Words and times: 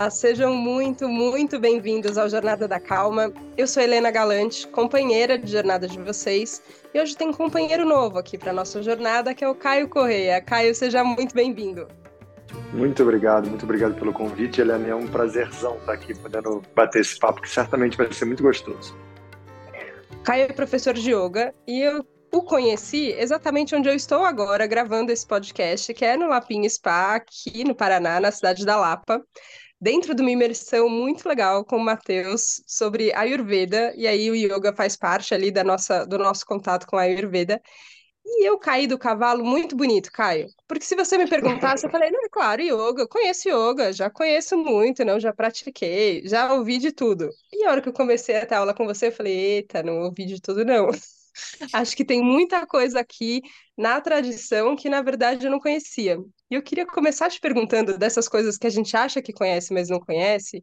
Olá, 0.00 0.10
sejam 0.10 0.54
muito, 0.54 1.08
muito 1.08 1.58
bem-vindos 1.58 2.16
ao 2.16 2.28
Jornada 2.28 2.68
da 2.68 2.78
Calma. 2.78 3.32
Eu 3.56 3.66
sou 3.66 3.82
Helena 3.82 4.12
Galante, 4.12 4.64
companheira 4.68 5.36
de 5.36 5.50
jornada 5.50 5.88
de 5.88 5.98
vocês, 5.98 6.62
e 6.94 7.00
hoje 7.00 7.16
tem 7.16 7.30
um 7.30 7.32
companheiro 7.32 7.84
novo 7.84 8.16
aqui 8.16 8.38
para 8.38 8.52
nossa 8.52 8.80
jornada, 8.80 9.34
que 9.34 9.42
é 9.42 9.48
o 9.48 9.56
Caio 9.56 9.88
Correia. 9.88 10.40
Caio, 10.40 10.72
seja 10.72 11.02
muito 11.02 11.34
bem-vindo. 11.34 11.88
Muito 12.72 13.02
obrigado, 13.02 13.48
muito 13.48 13.64
obrigado 13.64 13.96
pelo 13.96 14.12
convite, 14.12 14.60
Helena. 14.60 14.86
É 14.86 14.94
um 14.94 15.08
prazerzão 15.08 15.78
estar 15.78 15.94
aqui 15.94 16.14
podendo 16.14 16.62
bater 16.76 17.00
esse 17.00 17.18
papo, 17.18 17.42
que 17.42 17.50
certamente 17.50 17.96
vai 17.96 18.12
ser 18.12 18.26
muito 18.26 18.44
gostoso. 18.44 18.96
Caio 20.22 20.44
é 20.44 20.52
professor 20.52 20.94
de 20.94 21.12
yoga 21.12 21.52
e 21.66 21.82
eu 21.82 22.06
o 22.30 22.42
conheci 22.42 23.12
exatamente 23.18 23.74
onde 23.74 23.88
eu 23.88 23.94
estou 23.94 24.24
agora 24.24 24.66
gravando 24.66 25.10
esse 25.10 25.26
podcast, 25.26 25.92
que 25.92 26.04
é 26.04 26.16
no 26.16 26.28
Lapinha 26.28 26.68
Spa, 26.68 27.14
aqui 27.14 27.64
no 27.64 27.74
Paraná, 27.74 28.20
na 28.20 28.30
cidade 28.30 28.66
da 28.66 28.76
Lapa, 28.76 29.24
dentro 29.80 30.14
de 30.14 30.22
uma 30.22 30.30
imersão 30.30 30.88
muito 30.88 31.28
legal 31.28 31.64
com 31.64 31.76
o 31.76 31.84
Matheus 31.84 32.62
sobre 32.66 33.12
Ayurveda, 33.14 33.92
e 33.96 34.06
aí 34.06 34.30
o 34.30 34.34
yoga 34.34 34.72
faz 34.72 34.96
parte 34.96 35.34
ali 35.34 35.50
da 35.50 35.64
nossa, 35.64 36.04
do 36.06 36.18
nosso 36.18 36.44
contato 36.46 36.86
com 36.86 36.96
a 36.96 37.02
Ayurveda. 37.02 37.60
E 38.24 38.46
eu 38.48 38.58
caí 38.58 38.86
do 38.86 38.98
cavalo 38.98 39.44
muito 39.44 39.74
bonito, 39.76 40.12
Caio. 40.12 40.48
Porque 40.66 40.84
se 40.84 40.94
você 40.94 41.16
me 41.16 41.26
perguntasse, 41.26 41.86
eu 41.86 41.90
falei, 41.90 42.10
não, 42.10 42.24
é 42.24 42.28
claro, 42.28 42.62
yoga, 42.62 43.02
eu 43.02 43.08
conheço 43.08 43.48
yoga, 43.48 43.92
já 43.92 44.10
conheço 44.10 44.56
muito, 44.56 45.04
não, 45.04 45.18
já 45.18 45.32
pratiquei, 45.32 46.22
já 46.28 46.52
ouvi 46.52 46.78
de 46.78 46.92
tudo. 46.92 47.30
E 47.52 47.64
a 47.64 47.70
hora 47.70 47.82
que 47.82 47.88
eu 47.88 47.92
comecei 47.92 48.36
a 48.36 48.46
ter 48.46 48.54
aula 48.56 48.74
com 48.74 48.84
você, 48.86 49.08
eu 49.08 49.12
falei, 49.12 49.34
eita, 49.34 49.82
não 49.82 50.02
ouvi 50.02 50.26
de 50.26 50.40
tudo, 50.40 50.64
não. 50.64 50.88
Acho 51.72 51.96
que 51.96 52.04
tem 52.04 52.22
muita 52.22 52.66
coisa 52.66 53.00
aqui 53.00 53.40
na 53.76 54.00
tradição 54.00 54.76
que, 54.76 54.88
na 54.88 55.02
verdade, 55.02 55.46
eu 55.46 55.50
não 55.50 55.60
conhecia. 55.60 56.18
E 56.50 56.54
eu 56.54 56.62
queria 56.62 56.86
começar 56.86 57.30
te 57.30 57.40
perguntando 57.40 57.98
dessas 57.98 58.28
coisas 58.28 58.56
que 58.58 58.66
a 58.66 58.70
gente 58.70 58.96
acha 58.96 59.22
que 59.22 59.32
conhece, 59.32 59.72
mas 59.72 59.88
não 59.88 60.00
conhece, 60.00 60.62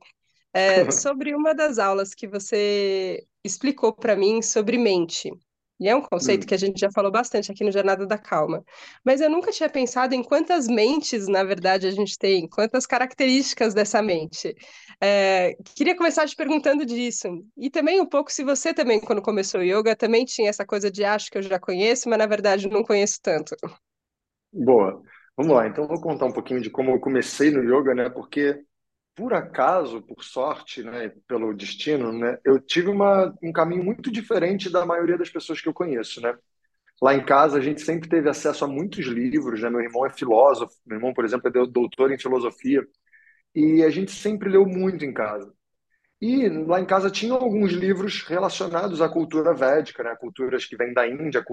é, 0.53 0.89
sobre 0.91 1.35
uma 1.35 1.53
das 1.53 1.79
aulas 1.79 2.13
que 2.15 2.27
você 2.27 3.25
explicou 3.43 3.93
para 3.93 4.15
mim 4.15 4.41
sobre 4.41 4.77
mente. 4.77 5.31
E 5.79 5.89
é 5.89 5.95
um 5.95 6.01
conceito 6.01 6.43
hum. 6.43 6.47
que 6.47 6.53
a 6.53 6.57
gente 6.57 6.79
já 6.79 6.89
falou 6.91 7.11
bastante 7.11 7.51
aqui 7.51 7.63
no 7.63 7.71
Jornada 7.71 8.05
da 8.05 8.17
Calma. 8.17 8.63
Mas 9.03 9.19
eu 9.19 9.29
nunca 9.29 9.51
tinha 9.51 9.69
pensado 9.69 10.15
em 10.15 10.23
quantas 10.23 10.67
mentes, 10.67 11.27
na 11.27 11.43
verdade, 11.43 11.87
a 11.87 11.91
gente 11.91 12.17
tem, 12.17 12.47
quantas 12.47 12.85
características 12.85 13.73
dessa 13.73 14.01
mente. 14.01 14.55
É, 15.01 15.55
queria 15.75 15.95
começar 15.95 16.25
te 16.27 16.35
perguntando 16.35 16.85
disso. 16.85 17.27
E 17.57 17.69
também 17.69 17.99
um 17.99 18.05
pouco 18.05 18.31
se 18.31 18.43
você 18.43 18.73
também, 18.73 18.99
quando 18.99 19.21
começou 19.21 19.59
o 19.59 19.63
yoga, 19.63 19.95
também 19.95 20.23
tinha 20.23 20.49
essa 20.49 20.65
coisa 20.65 20.89
de 20.89 21.03
acho 21.03 21.29
que 21.29 21.37
eu 21.37 21.41
já 21.41 21.59
conheço, 21.59 22.09
mas 22.09 22.19
na 22.19 22.25
verdade 22.25 22.69
não 22.69 22.83
conheço 22.83 23.19
tanto. 23.21 23.55
Boa. 24.51 25.01
Vamos 25.37 25.53
lá, 25.53 25.67
então 25.67 25.85
vou 25.85 25.99
contar 25.99 26.25
um 26.27 26.31
pouquinho 26.31 26.61
de 26.61 26.69
como 26.69 26.91
eu 26.91 26.99
comecei 26.99 27.51
no 27.51 27.61
yoga, 27.61 27.93
né? 27.93 28.09
Porque 28.09 28.63
por 29.15 29.33
acaso, 29.33 30.01
por 30.01 30.23
sorte, 30.23 30.83
né, 30.83 31.11
pelo 31.27 31.53
destino, 31.53 32.11
né, 32.11 32.37
eu 32.43 32.59
tive 32.59 32.89
uma, 32.89 33.33
um 33.41 33.51
caminho 33.51 33.83
muito 33.83 34.11
diferente 34.11 34.69
da 34.69 34.85
maioria 34.85 35.17
das 35.17 35.29
pessoas 35.29 35.61
que 35.61 35.69
eu 35.69 35.73
conheço, 35.73 36.21
né? 36.21 36.37
Lá 37.01 37.13
em 37.15 37.25
casa 37.25 37.57
a 37.57 37.61
gente 37.61 37.81
sempre 37.81 38.09
teve 38.09 38.29
acesso 38.29 38.65
a 38.65 38.67
muitos 38.67 39.05
livros, 39.05 39.61
né? 39.61 39.69
Meu 39.69 39.81
irmão 39.81 40.05
é 40.05 40.09
filósofo, 40.09 40.73
meu 40.85 40.97
irmão, 40.97 41.13
por 41.13 41.25
exemplo, 41.25 41.47
é 41.49 41.67
doutor 41.67 42.11
em 42.11 42.19
filosofia, 42.19 42.85
e 43.55 43.83
a 43.83 43.89
gente 43.89 44.11
sempre 44.11 44.49
leu 44.49 44.65
muito 44.65 45.05
em 45.05 45.13
casa. 45.13 45.53
E 46.21 46.47
lá 46.49 46.79
em 46.79 46.85
casa 46.85 47.09
tinham 47.09 47.37
alguns 47.37 47.71
livros 47.73 48.23
relacionados 48.23 49.01
à 49.01 49.09
cultura 49.09 49.53
védica, 49.53 50.03
né? 50.03 50.15
culturas 50.15 50.65
que 50.65 50.77
vêm 50.77 50.93
da 50.93 51.07
Índia, 51.07 51.43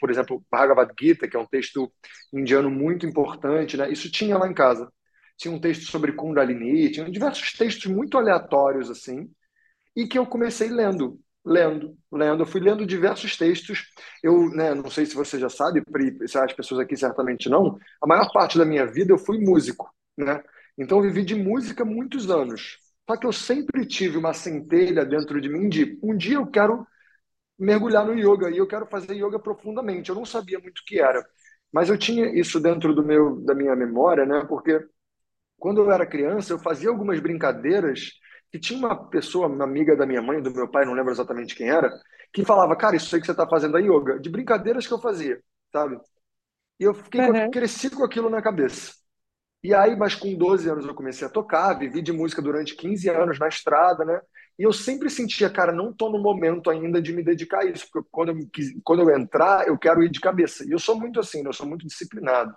por 0.00 0.10
exemplo, 0.10 0.44
Bhagavad 0.50 0.92
Gita, 0.98 1.28
que 1.28 1.36
é 1.36 1.40
um 1.40 1.46
texto 1.46 1.92
indiano 2.32 2.70
muito 2.70 3.06
importante, 3.06 3.76
né? 3.76 3.90
Isso 3.90 4.10
tinha 4.10 4.38
lá 4.38 4.48
em 4.48 4.54
casa 4.54 4.90
tinha 5.36 5.52
um 5.52 5.60
texto 5.60 5.90
sobre 5.90 6.12
Kundalini, 6.12 6.90
tinha 6.90 7.10
diversos 7.10 7.52
textos 7.52 7.86
muito 7.86 8.18
aleatórios 8.18 8.90
assim, 8.90 9.30
e 9.96 10.06
que 10.06 10.18
eu 10.18 10.26
comecei 10.26 10.68
lendo, 10.68 11.20
lendo, 11.44 11.96
lendo. 12.12 12.42
Eu 12.42 12.46
fui 12.46 12.60
lendo 12.60 12.86
diversos 12.86 13.36
textos. 13.36 13.86
Eu, 14.22 14.50
né, 14.50 14.74
não 14.74 14.90
sei 14.90 15.06
se 15.06 15.14
você 15.14 15.38
já 15.38 15.48
sabe, 15.48 15.82
se 16.26 16.38
as 16.38 16.52
pessoas 16.52 16.80
aqui 16.80 16.96
certamente 16.96 17.48
não, 17.48 17.78
a 18.02 18.06
maior 18.06 18.30
parte 18.32 18.58
da 18.58 18.64
minha 18.64 18.86
vida 18.86 19.12
eu 19.12 19.18
fui 19.18 19.38
músico, 19.38 19.90
né? 20.16 20.42
Então 20.76 20.98
eu 20.98 21.04
vivi 21.04 21.24
de 21.24 21.34
música 21.34 21.84
muitos 21.84 22.30
anos. 22.30 22.78
Só 23.08 23.16
que 23.16 23.26
eu 23.26 23.32
sempre 23.32 23.86
tive 23.86 24.16
uma 24.16 24.32
centelha 24.32 25.04
dentro 25.04 25.40
de 25.40 25.48
mim 25.48 25.68
de 25.68 25.98
um 26.02 26.16
dia 26.16 26.36
eu 26.36 26.46
quero 26.46 26.86
mergulhar 27.58 28.04
no 28.06 28.14
yoga 28.14 28.50
e 28.50 28.58
eu 28.58 28.66
quero 28.66 28.86
fazer 28.86 29.14
yoga 29.14 29.38
profundamente. 29.38 30.10
Eu 30.10 30.16
não 30.16 30.24
sabia 30.24 30.58
muito 30.58 30.80
o 30.80 30.84
que 30.84 31.00
era, 31.00 31.24
mas 31.72 31.88
eu 31.88 31.98
tinha 31.98 32.26
isso 32.38 32.60
dentro 32.60 32.94
do 32.94 33.04
meu 33.04 33.40
da 33.42 33.54
minha 33.54 33.76
memória, 33.76 34.26
né? 34.26 34.44
Porque 34.48 34.80
quando 35.64 35.80
eu 35.80 35.90
era 35.90 36.04
criança, 36.04 36.52
eu 36.52 36.58
fazia 36.58 36.90
algumas 36.90 37.18
brincadeiras 37.20 38.10
que 38.52 38.58
tinha 38.58 38.78
uma 38.78 39.08
pessoa, 39.08 39.46
uma 39.46 39.64
amiga 39.64 39.96
da 39.96 40.04
minha 40.04 40.20
mãe, 40.20 40.42
do 40.42 40.50
meu 40.50 40.68
pai, 40.68 40.84
não 40.84 40.92
lembro 40.92 41.10
exatamente 41.10 41.54
quem 41.54 41.70
era, 41.70 41.90
que 42.30 42.44
falava, 42.44 42.76
cara, 42.76 42.96
isso 42.96 43.14
aí 43.14 43.18
que 43.18 43.26
você 43.26 43.32
está 43.32 43.48
fazendo 43.48 43.78
é 43.78 43.80
yoga, 43.80 44.20
de 44.20 44.28
brincadeiras 44.28 44.86
que 44.86 44.92
eu 44.92 45.00
fazia, 45.00 45.42
sabe? 45.72 45.98
E 46.78 46.84
eu 46.84 46.92
fiquei 46.92 47.22
uhum. 47.22 47.50
cresci 47.50 47.88
com 47.88 48.04
aquilo 48.04 48.28
na 48.28 48.42
cabeça. 48.42 48.92
E 49.62 49.72
aí, 49.72 49.96
mas 49.96 50.14
com 50.14 50.36
12 50.36 50.68
anos 50.68 50.84
eu 50.84 50.94
comecei 50.94 51.26
a 51.26 51.30
tocar, 51.30 51.78
vivi 51.78 52.02
de 52.02 52.12
música 52.12 52.42
durante 52.42 52.76
15 52.76 53.08
anos 53.08 53.38
na 53.38 53.48
estrada, 53.48 54.04
né? 54.04 54.20
E 54.58 54.64
eu 54.64 54.72
sempre 54.74 55.08
sentia, 55.08 55.48
cara, 55.48 55.72
não 55.72 55.92
estou 55.92 56.12
no 56.12 56.18
momento 56.22 56.68
ainda 56.68 57.00
de 57.00 57.10
me 57.10 57.24
dedicar 57.24 57.60
a 57.60 57.64
isso, 57.64 57.88
porque 57.90 58.06
quando 58.12 58.32
eu, 58.32 58.36
quando 58.84 59.00
eu 59.00 59.16
entrar, 59.16 59.66
eu 59.66 59.78
quero 59.78 60.02
ir 60.02 60.10
de 60.10 60.20
cabeça. 60.20 60.62
E 60.62 60.72
eu 60.72 60.78
sou 60.78 61.00
muito 61.00 61.18
assim, 61.18 61.42
né? 61.42 61.48
eu 61.48 61.54
sou 61.54 61.66
muito 61.66 61.86
disciplinado. 61.86 62.54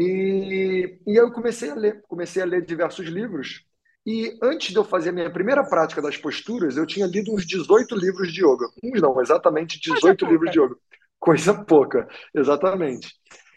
E, 0.00 1.00
e 1.04 1.16
eu 1.16 1.32
comecei 1.32 1.70
a 1.70 1.74
ler, 1.74 2.00
comecei 2.06 2.40
a 2.40 2.46
ler 2.46 2.64
diversos 2.64 3.08
livros. 3.08 3.64
E 4.06 4.38
antes 4.40 4.70
de 4.70 4.76
eu 4.76 4.84
fazer 4.84 5.08
a 5.08 5.12
minha 5.12 5.32
primeira 5.32 5.68
prática 5.68 6.00
das 6.00 6.16
posturas, 6.16 6.76
eu 6.76 6.86
tinha 6.86 7.04
lido 7.04 7.34
uns 7.34 7.44
18 7.44 7.96
livros 7.96 8.32
de 8.32 8.44
yoga. 8.44 8.68
Uns 8.80 9.02
não, 9.02 9.20
exatamente 9.20 9.80
18 9.80 10.24
livros 10.24 10.52
de 10.52 10.60
yoga. 10.60 10.76
Coisa 11.18 11.52
pouca, 11.64 12.06
exatamente. 12.32 13.12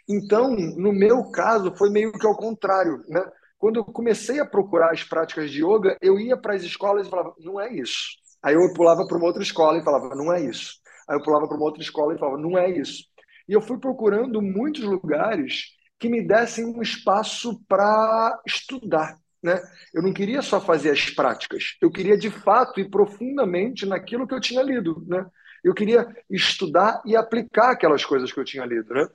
Então, 0.09 0.56
no 0.56 0.91
meu 0.91 1.30
caso, 1.30 1.75
foi 1.75 1.91
meio 1.91 2.12
que 2.12 2.25
ao 2.25 2.35
contrário, 2.35 3.03
né? 3.07 3.24
Quando 3.59 3.75
eu 3.75 3.85
comecei 3.85 4.40
a 4.40 4.46
procurar 4.46 4.91
as 4.91 5.03
práticas 5.03 5.51
de 5.51 5.63
yoga, 5.63 5.96
eu 6.01 6.19
ia 6.19 6.35
para 6.35 6.56
as 6.56 6.63
escolas 6.63 7.06
e 7.06 7.09
falava, 7.12 7.35
não 7.38 7.62
é 7.62 7.72
isso. 7.72 8.18
Aí 8.41 8.56
eu 8.56 8.74
pulava 8.74 9.06
para 9.06 9.16
uma 9.16 9.28
outra 9.28 9.44
escola 9.44 9.78
e 9.78 9.84
falava, 9.84 10.16
não 10.16 10.34
é 10.34 10.41
isso. 10.41 10.74
Aí 11.07 11.16
eu 11.16 11.24
pulava 11.24 11.47
para 11.47 11.56
uma 11.56 11.66
outra 11.66 11.84
escola 11.84 12.16
e 12.16 12.18
falava, 12.18 12.40
não 12.40 12.57
é 12.57 12.68
isso. 12.72 13.03
E 13.47 13.53
eu 13.53 13.62
fui 13.62 13.78
procurando 13.78 14.41
muitos 14.41 14.84
lugares 14.84 15.80
que 16.01 16.09
me 16.09 16.25
dessem 16.25 16.66
um 16.66 16.81
espaço 16.81 17.63
para 17.67 18.41
estudar. 18.45 19.16
Né? 19.41 19.62
Eu 19.94 20.01
não 20.01 20.12
queria 20.12 20.41
só 20.41 20.59
fazer 20.59 20.89
as 20.89 21.12
práticas, 21.12 21.78
eu 21.79 21.91
queria 21.91 22.17
de 22.17 22.31
fato 22.31 22.79
ir 22.79 22.89
profundamente 22.89 23.85
naquilo 23.85 24.28
que 24.28 24.34
eu 24.34 24.41
tinha 24.41 24.63
lido. 24.63 25.06
Né? 25.07 25.23
Eu 25.63 25.75
queria 25.75 26.07
estudar 26.28 27.03
e 27.06 27.16
aplicar 27.16 27.72
aquelas 27.72 28.03
coisas 28.03 28.34
que 28.34 28.39
eu 28.39 28.44
tinha 28.44 28.66
lido. 28.66 28.91
Né? 28.91 29.07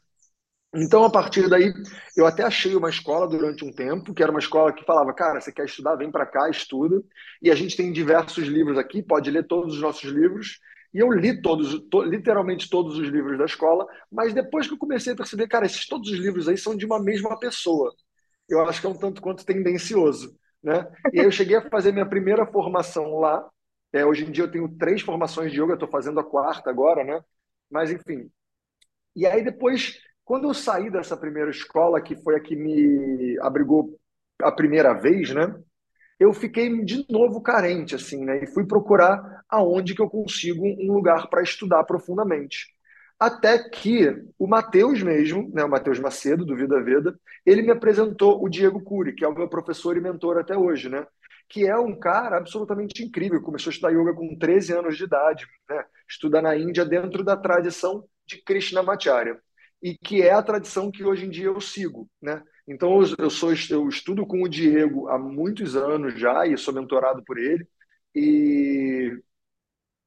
Então, 0.76 1.04
a 1.04 1.10
partir 1.10 1.48
daí, 1.48 1.72
eu 2.16 2.24
até 2.24 2.44
achei 2.44 2.76
uma 2.76 2.88
escola 2.90 3.26
durante 3.26 3.64
um 3.64 3.72
tempo, 3.72 4.14
que 4.14 4.22
era 4.22 4.30
uma 4.30 4.40
escola 4.40 4.72
que 4.72 4.84
falava, 4.84 5.12
cara, 5.12 5.40
você 5.40 5.50
quer 5.50 5.64
estudar, 5.64 5.96
vem 5.96 6.10
para 6.10 6.26
cá, 6.26 6.48
estuda. 6.48 7.02
E 7.42 7.50
a 7.50 7.54
gente 7.56 7.76
tem 7.76 7.90
diversos 7.90 8.46
livros 8.46 8.78
aqui, 8.78 9.02
pode 9.02 9.28
ler 9.28 9.44
todos 9.46 9.74
os 9.74 9.80
nossos 9.80 10.08
livros, 10.08 10.60
e 10.96 10.98
eu 10.98 11.12
li 11.12 11.42
todos, 11.42 11.78
to, 11.90 12.04
literalmente 12.04 12.70
todos 12.70 12.96
os 12.96 13.06
livros 13.06 13.36
da 13.36 13.44
escola, 13.44 13.86
mas 14.10 14.32
depois 14.32 14.66
que 14.66 14.72
eu 14.72 14.78
comecei 14.78 15.12
a 15.12 15.16
perceber, 15.16 15.46
cara, 15.46 15.66
esses 15.66 15.86
todos 15.86 16.10
os 16.10 16.18
livros 16.18 16.48
aí 16.48 16.56
são 16.56 16.74
de 16.74 16.86
uma 16.86 16.98
mesma 16.98 17.38
pessoa. 17.38 17.94
Eu 18.48 18.62
acho 18.66 18.80
que 18.80 18.86
é 18.86 18.88
um 18.90 18.96
tanto 18.96 19.20
quanto 19.20 19.44
tendencioso, 19.44 20.34
né? 20.62 20.90
E 21.12 21.20
aí 21.20 21.26
eu 21.26 21.30
cheguei 21.30 21.54
a 21.58 21.68
fazer 21.68 21.92
minha 21.92 22.08
primeira 22.08 22.46
formação 22.46 23.18
lá. 23.18 23.46
É, 23.92 24.06
hoje 24.06 24.24
em 24.24 24.30
dia 24.30 24.44
eu 24.44 24.50
tenho 24.50 24.74
três 24.78 25.02
formações 25.02 25.52
de 25.52 25.60
yoga, 25.60 25.74
estou 25.74 25.86
fazendo 25.90 26.18
a 26.18 26.24
quarta 26.24 26.70
agora, 26.70 27.04
né? 27.04 27.20
Mas 27.70 27.90
enfim. 27.90 28.30
E 29.14 29.26
aí 29.26 29.44
depois, 29.44 30.00
quando 30.24 30.48
eu 30.48 30.54
saí 30.54 30.90
dessa 30.90 31.14
primeira 31.14 31.50
escola, 31.50 32.00
que 32.00 32.16
foi 32.16 32.36
a 32.36 32.40
que 32.40 32.56
me 32.56 33.38
abrigou 33.42 34.00
a 34.40 34.50
primeira 34.50 34.94
vez, 34.94 35.34
né? 35.34 35.54
Eu 36.18 36.32
fiquei 36.32 36.84
de 36.84 37.04
novo 37.10 37.40
carente, 37.40 37.94
assim, 37.94 38.24
né? 38.24 38.42
E 38.42 38.46
fui 38.46 38.66
procurar 38.66 39.44
aonde 39.48 39.94
que 39.94 40.00
eu 40.00 40.08
consigo 40.08 40.64
um 40.64 40.92
lugar 40.92 41.28
para 41.28 41.42
estudar 41.42 41.84
profundamente. 41.84 42.74
Até 43.18 43.58
que 43.58 44.14
o 44.38 44.46
Matheus 44.46 45.02
mesmo, 45.02 45.50
né, 45.54 45.64
o 45.64 45.70
Matheus 45.70 45.98
Macedo, 45.98 46.44
do 46.44 46.56
Vida 46.56 46.82
Veda, 46.82 47.18
ele 47.46 47.62
me 47.62 47.70
apresentou 47.70 48.42
o 48.44 48.48
Diego 48.48 48.82
Cury, 48.82 49.14
que 49.14 49.24
é 49.24 49.28
o 49.28 49.34
meu 49.34 49.48
professor 49.48 49.96
e 49.96 50.00
mentor 50.00 50.38
até 50.38 50.56
hoje, 50.56 50.88
né? 50.90 51.06
Que 51.48 51.66
é 51.66 51.76
um 51.78 51.98
cara 51.98 52.36
absolutamente 52.36 53.02
incrível. 53.02 53.40
Começou 53.40 53.70
a 53.70 53.72
estudar 53.72 53.90
yoga 53.90 54.12
com 54.14 54.36
13 54.36 54.74
anos 54.74 54.96
de 54.96 55.04
idade, 55.04 55.46
né? 55.68 55.84
Estuda 56.08 56.42
na 56.42 56.56
Índia 56.56 56.84
dentro 56.84 57.24
da 57.24 57.36
tradição 57.36 58.04
de 58.26 58.42
Krishnamacharya. 58.42 59.38
E 59.82 59.96
que 59.96 60.22
é 60.22 60.32
a 60.32 60.42
tradição 60.42 60.90
que 60.90 61.04
hoje 61.04 61.26
em 61.26 61.30
dia 61.30 61.46
eu 61.46 61.60
sigo, 61.60 62.08
né? 62.20 62.42
Então, 62.66 63.00
eu, 63.18 63.30
sou, 63.30 63.52
eu 63.70 63.88
estudo 63.88 64.26
com 64.26 64.42
o 64.42 64.48
Diego 64.48 65.08
há 65.08 65.18
muitos 65.18 65.76
anos 65.76 66.18
já 66.18 66.46
e 66.46 66.58
sou 66.58 66.74
mentorado 66.74 67.22
por 67.24 67.38
ele. 67.38 67.66
E, 68.14 69.12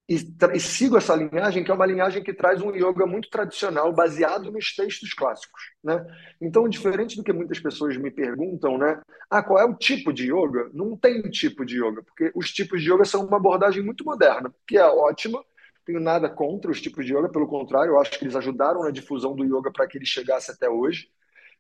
e, 0.10 0.16
e, 0.56 0.60
sigo 0.60 0.98
essa 0.98 1.16
linhagem, 1.16 1.64
que 1.64 1.70
é 1.70 1.74
uma 1.74 1.86
linhagem 1.86 2.24
que 2.24 2.34
traz 2.34 2.62
um 2.62 2.76
yoga 2.76 3.06
muito 3.06 3.30
tradicional, 3.30 3.94
baseado 3.94 4.52
nos 4.52 4.76
textos 4.76 5.14
clássicos. 5.14 5.62
Né? 5.84 6.04
Então, 6.42 6.68
diferente 6.68 7.16
do 7.16 7.24
que 7.24 7.32
muitas 7.32 7.60
pessoas 7.60 7.96
me 7.96 8.10
perguntam, 8.10 8.78
né? 8.78 9.00
Ah, 9.30 9.44
qual 9.44 9.60
é 9.60 9.66
o 9.66 9.76
tipo 9.76 10.12
de 10.12 10.26
yoga? 10.34 10.70
Não 10.74 10.98
tem 10.98 11.22
tipo 11.30 11.64
de 11.64 11.78
yoga, 11.78 12.02
porque 12.04 12.32
os 12.36 12.52
tipos 12.52 12.82
de 12.82 12.92
yoga 12.92 13.06
são 13.06 13.26
uma 13.26 13.38
abordagem 13.38 13.84
muito 13.84 14.04
moderna, 14.04 14.54
que 14.68 14.78
é 14.78 14.86
ótima. 14.86 15.44
Tenho 15.86 16.00
nada 16.00 16.28
contra 16.30 16.72
os 16.72 16.82
tipos 16.82 17.06
de 17.06 17.14
yoga, 17.16 17.30
pelo 17.30 17.48
contrário, 17.48 17.92
eu 17.92 18.02
acho 18.02 18.18
que 18.18 18.26
eles 18.26 18.36
ajudaram 18.36 18.84
na 18.84 18.92
difusão 18.92 19.36
do 19.36 19.46
yoga 19.46 19.72
para 19.72 19.88
que 19.88 19.98
ele 19.98 20.06
chegasse 20.06 20.52
até 20.52 20.68
hoje. 20.68 21.08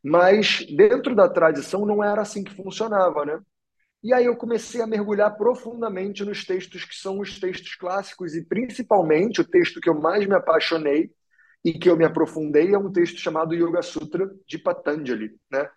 Mas 0.03 0.65
dentro 0.75 1.15
da 1.15 1.27
tradição 1.29 1.85
não 1.85 2.03
era 2.03 2.21
assim 2.21 2.43
que 2.43 2.55
funcionava, 2.55 3.25
né? 3.25 3.39
E 4.01 4.13
aí 4.13 4.25
eu 4.25 4.35
comecei 4.35 4.81
a 4.81 4.87
mergulhar 4.87 5.35
profundamente 5.35 6.23
nos 6.23 6.45
textos 6.45 6.85
que 6.85 6.95
são 6.95 7.19
os 7.19 7.37
textos 7.37 7.75
clássicos 7.75 8.33
e 8.33 8.45
principalmente 8.45 9.41
o 9.41 9.47
texto 9.47 9.81
que 9.81 9.89
eu 9.89 9.99
mais 9.99 10.25
me 10.25 10.35
apaixonei 10.35 11.11
e 11.65 11.73
que 11.73 11.89
eu 11.89 11.97
me 11.97 12.05
aprofundei 12.05 12.73
é 12.73 12.77
um 12.77 12.91
texto 12.91 13.19
chamado 13.19 13.53
Yoga 13.53 13.81
Sutra 13.81 14.29
de 14.47 14.57
Patanjali, 14.57 15.31
né? 15.51 15.69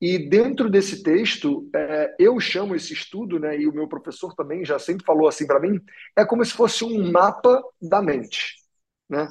E 0.00 0.18
dentro 0.28 0.68
desse 0.68 1.02
texto, 1.02 1.68
é, 1.74 2.14
eu 2.18 2.38
chamo 2.38 2.74
esse 2.74 2.92
estudo, 2.92 3.38
né, 3.38 3.58
e 3.58 3.66
o 3.66 3.72
meu 3.72 3.88
professor 3.88 4.34
também 4.34 4.62
já 4.62 4.78
sempre 4.78 5.06
falou 5.06 5.26
assim 5.26 5.46
para 5.46 5.58
mim, 5.58 5.80
é 6.14 6.24
como 6.24 6.44
se 6.44 6.52
fosse 6.52 6.84
um 6.84 7.10
mapa 7.10 7.62
da 7.80 8.02
mente. 8.02 8.56
Né? 9.08 9.26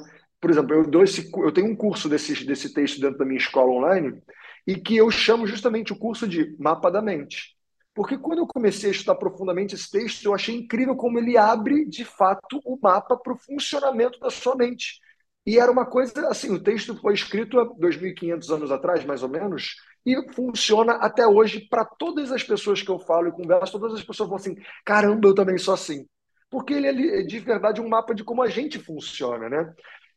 Por 0.46 0.52
exemplo, 0.52 0.76
eu, 0.76 0.86
dou 0.88 1.02
esse, 1.02 1.28
eu 1.38 1.50
tenho 1.50 1.66
um 1.66 1.74
curso 1.74 2.08
desse, 2.08 2.44
desse 2.46 2.72
texto 2.72 3.00
dentro 3.00 3.18
da 3.18 3.24
minha 3.24 3.36
escola 3.36 3.68
online, 3.68 4.22
e 4.64 4.76
que 4.76 4.96
eu 4.96 5.10
chamo 5.10 5.44
justamente 5.44 5.92
o 5.92 5.98
curso 5.98 6.28
de 6.28 6.54
Mapa 6.56 6.88
da 6.88 7.02
Mente. 7.02 7.56
Porque 7.92 8.16
quando 8.16 8.38
eu 8.38 8.46
comecei 8.46 8.90
a 8.90 8.92
estudar 8.92 9.16
profundamente 9.16 9.74
esse 9.74 9.90
texto, 9.90 10.24
eu 10.24 10.32
achei 10.32 10.54
incrível 10.54 10.94
como 10.94 11.18
ele 11.18 11.36
abre, 11.36 11.84
de 11.84 12.04
fato, 12.04 12.60
o 12.64 12.78
mapa 12.80 13.16
para 13.16 13.32
o 13.32 13.36
funcionamento 13.36 14.20
da 14.20 14.30
sua 14.30 14.54
mente. 14.54 15.00
E 15.44 15.58
era 15.58 15.68
uma 15.68 15.84
coisa 15.84 16.28
assim, 16.28 16.54
o 16.54 16.62
texto 16.62 16.94
foi 17.00 17.14
escrito 17.14 17.58
há 17.58 17.64
2.500 17.64 18.48
anos 18.48 18.70
atrás, 18.70 19.04
mais 19.04 19.24
ou 19.24 19.28
menos, 19.28 19.74
e 20.06 20.14
funciona 20.32 20.92
até 20.92 21.26
hoje 21.26 21.66
para 21.68 21.84
todas 21.84 22.30
as 22.30 22.44
pessoas 22.44 22.80
que 22.80 22.88
eu 22.88 23.00
falo 23.00 23.26
e 23.26 23.32
converso, 23.32 23.80
todas 23.80 23.98
as 23.98 24.04
pessoas 24.04 24.28
falam 24.28 24.36
assim, 24.36 24.56
caramba, 24.84 25.26
eu 25.26 25.34
também 25.34 25.58
sou 25.58 25.74
assim. 25.74 26.06
Porque 26.48 26.72
ele 26.72 26.86
é 26.86 27.22
de 27.22 27.40
verdade 27.40 27.80
um 27.80 27.88
mapa 27.88 28.14
de 28.14 28.22
como 28.22 28.40
a 28.40 28.48
gente 28.48 28.78
funciona, 28.78 29.48
né? 29.48 29.74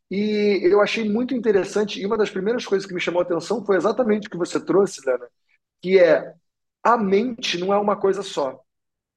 E 0.10 0.60
eu 0.64 0.82
achei 0.82 1.08
muito 1.08 1.36
interessante, 1.36 2.02
e 2.02 2.06
uma 2.06 2.18
das 2.18 2.32
primeiras 2.32 2.66
coisas 2.66 2.88
que 2.88 2.94
me 2.94 3.00
chamou 3.00 3.22
a 3.22 3.24
atenção 3.24 3.64
foi 3.64 3.76
exatamente 3.76 4.28
o 4.28 4.32
que 4.32 4.38
você 4.38 4.60
trouxe, 4.60 5.02
Lena, 5.06 5.28
que 5.82 6.00
é 6.00 6.34
a 6.84 6.98
mente 6.98 7.58
não 7.58 7.74
é 7.74 7.78
uma 7.78 7.96
coisa 7.96 8.24
só. 8.24 8.60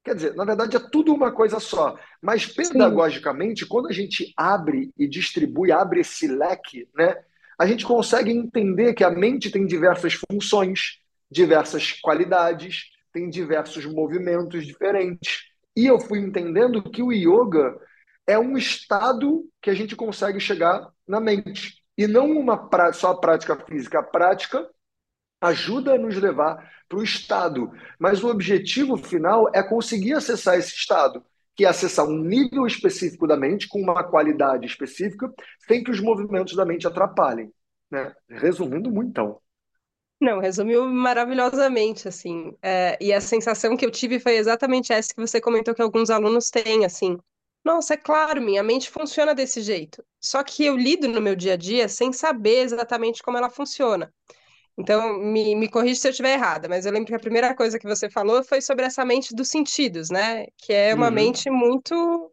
Quer 0.03 0.15
dizer, 0.15 0.35
na 0.35 0.43
verdade 0.45 0.75
é 0.75 0.79
tudo 0.79 1.13
uma 1.13 1.31
coisa 1.31 1.59
só. 1.59 1.97
Mas 2.21 2.45
pedagogicamente, 2.45 3.63
Sim. 3.63 3.69
quando 3.69 3.87
a 3.87 3.93
gente 3.93 4.33
abre 4.37 4.91
e 4.97 5.07
distribui, 5.07 5.71
abre 5.71 6.01
esse 6.01 6.27
leque, 6.27 6.87
né, 6.93 7.15
a 7.57 7.65
gente 7.65 7.85
consegue 7.85 8.31
entender 8.31 8.93
que 8.93 9.03
a 9.03 9.09
mente 9.09 9.49
tem 9.49 9.65
diversas 9.65 10.13
funções, 10.13 10.99
diversas 11.31 11.93
qualidades, 11.93 12.91
tem 13.11 13.29
diversos 13.29 13.85
movimentos 13.85 14.65
diferentes. 14.65 15.43
E 15.75 15.85
eu 15.85 15.99
fui 15.99 16.19
entendendo 16.19 16.83
que 16.83 17.01
o 17.01 17.11
yoga 17.11 17.79
é 18.25 18.37
um 18.39 18.57
estado 18.57 19.45
que 19.61 19.69
a 19.69 19.73
gente 19.73 19.95
consegue 19.95 20.39
chegar 20.39 20.91
na 21.07 21.19
mente. 21.19 21.83
E 21.97 22.07
não 22.07 22.31
uma 22.31 22.69
só 22.93 23.11
a 23.11 23.19
prática 23.19 23.55
física. 23.55 23.99
A 23.99 24.03
prática 24.03 24.67
ajuda 25.41 25.93
a 25.93 25.97
nos 25.97 26.15
levar 26.15 26.71
para 26.87 26.97
o 26.97 27.03
estado. 27.03 27.71
Mas 27.99 28.23
o 28.23 28.29
objetivo 28.29 28.97
final 28.97 29.49
é 29.53 29.61
conseguir 29.61 30.13
acessar 30.13 30.57
esse 30.57 30.73
estado, 30.73 31.23
que 31.55 31.65
é 31.65 31.67
acessar 31.67 32.05
um 32.05 32.17
nível 32.17 32.65
específico 32.65 33.27
da 33.27 33.37
mente, 33.37 33.67
com 33.67 33.79
uma 33.79 34.03
qualidade 34.03 34.65
específica, 34.65 35.31
sem 35.67 35.83
que 35.83 35.91
os 35.91 35.99
movimentos 35.99 36.55
da 36.55 36.65
mente 36.65 36.87
atrapalhem. 36.87 37.51
Né? 37.91 38.13
Resumindo 38.27 38.89
muito, 38.89 39.09
então. 39.09 39.39
Não, 40.19 40.39
resumiu 40.39 40.85
maravilhosamente, 40.85 42.07
assim. 42.07 42.55
É, 42.61 42.97
e 43.01 43.11
a 43.11 43.19
sensação 43.19 43.75
que 43.75 43.85
eu 43.85 43.91
tive 43.91 44.19
foi 44.19 44.37
exatamente 44.37 44.93
essa 44.93 45.13
que 45.13 45.19
você 45.19 45.41
comentou 45.41 45.75
que 45.75 45.81
alguns 45.81 46.09
alunos 46.09 46.49
têm, 46.49 46.85
assim. 46.85 47.19
Nossa, 47.63 47.93
é 47.93 47.97
claro, 47.97 48.41
minha 48.41 48.61
mente 48.61 48.89
funciona 48.89 49.33
desse 49.33 49.61
jeito. 49.61 50.03
Só 50.19 50.43
que 50.43 50.65
eu 50.65 50.75
lido 50.75 51.07
no 51.07 51.21
meu 51.21 51.35
dia 51.35 51.53
a 51.53 51.57
dia 51.57 51.87
sem 51.87 52.11
saber 52.11 52.63
exatamente 52.63 53.23
como 53.23 53.37
ela 53.37 53.49
funciona. 53.49 54.13
Então, 54.77 55.19
me, 55.19 55.55
me 55.55 55.69
corrija 55.69 56.01
se 56.01 56.07
eu 56.07 56.11
estiver 56.11 56.33
errada, 56.33 56.67
mas 56.67 56.85
eu 56.85 56.91
lembro 56.91 57.07
que 57.07 57.15
a 57.15 57.19
primeira 57.19 57.55
coisa 57.55 57.79
que 57.79 57.87
você 57.87 58.09
falou 58.09 58.43
foi 58.43 58.61
sobre 58.61 58.85
essa 58.85 59.05
mente 59.05 59.35
dos 59.35 59.49
sentidos, 59.49 60.09
né? 60.09 60.47
Que 60.57 60.73
é 60.73 60.95
uma 60.95 61.07
uhum. 61.07 61.13
mente 61.13 61.49
muito. 61.49 62.32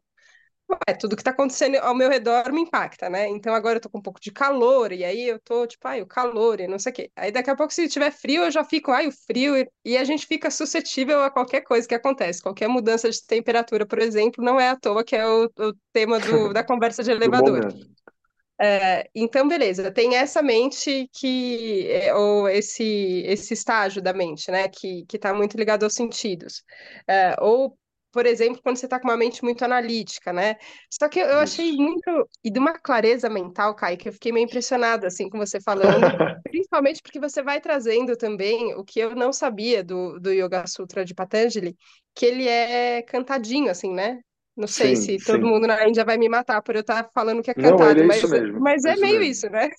É, 0.86 0.94
tudo 0.94 1.16
que 1.16 1.22
está 1.22 1.30
acontecendo 1.30 1.76
ao 1.76 1.94
meu 1.94 2.08
redor 2.08 2.52
me 2.52 2.60
impacta, 2.62 3.08
né? 3.08 3.28
Então 3.28 3.54
agora 3.54 3.76
eu 3.76 3.80
tô 3.80 3.88
com 3.88 3.98
um 3.98 4.02
pouco 4.02 4.20
de 4.20 4.30
calor, 4.30 4.92
e 4.92 5.04
aí 5.04 5.28
eu 5.28 5.38
tô 5.40 5.66
tipo, 5.66 5.86
ai, 5.86 6.02
o 6.02 6.06
calor 6.06 6.60
e 6.60 6.68
não 6.68 6.78
sei 6.78 6.92
o 6.92 6.94
quê. 6.94 7.10
Aí 7.16 7.32
daqui 7.32 7.50
a 7.50 7.56
pouco, 7.56 7.72
se 7.72 7.88
tiver 7.88 8.10
frio, 8.10 8.44
eu 8.44 8.50
já 8.50 8.64
fico, 8.64 8.90
ai, 8.90 9.06
o 9.06 9.12
frio, 9.12 9.54
e 9.84 9.96
a 9.96 10.04
gente 10.04 10.26
fica 10.26 10.50
suscetível 10.50 11.22
a 11.22 11.30
qualquer 11.30 11.62
coisa 11.62 11.86
que 11.86 11.94
acontece. 11.94 12.42
Qualquer 12.42 12.68
mudança 12.68 13.10
de 13.10 13.24
temperatura, 13.26 13.86
por 13.86 13.98
exemplo, 13.98 14.44
não 14.44 14.60
é 14.60 14.70
à 14.70 14.76
toa 14.76 15.04
que 15.04 15.16
é 15.16 15.26
o, 15.26 15.44
o 15.44 15.74
tema 15.92 16.18
do, 16.20 16.52
da 16.54 16.64
conversa 16.64 17.02
de 17.02 17.10
elevador. 17.10 17.72
É, 18.62 19.08
então, 19.14 19.48
beleza, 19.48 19.90
tem 19.90 20.16
essa 20.16 20.42
mente 20.42 21.08
que, 21.14 21.86
é, 21.88 22.14
ou 22.14 22.46
esse, 22.46 23.22
esse 23.26 23.54
estágio 23.54 24.02
da 24.02 24.12
mente, 24.12 24.50
né, 24.50 24.68
que 24.68 25.06
está 25.10 25.32
muito 25.32 25.56
ligado 25.56 25.84
aos 25.84 25.94
sentidos. 25.94 26.62
É, 27.08 27.34
ou, 27.40 27.74
por 28.12 28.26
exemplo, 28.26 28.60
quando 28.62 28.76
você 28.76 28.86
está 28.86 28.98
com 29.00 29.08
uma 29.08 29.16
mente 29.16 29.42
muito 29.42 29.64
analítica, 29.64 30.32
né? 30.32 30.56
Só 30.90 31.08
que 31.08 31.20
eu 31.20 31.38
achei 31.38 31.72
muito, 31.72 32.28
e 32.44 32.50
de 32.50 32.58
uma 32.58 32.72
clareza 32.78 33.28
mental, 33.28 33.74
Kai, 33.74 33.96
que 33.96 34.08
eu 34.08 34.12
fiquei 34.12 34.32
meio 34.32 34.44
impressionada, 34.44 35.06
assim, 35.06 35.28
com 35.28 35.38
você 35.38 35.60
falando, 35.60 36.10
principalmente 36.50 37.02
porque 37.02 37.20
você 37.20 37.42
vai 37.42 37.60
trazendo 37.60 38.16
também 38.16 38.74
o 38.74 38.84
que 38.84 39.00
eu 39.00 39.14
não 39.14 39.32
sabia 39.32 39.82
do, 39.84 40.18
do 40.18 40.32
Yoga 40.32 40.66
Sutra 40.66 41.04
de 41.04 41.14
Patanjali, 41.14 41.76
que 42.14 42.26
ele 42.26 42.48
é 42.48 43.02
cantadinho, 43.02 43.70
assim, 43.70 43.92
né? 43.92 44.20
Não 44.56 44.66
sei 44.66 44.94
sim, 44.94 44.96
se 44.96 45.18
sim. 45.18 45.24
todo 45.24 45.46
mundo 45.46 45.66
na 45.66 45.88
Índia 45.88 46.04
vai 46.04 46.18
me 46.18 46.28
matar 46.28 46.60
por 46.62 46.74
eu 46.74 46.80
estar 46.80 47.08
falando 47.14 47.42
que 47.42 47.50
é 47.50 47.54
cantado, 47.54 48.00
Não, 48.00 48.04
é 48.04 48.04
mas, 48.06 48.22
mesmo, 48.28 48.60
mas 48.60 48.84
é, 48.84 48.92
é 48.92 48.96
meio 48.96 49.22
mesmo. 49.22 49.22
isso, 49.22 49.48
né? 49.48 49.70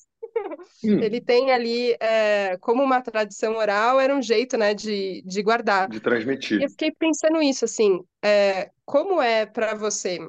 Hum. 0.83 0.99
Ele 0.99 1.21
tem 1.21 1.51
ali, 1.51 1.95
é, 1.99 2.57
como 2.57 2.83
uma 2.83 3.01
tradição 3.01 3.55
oral, 3.55 3.99
era 3.99 4.15
um 4.15 4.21
jeito, 4.21 4.57
né, 4.57 4.73
de, 4.73 5.21
de 5.25 5.43
guardar. 5.43 5.89
De 5.89 5.99
transmitir. 5.99 6.59
E 6.59 6.63
eu 6.63 6.69
fiquei 6.69 6.91
pensando 6.91 7.41
isso, 7.41 7.65
assim, 7.65 7.99
é, 8.23 8.71
como 8.85 9.21
é 9.21 9.45
para 9.45 9.75
você 9.75 10.19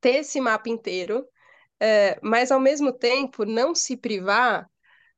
ter 0.00 0.16
esse 0.16 0.40
mapa 0.40 0.68
inteiro, 0.68 1.26
é, 1.80 2.18
mas 2.22 2.50
ao 2.50 2.60
mesmo 2.60 2.92
tempo 2.92 3.44
não 3.44 3.74
se 3.74 3.96
privar 3.96 4.68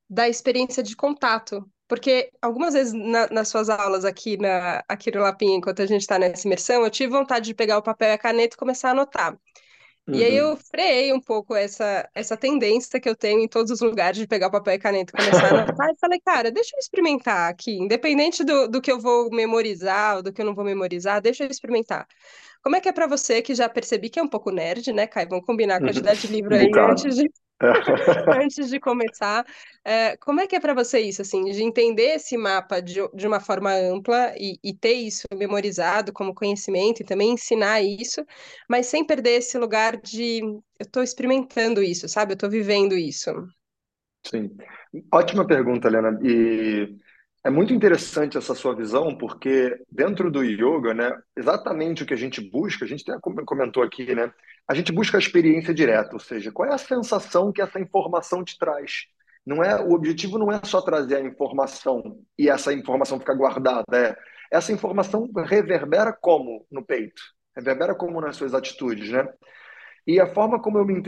da 0.08 0.28
experiência 0.28 0.82
de 0.82 0.94
contato 0.94 1.68
porque 1.88 2.30
algumas 2.42 2.74
vezes 2.74 2.92
na, 2.92 3.28
nas 3.28 3.48
suas 3.48 3.68
aulas 3.68 4.04
aqui, 4.04 4.36
na, 4.36 4.82
aqui 4.88 5.10
no 5.10 5.20
Lapinha, 5.20 5.56
enquanto 5.56 5.82
a 5.82 5.86
gente 5.86 6.00
está 6.00 6.18
nessa 6.18 6.46
imersão, 6.46 6.82
eu 6.82 6.90
tive 6.90 7.12
vontade 7.12 7.46
de 7.46 7.54
pegar 7.54 7.78
o 7.78 7.82
papel 7.82 8.08
e 8.10 8.12
a 8.12 8.18
caneta 8.18 8.56
e 8.56 8.58
começar 8.58 8.88
a 8.88 8.92
anotar. 8.92 9.38
Uhum. 10.08 10.14
E 10.14 10.24
aí 10.24 10.40
uhum. 10.40 10.50
eu 10.50 10.56
freiei 10.56 11.12
um 11.12 11.20
pouco 11.20 11.54
essa, 11.54 12.08
essa 12.14 12.36
tendência 12.36 13.00
que 13.00 13.08
eu 13.08 13.16
tenho 13.16 13.40
em 13.40 13.48
todos 13.48 13.72
os 13.72 13.80
lugares 13.80 14.16
de 14.18 14.26
pegar 14.26 14.46
o 14.46 14.50
papel 14.52 14.74
e 14.74 14.78
caneta 14.78 15.12
e 15.12 15.18
começar 15.18 15.46
a 15.46 15.48
anotar. 15.62 15.90
e 15.90 15.98
falei, 15.98 16.20
cara, 16.20 16.50
deixa 16.50 16.76
eu 16.76 16.78
experimentar 16.78 17.50
aqui, 17.50 17.72
independente 17.72 18.44
do, 18.44 18.68
do 18.68 18.80
que 18.80 18.90
eu 18.90 19.00
vou 19.00 19.30
memorizar 19.30 20.16
ou 20.16 20.22
do 20.22 20.32
que 20.32 20.40
eu 20.40 20.46
não 20.46 20.54
vou 20.54 20.64
memorizar, 20.64 21.20
deixa 21.20 21.44
eu 21.44 21.50
experimentar. 21.50 22.06
Como 22.66 22.74
é 22.74 22.80
que 22.80 22.88
é 22.88 22.92
para 22.92 23.06
você, 23.06 23.40
que 23.40 23.54
já 23.54 23.68
percebi 23.68 24.10
que 24.10 24.18
é 24.18 24.22
um 24.24 24.26
pouco 24.26 24.50
nerd, 24.50 24.92
né, 24.92 25.06
Kai? 25.06 25.24
Vamos 25.24 25.46
combinar 25.46 25.76
a 25.76 25.80
quantidade 25.80 26.22
de 26.22 26.26
livro 26.26 26.52
aí 26.52 26.68
antes 26.76 27.14
de, 27.14 27.30
antes 28.42 28.70
de 28.70 28.80
começar. 28.80 29.46
É, 29.84 30.16
como 30.16 30.40
é 30.40 30.48
que 30.48 30.56
é 30.56 30.58
para 30.58 30.74
você 30.74 30.98
isso, 30.98 31.22
assim, 31.22 31.44
de 31.44 31.62
entender 31.62 32.16
esse 32.16 32.36
mapa 32.36 32.80
de, 32.82 32.96
de 33.14 33.24
uma 33.24 33.38
forma 33.38 33.72
ampla 33.72 34.34
e, 34.36 34.58
e, 34.64 34.74
ter 34.74 34.94
isso 34.94 35.28
memorizado 35.32 36.12
como 36.12 36.34
conhecimento 36.34 37.02
e 37.02 37.06
também 37.06 37.30
ensinar 37.30 37.82
isso, 37.82 38.26
mas 38.68 38.86
sem 38.86 39.06
perder 39.06 39.36
esse 39.36 39.56
lugar 39.56 39.96
de 39.98 40.40
eu 40.40 40.60
estou 40.80 41.04
experimentando 41.04 41.80
isso, 41.80 42.08
sabe? 42.08 42.32
Eu 42.32 42.34
estou 42.34 42.50
vivendo 42.50 42.96
isso. 42.96 43.30
Sim. 44.24 44.56
Ótima 45.14 45.46
pergunta, 45.46 45.86
Helena. 45.86 46.18
E 46.20 46.96
é 47.46 47.50
muito 47.50 47.72
interessante 47.72 48.36
essa 48.36 48.56
sua 48.56 48.74
visão, 48.74 49.16
porque 49.16 49.80
dentro 49.88 50.32
do 50.32 50.42
yoga, 50.42 50.92
né, 50.92 51.16
exatamente 51.36 52.02
o 52.02 52.06
que 52.06 52.12
a 52.12 52.16
gente 52.16 52.40
busca, 52.40 52.84
a 52.84 52.88
gente 52.88 53.08
até 53.08 53.20
comentou 53.20 53.84
aqui, 53.84 54.16
né, 54.16 54.32
a 54.66 54.74
gente 54.74 54.90
busca 54.90 55.16
a 55.16 55.20
experiência 55.20 55.72
direta, 55.72 56.10
ou 56.12 56.18
seja, 56.18 56.50
qual 56.50 56.68
é 56.68 56.74
a 56.74 56.78
sensação 56.78 57.52
que 57.52 57.62
essa 57.62 57.78
informação 57.78 58.42
te 58.42 58.58
traz. 58.58 59.04
Não 59.46 59.62
é 59.62 59.80
o 59.80 59.92
objetivo 59.92 60.38
não 60.38 60.50
é 60.50 60.60
só 60.64 60.80
trazer 60.82 61.18
a 61.18 61.20
informação 61.20 62.18
e 62.36 62.48
essa 62.48 62.72
informação 62.72 63.20
ficar 63.20 63.34
guardada, 63.34 63.96
é 63.96 64.16
essa 64.50 64.72
informação 64.72 65.30
reverbera 65.46 66.12
como 66.12 66.66
no 66.68 66.84
peito, 66.84 67.22
reverbera 67.54 67.94
como 67.94 68.20
nas 68.20 68.34
suas 68.34 68.54
atitudes, 68.54 69.08
né? 69.08 69.24
E 70.04 70.18
a 70.18 70.26
forma 70.26 70.60
como 70.60 70.78
eu 70.78 70.84
me 70.84 71.00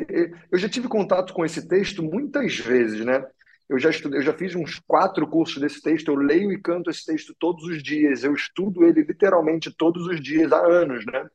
eu 0.52 0.58
já 0.58 0.68
tive 0.68 0.86
contato 0.86 1.34
com 1.34 1.44
esse 1.44 1.66
texto 1.66 2.00
muitas 2.00 2.56
vezes, 2.58 3.04
né? 3.04 3.24
Eu 3.68 3.78
já 3.78 3.90
estudei, 3.90 4.18
eu 4.18 4.22
já 4.22 4.32
fiz 4.32 4.54
uns 4.54 4.78
quatro 4.86 5.26
cursos 5.28 5.60
desse 5.60 5.82
texto, 5.82 6.08
eu 6.08 6.16
leio 6.16 6.50
e 6.52 6.60
canto 6.60 6.90
esse 6.90 7.04
texto 7.04 7.34
todos 7.38 7.64
os 7.64 7.82
dias, 7.82 8.24
eu 8.24 8.34
estudo 8.34 8.84
ele 8.84 9.02
literalmente 9.02 9.70
todos 9.76 10.06
os 10.06 10.20
dias 10.20 10.52
há 10.52 10.64
anos, 10.66 11.04
né? 11.06 11.28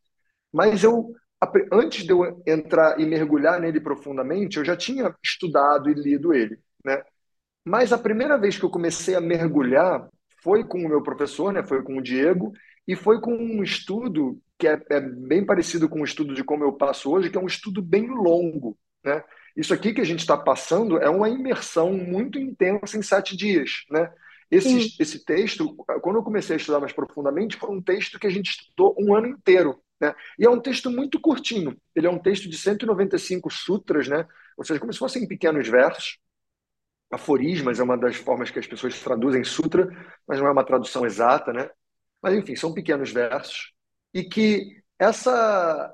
Mas 0.52 0.84
eu 0.84 1.14
antes 1.72 2.06
de 2.06 2.12
eu 2.12 2.42
entrar 2.48 3.00
e 3.00 3.06
mergulhar 3.06 3.60
nele 3.60 3.80
profundamente, 3.80 4.58
eu 4.58 4.66
já 4.66 4.78
tinha 4.78 5.14
estudado 5.22 5.90
e 5.90 5.94
lido 5.94 6.34
ele, 6.34 6.58
né? 6.86 7.04
Mas 7.66 7.94
a 7.94 7.98
primeira 7.98 8.38
vez 8.38 8.58
que 8.58 8.66
eu 8.66 8.70
comecei 8.70 9.16
a 9.16 9.22
mergulhar 9.22 10.10
foi 10.42 10.64
com 10.64 10.80
o 10.80 10.90
meu 10.90 11.02
professor, 11.02 11.54
né? 11.54 11.64
Foi 11.64 11.82
com 11.84 11.98
o 11.98 12.02
Diego 12.02 12.52
e 12.88 12.96
foi 12.96 13.22
com 13.22 13.34
um 13.34 13.64
estudo 13.64 14.42
que 14.60 14.68
é, 14.68 14.82
é 14.90 15.00
bem 15.00 15.46
parecido 15.46 15.90
com 15.90 16.02
o 16.02 16.06
estudo 16.06 16.34
de 16.34 16.44
como 16.44 16.64
eu 16.64 16.74
passo 16.74 17.12
hoje, 17.12 17.30
que 17.30 17.38
é 17.38 17.42
um 17.42 17.48
estudo 17.48 17.82
bem 17.82 18.08
longo, 18.08 18.78
né? 19.04 19.24
Isso 19.56 19.74
aqui 19.74 19.94
que 19.94 20.02
a 20.02 20.06
gente 20.06 20.20
está 20.20 20.36
passando 20.36 20.98
é 20.98 21.10
uma 21.10 21.30
imersão 21.30 21.94
muito 21.94 22.40
intensa 22.40 22.98
em 22.98 23.02
sete 23.02 23.38
dias, 23.38 23.84
né? 23.90 24.12
Esse, 24.54 24.96
esse 25.00 25.26
texto, 25.26 25.76
quando 26.02 26.18
eu 26.18 26.24
comecei 26.24 26.56
a 26.56 26.58
estudar 26.58 26.80
mais 26.80 26.94
profundamente, 26.94 27.58
foi 27.58 27.72
um 27.72 27.82
texto 27.82 28.20
que 28.20 28.28
a 28.28 28.30
gente 28.30 28.52
estudou 28.52 28.96
um 29.00 29.16
ano 29.16 29.28
inteiro. 29.28 29.82
Né? 30.00 30.14
E 30.38 30.46
é 30.46 30.50
um 30.50 30.60
texto 30.60 30.92
muito 30.92 31.20
curtinho. 31.20 31.76
Ele 31.96 32.06
é 32.06 32.10
um 32.10 32.20
texto 32.20 32.48
de 32.48 32.56
195 32.56 33.50
sutras, 33.50 34.08
né? 34.08 34.28
ou 34.56 34.64
seja, 34.64 34.80
como 34.80 34.94
se 34.94 35.00
fossem 35.00 35.28
pequenos 35.28 35.68
versos. 35.68 36.20
Aforismas 37.12 37.80
é 37.80 37.84
uma 37.84 37.98
das 37.98 38.16
formas 38.16 38.52
que 38.52 38.60
as 38.60 38.68
pessoas 38.68 39.00
traduzem 39.00 39.44
sutra, 39.44 39.88
mas 40.28 40.40
não 40.40 40.48
é 40.48 40.52
uma 40.52 40.66
tradução 40.66 41.04
exata. 41.04 41.52
Né? 41.52 41.68
Mas, 42.22 42.36
enfim, 42.36 42.56
são 42.56 42.74
pequenos 42.74 43.12
versos. 43.12 43.74
E 44.14 44.24
que 44.24 44.84
essa, 45.00 45.94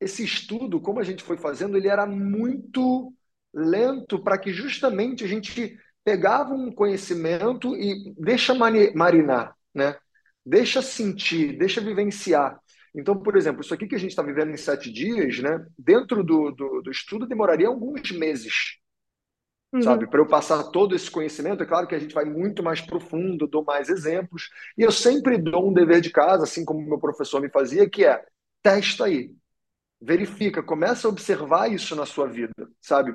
esse 0.00 0.24
estudo, 0.24 0.80
como 0.80 1.00
a 1.00 1.02
gente 1.02 1.22
foi 1.22 1.36
fazendo, 1.36 1.76
ele 1.76 1.88
era 1.88 2.06
muito 2.06 3.12
lento 3.52 4.22
para 4.22 4.38
que 4.38 4.52
justamente 4.52 5.24
a 5.24 5.26
gente 5.26 5.78
pegava 6.04 6.54
um 6.54 6.70
conhecimento 6.70 7.74
e 7.74 8.14
deixa 8.18 8.54
marinar, 8.54 9.56
né? 9.74 9.96
Deixa 10.44 10.80
sentir, 10.80 11.56
deixa 11.58 11.80
vivenciar. 11.80 12.60
Então, 12.94 13.18
por 13.18 13.36
exemplo, 13.36 13.60
isso 13.60 13.74
aqui 13.74 13.86
que 13.86 13.94
a 13.94 13.98
gente 13.98 14.10
está 14.10 14.22
vivendo 14.22 14.50
em 14.50 14.56
sete 14.56 14.92
dias, 14.92 15.38
né? 15.40 15.66
Dentro 15.78 16.22
do, 16.22 16.50
do, 16.52 16.82
do 16.82 16.90
estudo 16.90 17.26
demoraria 17.26 17.66
alguns 17.66 18.10
meses, 18.12 18.78
uhum. 19.72 19.82
sabe? 19.82 20.06
Para 20.08 20.20
eu 20.20 20.26
passar 20.26 20.62
todo 20.70 20.94
esse 20.94 21.10
conhecimento. 21.10 21.62
É 21.62 21.66
claro 21.66 21.86
que 21.86 21.94
a 21.94 21.98
gente 21.98 22.14
vai 22.14 22.24
muito 22.24 22.62
mais 22.62 22.80
profundo, 22.80 23.48
dou 23.48 23.64
mais 23.64 23.88
exemplos. 23.88 24.48
E 24.78 24.82
eu 24.82 24.92
sempre 24.92 25.36
dou 25.36 25.68
um 25.68 25.72
dever 25.72 26.00
de 26.00 26.10
casa, 26.10 26.44
assim 26.44 26.64
como 26.64 26.86
meu 26.86 26.98
professor 26.98 27.40
me 27.40 27.50
fazia, 27.50 27.88
que 27.88 28.04
é 28.04 28.24
testa 28.62 29.06
aí, 29.06 29.34
verifica, 30.00 30.62
começa 30.62 31.06
a 31.06 31.10
observar 31.10 31.70
isso 31.72 31.96
na 31.96 32.06
sua 32.06 32.26
vida, 32.26 32.68
sabe? 32.80 33.14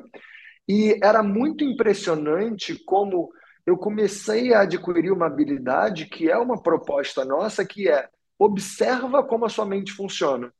E 0.67 0.97
era 1.03 1.21
muito 1.21 1.63
impressionante 1.63 2.81
como 2.85 3.29
eu 3.65 3.77
comecei 3.77 4.53
a 4.53 4.61
adquirir 4.61 5.11
uma 5.11 5.27
habilidade 5.27 6.05
que 6.05 6.29
é 6.29 6.37
uma 6.37 6.61
proposta 6.61 7.23
nossa, 7.23 7.65
que 7.65 7.89
é 7.89 8.09
observa 8.37 9.23
como 9.23 9.45
a 9.45 9.49
sua 9.49 9.65
mente 9.65 9.91
funciona. 9.91 10.51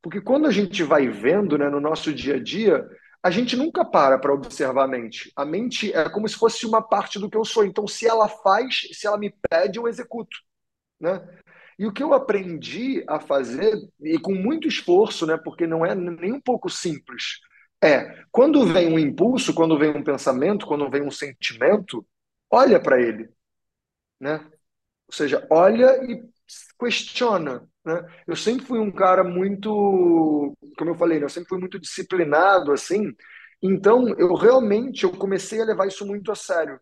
Porque 0.00 0.20
quando 0.20 0.46
a 0.46 0.50
gente 0.50 0.82
vai 0.82 1.08
vendo 1.08 1.58
né, 1.58 1.68
no 1.68 1.80
nosso 1.80 2.14
dia 2.14 2.36
a 2.36 2.42
dia, 2.42 2.88
a 3.22 3.30
gente 3.30 3.56
nunca 3.56 3.84
para 3.84 4.18
para 4.18 4.32
observar 4.32 4.84
a 4.84 4.88
mente. 4.88 5.32
A 5.34 5.44
mente 5.44 5.92
é 5.92 6.08
como 6.08 6.28
se 6.28 6.36
fosse 6.36 6.64
uma 6.64 6.80
parte 6.80 7.18
do 7.18 7.28
que 7.28 7.36
eu 7.36 7.44
sou. 7.44 7.64
Então, 7.64 7.86
se 7.88 8.06
ela 8.06 8.28
faz, 8.28 8.88
se 8.92 9.06
ela 9.06 9.18
me 9.18 9.34
pede, 9.50 9.78
eu 9.78 9.88
executo. 9.88 10.36
Né? 11.00 11.20
E 11.78 11.86
o 11.86 11.92
que 11.92 12.02
eu 12.02 12.12
aprendi 12.12 13.04
a 13.08 13.20
fazer, 13.20 13.74
e 14.00 14.18
com 14.18 14.34
muito 14.34 14.66
esforço, 14.66 15.26
né, 15.26 15.36
porque 15.36 15.66
não 15.66 15.86
é 15.86 15.94
nem 15.94 16.32
um 16.32 16.40
pouco 16.40 16.68
simples, 16.68 17.38
é, 17.82 18.24
quando 18.32 18.66
vem 18.66 18.92
um 18.92 18.98
impulso, 18.98 19.54
quando 19.54 19.78
vem 19.78 19.90
um 19.90 20.02
pensamento, 20.02 20.66
quando 20.66 20.90
vem 20.90 21.02
um 21.02 21.10
sentimento, 21.10 22.04
olha 22.50 22.80
para 22.80 23.00
ele, 23.00 23.28
né? 24.20 24.38
Ou 25.08 25.14
seja, 25.14 25.46
olha 25.50 25.86
e 26.04 26.22
questiona, 26.80 27.68
né? 27.84 28.06
Eu 28.26 28.36
sempre 28.36 28.66
fui 28.66 28.78
um 28.78 28.90
cara 28.92 29.24
muito, 29.24 30.54
como 30.76 30.90
eu 30.90 30.94
falei, 30.96 31.18
né? 31.18 31.24
eu 31.24 31.28
sempre 31.28 31.48
fui 31.48 31.58
muito 31.58 31.78
disciplinado, 31.78 32.72
assim. 32.72 33.12
Então, 33.62 34.08
eu 34.18 34.34
realmente 34.34 35.04
eu 35.04 35.12
comecei 35.12 35.60
a 35.60 35.64
levar 35.64 35.86
isso 35.88 36.06
muito 36.06 36.30
a 36.32 36.36
sério. 36.36 36.80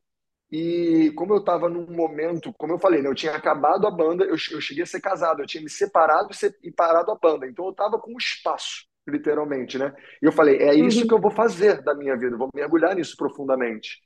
E 0.51 1.13
como 1.17 1.35
eu 1.35 1.39
estava 1.39 1.69
num 1.69 1.87
momento, 1.87 2.53
como 2.53 2.73
eu 2.73 2.79
falei, 2.79 3.03
né, 3.03 3.09
eu 3.09 3.15
tinha 3.15 3.35
acabado 3.35 3.87
a 3.87 3.91
banda, 3.91 4.25
eu, 4.25 4.37
eu 4.53 4.61
cheguei 4.61 4.85
a 4.85 4.87
ser 4.87 5.01
casado, 5.01 5.43
eu 5.43 5.47
tinha 5.47 5.63
me 5.63 5.69
separado 5.69 6.29
e 6.63 6.71
parado 6.71 7.11
a 7.11 7.17
banda, 7.17 7.47
então 7.47 7.65
eu 7.65 7.73
estava 7.73 7.99
com 7.99 8.17
espaço 8.17 8.87
literalmente, 9.09 9.79
né? 9.79 9.95
E 10.21 10.27
eu 10.27 10.33
falei, 10.33 10.59
é 10.59 10.75
isso 10.75 11.03
uhum. 11.03 11.07
que 11.07 11.15
eu 11.15 11.21
vou 11.21 11.31
fazer 11.31 11.83
da 11.83 11.95
minha 11.95 12.17
vida, 12.17 12.37
vou 12.37 12.49
mergulhar 12.55 12.95
nisso 12.95 13.17
profundamente. 13.17 14.01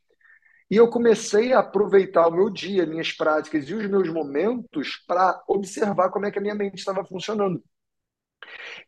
E 0.71 0.77
eu 0.77 0.89
comecei 0.89 1.53
a 1.53 1.61
aproveitar 1.61 2.29
o 2.29 2.31
meu 2.31 2.49
dia, 2.49 2.87
minhas 2.87 3.11
práticas 3.11 3.69
e 3.69 3.75
os 3.75 3.87
meus 3.89 4.09
momentos 4.09 5.03
para 5.07 5.43
observar 5.49 6.11
como 6.11 6.27
é 6.27 6.31
que 6.31 6.39
a 6.39 6.43
minha 6.43 6.55
mente 6.55 6.79
estava 6.79 7.05
funcionando. 7.05 7.63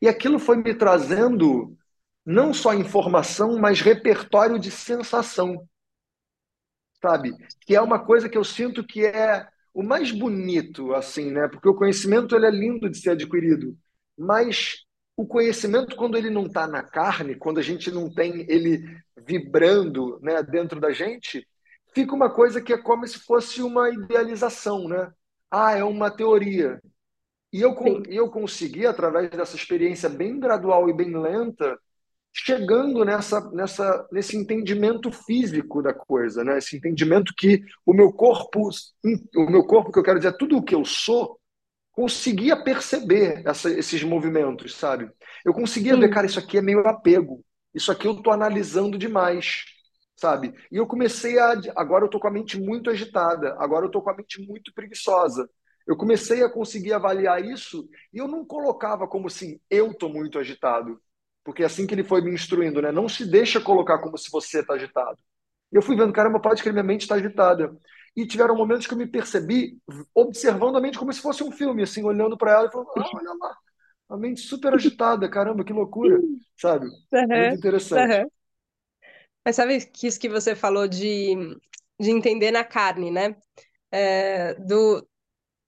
E 0.00 0.08
aquilo 0.08 0.38
foi 0.38 0.56
me 0.56 0.74
trazendo 0.74 1.76
não 2.24 2.54
só 2.54 2.72
informação, 2.72 3.58
mas 3.58 3.80
repertório 3.80 4.58
de 4.58 4.70
sensação. 4.70 5.66
Sabe? 7.02 7.32
Que 7.66 7.74
é 7.74 7.80
uma 7.80 7.98
coisa 7.98 8.28
que 8.28 8.38
eu 8.38 8.44
sinto 8.44 8.84
que 8.86 9.04
é 9.04 9.46
o 9.74 9.82
mais 9.82 10.10
bonito, 10.12 10.94
assim, 10.94 11.30
né? 11.30 11.48
Porque 11.48 11.68
o 11.68 11.74
conhecimento 11.74 12.36
ele 12.36 12.46
é 12.46 12.50
lindo 12.50 12.88
de 12.88 12.98
ser 12.98 13.10
adquirido, 13.10 13.76
mas 14.16 14.84
o 15.16 15.26
conhecimento, 15.26 15.96
quando 15.96 16.16
ele 16.16 16.30
não 16.30 16.46
está 16.46 16.66
na 16.66 16.82
carne, 16.82 17.34
quando 17.34 17.58
a 17.58 17.62
gente 17.62 17.90
não 17.90 18.12
tem 18.12 18.46
ele 18.48 18.84
vibrando 19.26 20.18
né, 20.22 20.42
dentro 20.42 20.80
da 20.80 20.90
gente, 20.92 21.46
fica 21.94 22.14
uma 22.14 22.30
coisa 22.30 22.60
que 22.60 22.72
é 22.72 22.78
como 22.78 23.06
se 23.06 23.18
fosse 23.20 23.62
uma 23.62 23.90
idealização, 23.90 24.88
né? 24.88 25.10
Ah, 25.50 25.76
é 25.76 25.84
uma 25.84 26.10
teoria. 26.10 26.80
E 27.52 27.60
eu, 27.60 27.76
eu 28.08 28.30
consegui, 28.30 28.86
através 28.86 29.30
dessa 29.30 29.56
experiência 29.56 30.08
bem 30.08 30.40
gradual 30.40 30.88
e 30.88 30.94
bem 30.94 31.14
lenta, 31.16 31.78
chegando 32.32 33.04
nessa, 33.04 33.40
nessa, 33.50 34.08
nesse 34.10 34.36
entendimento 34.36 35.12
físico 35.12 35.82
da 35.82 35.92
coisa, 35.92 36.42
né? 36.42 36.58
Esse 36.58 36.76
entendimento 36.76 37.34
que 37.36 37.62
o 37.84 37.92
meu 37.92 38.12
corpo, 38.12 38.70
o 39.36 39.50
meu 39.50 39.64
corpo, 39.66 39.92
que 39.92 39.98
eu 39.98 40.02
quero 40.02 40.18
dizer, 40.18 40.36
tudo 40.36 40.56
o 40.56 40.62
que 40.62 40.74
eu 40.74 40.84
sou, 40.84 41.38
conseguia 41.92 42.56
perceber 42.56 43.42
essa, 43.46 43.70
esses 43.70 44.02
movimentos, 44.02 44.74
sabe? 44.74 45.10
Eu 45.44 45.52
conseguia 45.52 45.94
Sim. 45.94 46.00
ver, 46.00 46.08
cara, 46.08 46.26
isso 46.26 46.38
aqui 46.38 46.56
é 46.56 46.62
meio 46.62 46.80
apego. 46.86 47.44
Isso 47.74 47.92
aqui 47.92 48.06
eu 48.06 48.22
tô 48.22 48.30
analisando 48.30 48.98
demais, 48.98 49.64
sabe? 50.16 50.54
E 50.70 50.76
eu 50.76 50.86
comecei 50.86 51.38
a. 51.38 51.52
Agora 51.76 52.04
eu 52.04 52.08
tô 52.08 52.18
com 52.18 52.28
a 52.28 52.30
mente 52.30 52.58
muito 52.58 52.88
agitada, 52.90 53.54
agora 53.58 53.86
eu 53.86 53.90
tô 53.90 54.00
com 54.00 54.10
a 54.10 54.16
mente 54.16 54.40
muito 54.46 54.72
preguiçosa. 54.74 55.48
Eu 55.86 55.96
comecei 55.96 56.42
a 56.42 56.50
conseguir 56.50 56.92
avaliar 56.92 57.44
isso 57.44 57.88
e 58.12 58.18
eu 58.18 58.28
não 58.28 58.44
colocava 58.44 59.06
como 59.06 59.26
assim, 59.26 59.58
eu 59.68 59.92
tô 59.92 60.08
muito 60.08 60.38
agitado. 60.38 61.00
Porque 61.44 61.62
é 61.62 61.66
assim 61.66 61.86
que 61.86 61.94
ele 61.94 62.04
foi 62.04 62.20
me 62.22 62.32
instruindo, 62.32 62.80
né? 62.80 62.92
Não 62.92 63.08
se 63.08 63.26
deixa 63.28 63.60
colocar 63.60 63.98
como 63.98 64.16
se 64.16 64.30
você 64.30 64.60
está 64.60 64.74
agitado. 64.74 65.18
E 65.72 65.76
eu 65.76 65.82
fui 65.82 65.96
vendo, 65.96 66.12
caramba, 66.12 66.40
pode 66.40 66.62
que 66.62 66.70
minha 66.70 66.84
mente 66.84 67.02
está 67.02 67.16
agitada. 67.16 67.76
E 68.16 68.26
tiveram 68.26 68.54
momentos 68.56 68.86
que 68.86 68.92
eu 68.94 68.98
me 68.98 69.06
percebi 69.06 69.78
observando 70.14 70.76
a 70.76 70.80
mente 70.80 70.98
como 70.98 71.12
se 71.12 71.20
fosse 71.22 71.42
um 71.42 71.50
filme, 71.50 71.82
assim, 71.82 72.04
olhando 72.04 72.36
para 72.36 72.52
ela 72.52 72.68
e 72.68 72.70
falando: 72.72 72.90
ah, 72.96 73.10
olha 73.14 73.34
lá, 73.40 73.56
a 74.10 74.16
mente 74.16 74.42
super 74.42 74.74
agitada, 74.74 75.28
caramba, 75.28 75.64
que 75.64 75.72
loucura, 75.72 76.20
sabe? 76.56 76.86
Uhum, 77.12 77.28
Muito 77.28 77.56
interessante. 77.56 78.20
Uhum. 78.22 78.30
Mas 79.44 79.56
sabe 79.56 79.84
que 79.86 80.06
isso 80.06 80.20
que 80.20 80.28
você 80.28 80.54
falou 80.54 80.86
de, 80.86 81.34
de 82.00 82.10
entender 82.10 82.50
na 82.50 82.64
carne, 82.64 83.10
né? 83.10 83.36
É, 83.90 84.54
do, 84.54 85.06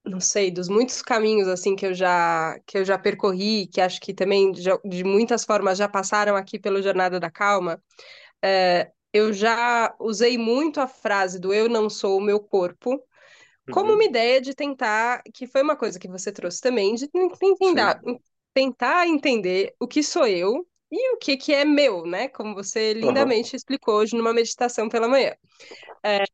não 0.05 0.21
sei, 0.21 0.51
dos 0.51 0.69
muitos 0.69 1.01
caminhos 1.03 1.49
assim 1.49 1.75
que 1.75 1.87
eu 1.87 1.95
já 1.95 2.59
que 2.67 2.79
eu 2.79 2.85
já 2.85 2.99
percorri, 2.99 3.67
que 3.67 3.81
acho 3.81 4.01
que 4.01 4.13
também 4.13 4.55
já, 4.55 4.79
de 4.85 5.03
muitas 5.05 5.45
formas 5.45 5.79
já 5.79 5.89
passaram 5.89 6.37
aqui 6.37 6.59
pelo 6.59 6.83
Jornada 6.83 7.19
da 7.19 7.31
Calma, 7.31 7.83
é, 8.43 8.91
eu 9.13 9.33
já 9.33 9.95
usei 9.99 10.37
muito 10.37 10.81
a 10.81 10.87
frase 10.87 11.39
do 11.41 11.55
eu 11.55 11.69
não 11.69 11.89
sou 11.89 12.19
o 12.19 12.23
meu 12.23 12.41
corpo 12.41 13.03
como 13.73 13.91
uhum. 13.91 13.95
uma 13.95 14.05
ideia 14.05 14.41
de 14.41 14.55
tentar, 14.55 15.23
que 15.33 15.47
foi 15.47 15.63
uma 15.63 15.77
coisa 15.77 15.99
que 15.99 16.09
você 16.09 16.31
trouxe 16.31 16.61
também, 16.61 16.95
de 16.95 17.09
tentar, 17.09 18.01
tentar 18.53 19.07
entender 19.07 19.75
o 19.81 19.89
que 19.89 20.03
sou 20.03 20.27
eu 20.27 20.67
e 20.91 21.15
o 21.15 21.17
que, 21.17 21.37
que 21.37 21.55
é 21.55 21.65
meu, 21.65 22.05
né? 22.05 22.29
Como 22.29 22.55
você 22.55 22.93
lindamente 22.93 23.53
uhum. 23.53 23.57
explicou 23.57 23.95
hoje 23.97 24.17
numa 24.17 24.35
meditação 24.35 24.89
pela 24.89 25.09
manhã. 25.09 25.35
É, 26.03 26.25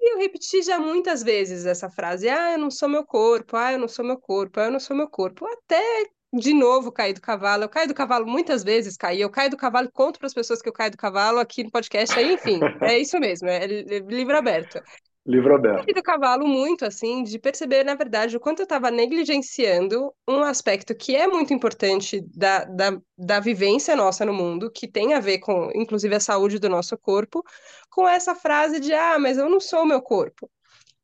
e 0.00 0.14
eu 0.14 0.18
repeti 0.18 0.62
já 0.62 0.78
muitas 0.78 1.22
vezes 1.22 1.66
essa 1.66 1.90
frase: 1.90 2.28
ah, 2.28 2.52
eu 2.52 2.58
não 2.58 2.70
sou 2.70 2.88
meu 2.88 3.04
corpo, 3.04 3.56
ah, 3.56 3.72
eu 3.72 3.78
não 3.78 3.88
sou 3.88 4.04
meu 4.04 4.18
corpo, 4.18 4.60
ah, 4.60 4.64
eu 4.64 4.70
não 4.70 4.80
sou 4.80 4.96
meu 4.96 5.08
corpo. 5.08 5.46
Até 5.46 6.06
de 6.32 6.52
novo 6.52 6.92
cair 6.92 7.14
do 7.14 7.20
cavalo. 7.20 7.64
Eu 7.64 7.68
caio 7.68 7.88
do 7.88 7.94
cavalo 7.94 8.26
muitas 8.26 8.62
vezes, 8.62 8.96
caí. 8.96 9.20
Eu 9.20 9.30
caio 9.30 9.50
do 9.50 9.56
cavalo 9.56 9.90
conto 9.92 10.18
para 10.18 10.26
as 10.26 10.34
pessoas 10.34 10.60
que 10.60 10.68
eu 10.68 10.72
caio 10.72 10.90
do 10.90 10.96
cavalo 10.96 11.38
aqui 11.38 11.64
no 11.64 11.70
podcast. 11.70 12.16
Aí, 12.18 12.34
enfim, 12.34 12.60
é 12.82 12.98
isso 12.98 13.18
mesmo, 13.18 13.48
é 13.48 13.66
livro 13.66 14.36
aberto. 14.36 14.80
Livro 15.28 15.54
aberto. 15.54 15.86
Eu 15.86 15.94
do 15.94 16.02
cavalo 16.02 16.46
muito, 16.46 16.86
assim, 16.86 17.22
de 17.22 17.38
perceber, 17.38 17.84
na 17.84 17.94
verdade, 17.94 18.34
o 18.34 18.40
quanto 18.40 18.60
eu 18.60 18.64
estava 18.64 18.90
negligenciando 18.90 20.10
um 20.26 20.42
aspecto 20.42 20.94
que 20.94 21.14
é 21.14 21.26
muito 21.26 21.52
importante 21.52 22.22
da, 22.34 22.64
da, 22.64 22.98
da 23.16 23.38
vivência 23.38 23.94
nossa 23.94 24.24
no 24.24 24.32
mundo, 24.32 24.70
que 24.70 24.88
tem 24.88 25.12
a 25.12 25.20
ver 25.20 25.40
com, 25.40 25.70
inclusive, 25.74 26.14
a 26.14 26.20
saúde 26.20 26.58
do 26.58 26.70
nosso 26.70 26.96
corpo, 26.96 27.44
com 27.90 28.08
essa 28.08 28.34
frase 28.34 28.80
de, 28.80 28.94
ah, 28.94 29.18
mas 29.18 29.36
eu 29.36 29.50
não 29.50 29.60
sou 29.60 29.82
o 29.82 29.86
meu 29.86 30.00
corpo. 30.00 30.50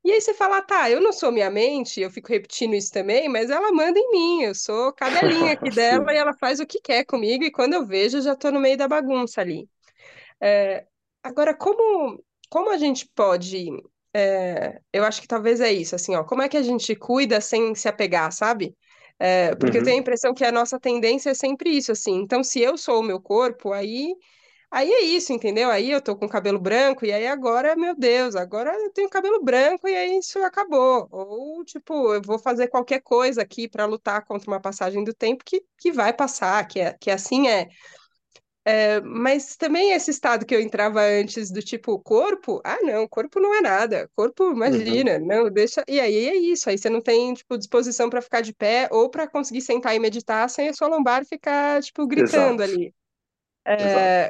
E 0.02 0.10
aí 0.10 0.20
você 0.22 0.32
fala, 0.32 0.62
tá, 0.62 0.90
eu 0.90 1.02
não 1.02 1.12
sou 1.12 1.30
minha 1.30 1.50
mente, 1.50 2.00
eu 2.00 2.10
fico 2.10 2.28
repetindo 2.28 2.74
isso 2.74 2.90
também, 2.90 3.28
mas 3.28 3.50
ela 3.50 3.72
manda 3.72 3.98
em 3.98 4.10
mim, 4.10 4.42
eu 4.42 4.54
sou 4.54 4.90
cadelinha 4.94 5.52
aqui 5.52 5.68
dela 5.74 6.14
e 6.14 6.16
ela 6.16 6.32
faz 6.32 6.60
o 6.60 6.66
que 6.66 6.80
quer 6.80 7.04
comigo, 7.04 7.44
e 7.44 7.50
quando 7.52 7.74
eu 7.74 7.84
vejo, 7.84 8.16
eu 8.16 8.22
já 8.22 8.34
tô 8.34 8.50
no 8.50 8.60
meio 8.60 8.78
da 8.78 8.88
bagunça 8.88 9.42
ali. 9.42 9.68
É, 10.40 10.86
agora, 11.22 11.54
como, 11.54 12.24
como 12.48 12.70
a 12.70 12.78
gente 12.78 13.06
pode. 13.14 13.70
É, 14.14 14.80
eu 14.92 15.04
acho 15.04 15.20
que 15.20 15.28
talvez 15.28 15.60
é 15.60 15.72
isso, 15.72 15.94
assim, 15.94 16.14
ó, 16.14 16.24
como 16.24 16.42
é 16.42 16.48
que 16.48 16.56
a 16.56 16.62
gente 16.62 16.94
cuida 16.96 17.40
sem 17.40 17.74
se 17.74 17.88
apegar, 17.88 18.32
sabe? 18.32 18.76
É, 19.18 19.54
porque 19.56 19.78
eu 19.78 19.82
tenho 19.82 19.96
a 19.98 20.00
Uhum, 20.00 20.00
impressão 20.00 20.34
que 20.34 20.44
a 20.44 20.52
nossa 20.52 20.78
tendência 20.80 21.30
é 21.30 21.34
sempre 21.34 21.70
isso, 21.70 21.92
assim. 21.92 22.14
Então, 22.16 22.42
se 22.44 22.60
eu 22.60 22.76
sou 22.78 23.00
o 23.00 23.02
meu 23.02 23.20
corpo, 23.20 23.72
aí 23.72 24.14
Aí 24.70 24.90
é 24.92 25.02
isso, 25.02 25.32
entendeu? 25.32 25.70
Aí 25.70 25.90
eu 25.90 26.00
tô 26.02 26.16
com 26.16 26.28
cabelo 26.28 26.58
branco, 26.58 27.06
e 27.06 27.12
aí 27.12 27.26
agora, 27.28 27.76
meu 27.76 27.94
Deus, 27.96 28.34
agora 28.34 28.74
eu 28.74 28.92
tenho 28.92 29.08
cabelo 29.08 29.42
branco 29.42 29.86
e 29.88 29.94
aí 29.94 30.18
isso 30.18 30.38
acabou. 30.42 31.08
Ou, 31.12 31.64
tipo, 31.64 32.12
eu 32.14 32.20
vou 32.22 32.38
fazer 32.40 32.68
qualquer 32.68 33.00
coisa 33.00 33.40
aqui 33.42 33.68
para 33.68 33.86
lutar 33.86 34.24
contra 34.26 34.50
uma 34.50 34.60
passagem 34.60 35.04
do 35.04 35.14
tempo 35.14 35.44
que, 35.44 35.64
que 35.78 35.92
vai 35.92 36.12
passar, 36.12 36.66
que, 36.66 36.80
é, 36.80 36.92
que 37.00 37.10
assim 37.10 37.46
é. 37.48 37.68
É, 38.66 38.98
Mas 39.02 39.56
também 39.56 39.92
esse 39.92 40.10
estado 40.10 40.46
que 40.46 40.54
eu 40.54 40.60
entrava 40.60 41.00
antes 41.02 41.50
do 41.50 41.60
tipo, 41.62 41.98
corpo? 42.00 42.60
Ah, 42.64 42.78
não, 42.82 43.06
corpo 43.06 43.38
não 43.40 43.54
é 43.54 43.60
nada. 43.60 44.10
Corpo, 44.16 44.50
uhum, 44.64 45.04
imagina, 45.04 45.18
não, 45.18 45.50
deixa. 45.50 45.84
E 45.86 46.00
aí 46.00 46.28
é 46.28 46.34
isso, 46.36 46.70
aí 46.70 46.78
você 46.78 46.88
não 46.88 47.00
tem, 47.02 47.34
tipo, 47.34 47.58
disposição 47.58 48.08
para 48.08 48.22
ficar 48.22 48.40
de 48.40 48.54
pé 48.54 48.88
ou 48.90 49.10
para 49.10 49.28
conseguir 49.28 49.60
sentar 49.60 49.94
e 49.94 49.98
meditar 50.00 50.48
sem 50.48 50.68
a 50.68 50.72
sua 50.74 50.88
lombar 50.88 51.24
ficar, 51.26 51.82
tipo, 51.82 52.06
gritando 52.06 52.62
exato, 52.62 52.62
ali. 52.62 52.94
exato. 53.78 54.24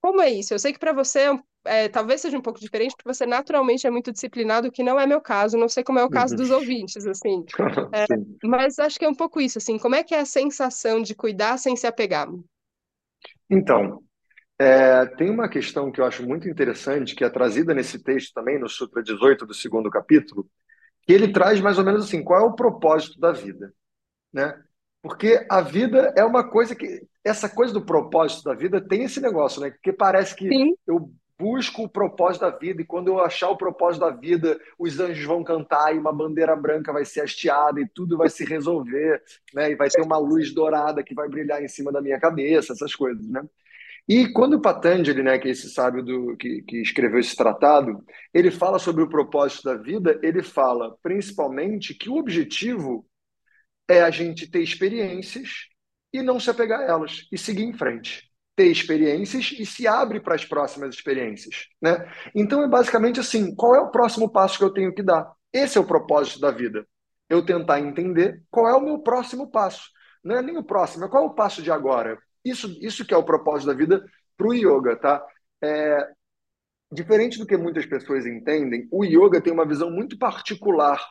Como 0.00 0.20
é 0.20 0.30
isso? 0.30 0.52
Eu 0.54 0.58
sei 0.58 0.72
que 0.72 0.78
para 0.78 0.92
você 0.92 1.20
é 1.30 1.38
é, 1.64 1.88
talvez 1.88 2.20
seja 2.20 2.36
um 2.36 2.42
pouco 2.42 2.58
diferente, 2.58 2.96
porque 2.96 3.08
você 3.14 3.24
naturalmente 3.24 3.86
é 3.86 3.90
muito 3.90 4.10
disciplinado, 4.10 4.66
o 4.66 4.72
que 4.72 4.82
não 4.82 4.98
é 4.98 5.06
meu 5.06 5.20
caso, 5.20 5.56
não 5.56 5.68
sei 5.68 5.84
como 5.84 6.00
é 6.00 6.04
o 6.04 6.10
caso 6.10 6.34
Uhum. 6.34 6.36
dos 6.36 6.50
ouvintes, 6.50 7.06
assim. 7.06 7.44
É, 7.92 8.04
mas 8.42 8.80
acho 8.80 8.98
que 8.98 9.04
é 9.04 9.08
um 9.08 9.14
pouco 9.14 9.40
isso, 9.40 9.58
assim, 9.58 9.78
como 9.78 9.94
é 9.94 10.02
que 10.02 10.12
é 10.12 10.18
a 10.20 10.24
sensação 10.24 11.00
de 11.00 11.14
cuidar 11.14 11.56
sem 11.58 11.76
se 11.76 11.86
apegar? 11.86 12.26
Então, 13.52 14.02
é, 14.58 15.04
tem 15.04 15.28
uma 15.28 15.48
questão 15.48 15.92
que 15.92 16.00
eu 16.00 16.06
acho 16.06 16.26
muito 16.26 16.48
interessante, 16.48 17.14
que 17.14 17.22
é 17.22 17.28
trazida 17.28 17.74
nesse 17.74 18.02
texto 18.02 18.32
também, 18.32 18.58
no 18.58 18.68
Sutra 18.68 19.02
18 19.02 19.44
do 19.44 19.52
segundo 19.52 19.90
capítulo, 19.90 20.48
que 21.02 21.12
ele 21.12 21.30
traz 21.30 21.60
mais 21.60 21.78
ou 21.78 21.84
menos 21.84 22.04
assim, 22.04 22.24
qual 22.24 22.40
é 22.40 22.44
o 22.44 22.54
propósito 22.54 23.20
da 23.20 23.30
vida, 23.30 23.72
né? 24.32 24.58
Porque 25.02 25.44
a 25.50 25.60
vida 25.60 26.14
é 26.16 26.24
uma 26.24 26.48
coisa 26.48 26.74
que, 26.74 27.02
essa 27.22 27.48
coisa 27.48 27.74
do 27.74 27.84
propósito 27.84 28.44
da 28.44 28.54
vida 28.54 28.80
tem 28.80 29.04
esse 29.04 29.20
negócio, 29.20 29.60
né? 29.60 29.70
Porque 29.70 29.92
parece 29.92 30.34
que 30.34 30.48
Sim, 30.48 30.74
eu 30.86 31.12
busco 31.38 31.82
o 31.84 31.88
propósito 31.88 32.42
da 32.42 32.50
vida 32.50 32.82
e 32.82 32.84
quando 32.84 33.08
eu 33.08 33.20
achar 33.20 33.50
o 33.50 33.56
propósito 33.56 34.02
da 34.02 34.10
vida, 34.10 34.60
os 34.78 35.00
anjos 35.00 35.24
vão 35.24 35.42
cantar 35.42 35.94
e 35.94 35.98
uma 35.98 36.12
bandeira 36.12 36.54
branca 36.54 36.92
vai 36.92 37.04
ser 37.04 37.22
hasteada 37.22 37.80
e 37.80 37.88
tudo 37.88 38.16
vai 38.16 38.28
se 38.28 38.44
resolver, 38.44 39.22
né? 39.54 39.72
E 39.72 39.74
vai 39.74 39.88
ter 39.90 40.02
uma 40.02 40.18
luz 40.18 40.54
dourada 40.54 41.02
que 41.02 41.14
vai 41.14 41.28
brilhar 41.28 41.62
em 41.62 41.68
cima 41.68 41.90
da 41.90 42.00
minha 42.00 42.20
cabeça, 42.20 42.72
essas 42.72 42.94
coisas, 42.94 43.26
né? 43.28 43.42
E 44.08 44.32
quando 44.32 44.60
Patanjali, 44.60 45.22
né, 45.22 45.38
que 45.38 45.48
é 45.48 45.52
esse 45.52 45.70
sábio 45.70 46.02
do, 46.02 46.36
que, 46.36 46.62
que 46.62 46.78
escreveu 46.82 47.20
esse 47.20 47.36
tratado, 47.36 48.04
ele 48.34 48.50
fala 48.50 48.78
sobre 48.78 49.02
o 49.02 49.08
propósito 49.08 49.64
da 49.64 49.76
vida, 49.76 50.18
ele 50.22 50.42
fala 50.42 50.96
principalmente 51.02 51.94
que 51.94 52.10
o 52.10 52.16
objetivo 52.16 53.06
é 53.88 54.02
a 54.02 54.10
gente 54.10 54.50
ter 54.50 54.60
experiências 54.60 55.68
e 56.12 56.20
não 56.22 56.40
se 56.40 56.50
apegar 56.50 56.80
a 56.80 56.84
elas 56.84 57.28
e 57.30 57.38
seguir 57.38 57.62
em 57.62 57.72
frente. 57.72 58.31
Ter 58.62 58.70
experiências 58.70 59.52
e 59.58 59.66
se 59.66 59.88
abre 59.88 60.20
para 60.20 60.36
as 60.36 60.44
próximas 60.44 60.94
experiências, 60.94 61.66
né? 61.82 62.08
Então 62.32 62.62
é 62.62 62.68
basicamente 62.68 63.18
assim, 63.18 63.52
qual 63.56 63.74
é 63.74 63.80
o 63.80 63.90
próximo 63.90 64.30
passo 64.30 64.56
que 64.56 64.62
eu 64.62 64.72
tenho 64.72 64.94
que 64.94 65.02
dar? 65.02 65.32
Esse 65.52 65.78
é 65.78 65.80
o 65.80 65.84
propósito 65.84 66.38
da 66.38 66.52
vida. 66.52 66.86
Eu 67.28 67.44
tentar 67.44 67.80
entender 67.80 68.40
qual 68.52 68.68
é 68.68 68.72
o 68.72 68.80
meu 68.80 69.00
próximo 69.00 69.50
passo. 69.50 69.90
Não 70.22 70.36
é 70.36 70.42
nem 70.42 70.56
o 70.56 70.62
próximo, 70.62 71.04
é 71.04 71.08
qual 71.08 71.24
é 71.24 71.26
o 71.26 71.34
passo 71.34 71.60
de 71.60 71.72
agora. 71.72 72.16
Isso, 72.44 72.68
isso 72.80 73.04
que 73.04 73.12
é 73.12 73.16
o 73.16 73.24
propósito 73.24 73.66
da 73.66 73.74
vida 73.74 74.00
para 74.36 74.46
o 74.46 74.54
yoga, 74.54 74.94
tá? 74.94 75.26
É, 75.60 76.08
diferente 76.92 77.40
do 77.40 77.46
que 77.46 77.56
muitas 77.56 77.84
pessoas 77.84 78.26
entendem, 78.26 78.86
o 78.92 79.04
yoga 79.04 79.40
tem 79.40 79.52
uma 79.52 79.66
visão 79.66 79.90
muito 79.90 80.16
particular 80.16 81.04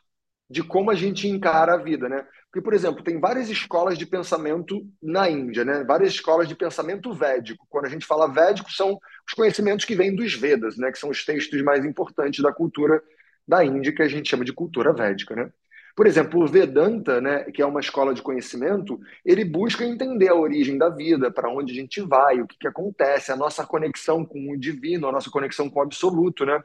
de 0.52 0.62
como 0.62 0.92
a 0.92 0.96
gente 0.96 1.28
encara 1.28 1.76
a 1.76 1.78
vida, 1.78 2.10
né? 2.10 2.26
Porque, 2.52 2.62
por 2.62 2.74
exemplo, 2.74 3.02
tem 3.02 3.20
várias 3.20 3.50
escolas 3.50 3.98
de 3.98 4.06
pensamento 4.06 4.86
na 5.02 5.30
Índia, 5.30 5.64
né? 5.64 5.86
Várias 5.86 6.14
escolas 6.14 6.48
de 6.50 6.56
pensamento 6.56 7.14
védico. 7.14 7.66
Quando 7.70 7.86
a 7.86 7.90
gente 7.90 8.06
fala 8.06 8.28
védico, 8.28 8.70
são 8.70 9.00
os 9.26 9.34
conhecimentos 9.34 9.86
que 9.86 9.96
vêm 9.96 10.14
dos 10.14 10.34
Vedas, 10.34 10.78
né? 10.78 10.92
Que 10.92 11.00
são 11.00 11.10
os 11.10 11.24
textos 11.24 11.62
mais 11.62 11.86
importantes 11.86 12.44
da 12.44 12.52
cultura 12.52 13.02
da 13.48 13.64
Índia, 13.64 13.96
que 13.96 14.02
a 14.02 14.08
gente 14.08 14.30
chama 14.30 14.44
de 14.44 14.52
cultura 14.52 14.92
védica, 14.94 15.34
né? 15.36 15.50
Por 15.96 16.08
exemplo, 16.08 16.42
o 16.42 16.48
Vedanta, 16.48 17.20
né, 17.20 17.44
que 17.52 17.62
é 17.62 17.66
uma 17.66 17.82
escola 17.82 18.14
de 18.14 18.22
conhecimento, 18.22 19.00
ele 19.26 19.44
busca 19.44 19.84
entender 19.84 20.30
a 20.30 20.36
origem 20.36 20.78
da 20.78 20.90
vida, 20.90 21.30
para 21.30 21.50
onde 21.50 21.74
a 21.74 21.76
gente 21.76 22.02
vai, 22.02 22.42
o 22.42 22.48
que, 22.48 22.58
que 22.58 22.68
acontece, 22.68 23.32
a 23.32 23.36
nossa 23.36 23.66
conexão 23.66 24.26
com 24.26 24.52
o 24.52 24.58
divino, 24.58 25.08
a 25.08 25.12
nossa 25.12 25.30
conexão 25.30 25.70
com 25.70 25.80
o 25.80 25.84
absoluto, 25.84 26.46
né? 26.46 26.62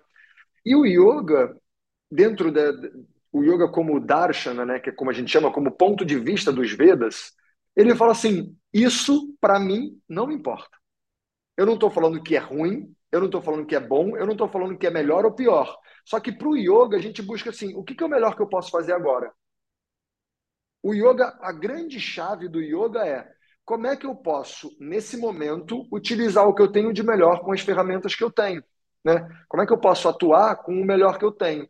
E 0.64 0.75
o 0.77 0.85
yoga, 0.87 1.57
dentro 2.11 2.53
da, 2.53 2.72
o 3.37 3.44
yoga 3.44 3.68
como 3.68 4.01
darshana, 4.01 4.64
né, 4.64 4.81
que 4.81 4.88
é 4.88 4.92
como 4.92 5.11
a 5.11 5.12
gente 5.12 5.31
chama, 5.31 5.53
como 5.53 5.70
ponto 5.70 6.05
de 6.05 6.18
vista 6.18 6.51
dos 6.51 6.72
Vedas, 6.72 7.33
ele 7.75 7.94
fala 7.94 8.12
assim: 8.12 8.57
isso 8.72 9.37
para 9.40 9.61
mim 9.61 10.01
não 10.09 10.31
importa. 10.33 10.77
Eu 11.57 11.66
não 11.66 11.75
estou 11.75 11.90
falando 11.90 12.22
que 12.22 12.35
é 12.35 12.38
ruim, 12.38 12.94
eu 13.12 13.20
não 13.20 13.27
estou 13.27 13.42
falando 13.42 13.66
que 13.66 13.77
é 13.77 13.81
bom, 13.81 14.16
eu 14.16 14.25
não 14.25 14.33
estou 14.33 14.49
falando 14.49 14.79
que 14.79 14.87
é 14.87 14.90
melhor 14.90 15.25
ou 15.27 15.35
pior. 15.35 15.79
Só 16.05 16.18
que 16.18 16.33
para 16.33 16.49
o 16.49 16.57
yoga 16.57 16.96
a 16.96 17.01
gente 17.01 17.20
busca 17.20 17.51
assim: 17.51 17.75
o 17.75 17.85
que, 17.85 17.94
que 17.94 18.03
é 18.03 18.07
o 18.07 18.11
melhor 18.11 18.35
que 18.35 18.42
eu 18.42 18.49
posso 18.49 18.70
fazer 18.70 18.92
agora? 18.92 19.31
O 20.83 20.94
yoga, 20.94 21.37
a 21.42 21.53
grande 21.53 22.01
chave 22.01 22.49
do 22.49 22.61
yoga 22.61 23.07
é 23.07 23.29
como 23.66 23.87
é 23.87 23.96
que 23.96 24.07
eu 24.07 24.14
posso, 24.14 24.70
nesse 24.81 25.16
momento, 25.16 25.87
utilizar 25.92 26.46
o 26.46 26.55
que 26.55 26.62
eu 26.62 26.70
tenho 26.70 26.92
de 26.92 27.03
melhor 27.03 27.40
com 27.40 27.53
as 27.53 27.61
ferramentas 27.61 28.14
que 28.14 28.22
eu 28.25 28.31
tenho. 28.31 28.62
Né? 29.05 29.29
Como 29.49 29.62
é 29.62 29.66
que 29.66 29.72
eu 29.72 29.81
posso 29.81 30.09
atuar 30.09 30.57
com 30.62 30.81
o 30.81 30.85
melhor 30.85 31.18
que 31.18 31.25
eu 31.25 31.33
tenho? 31.33 31.68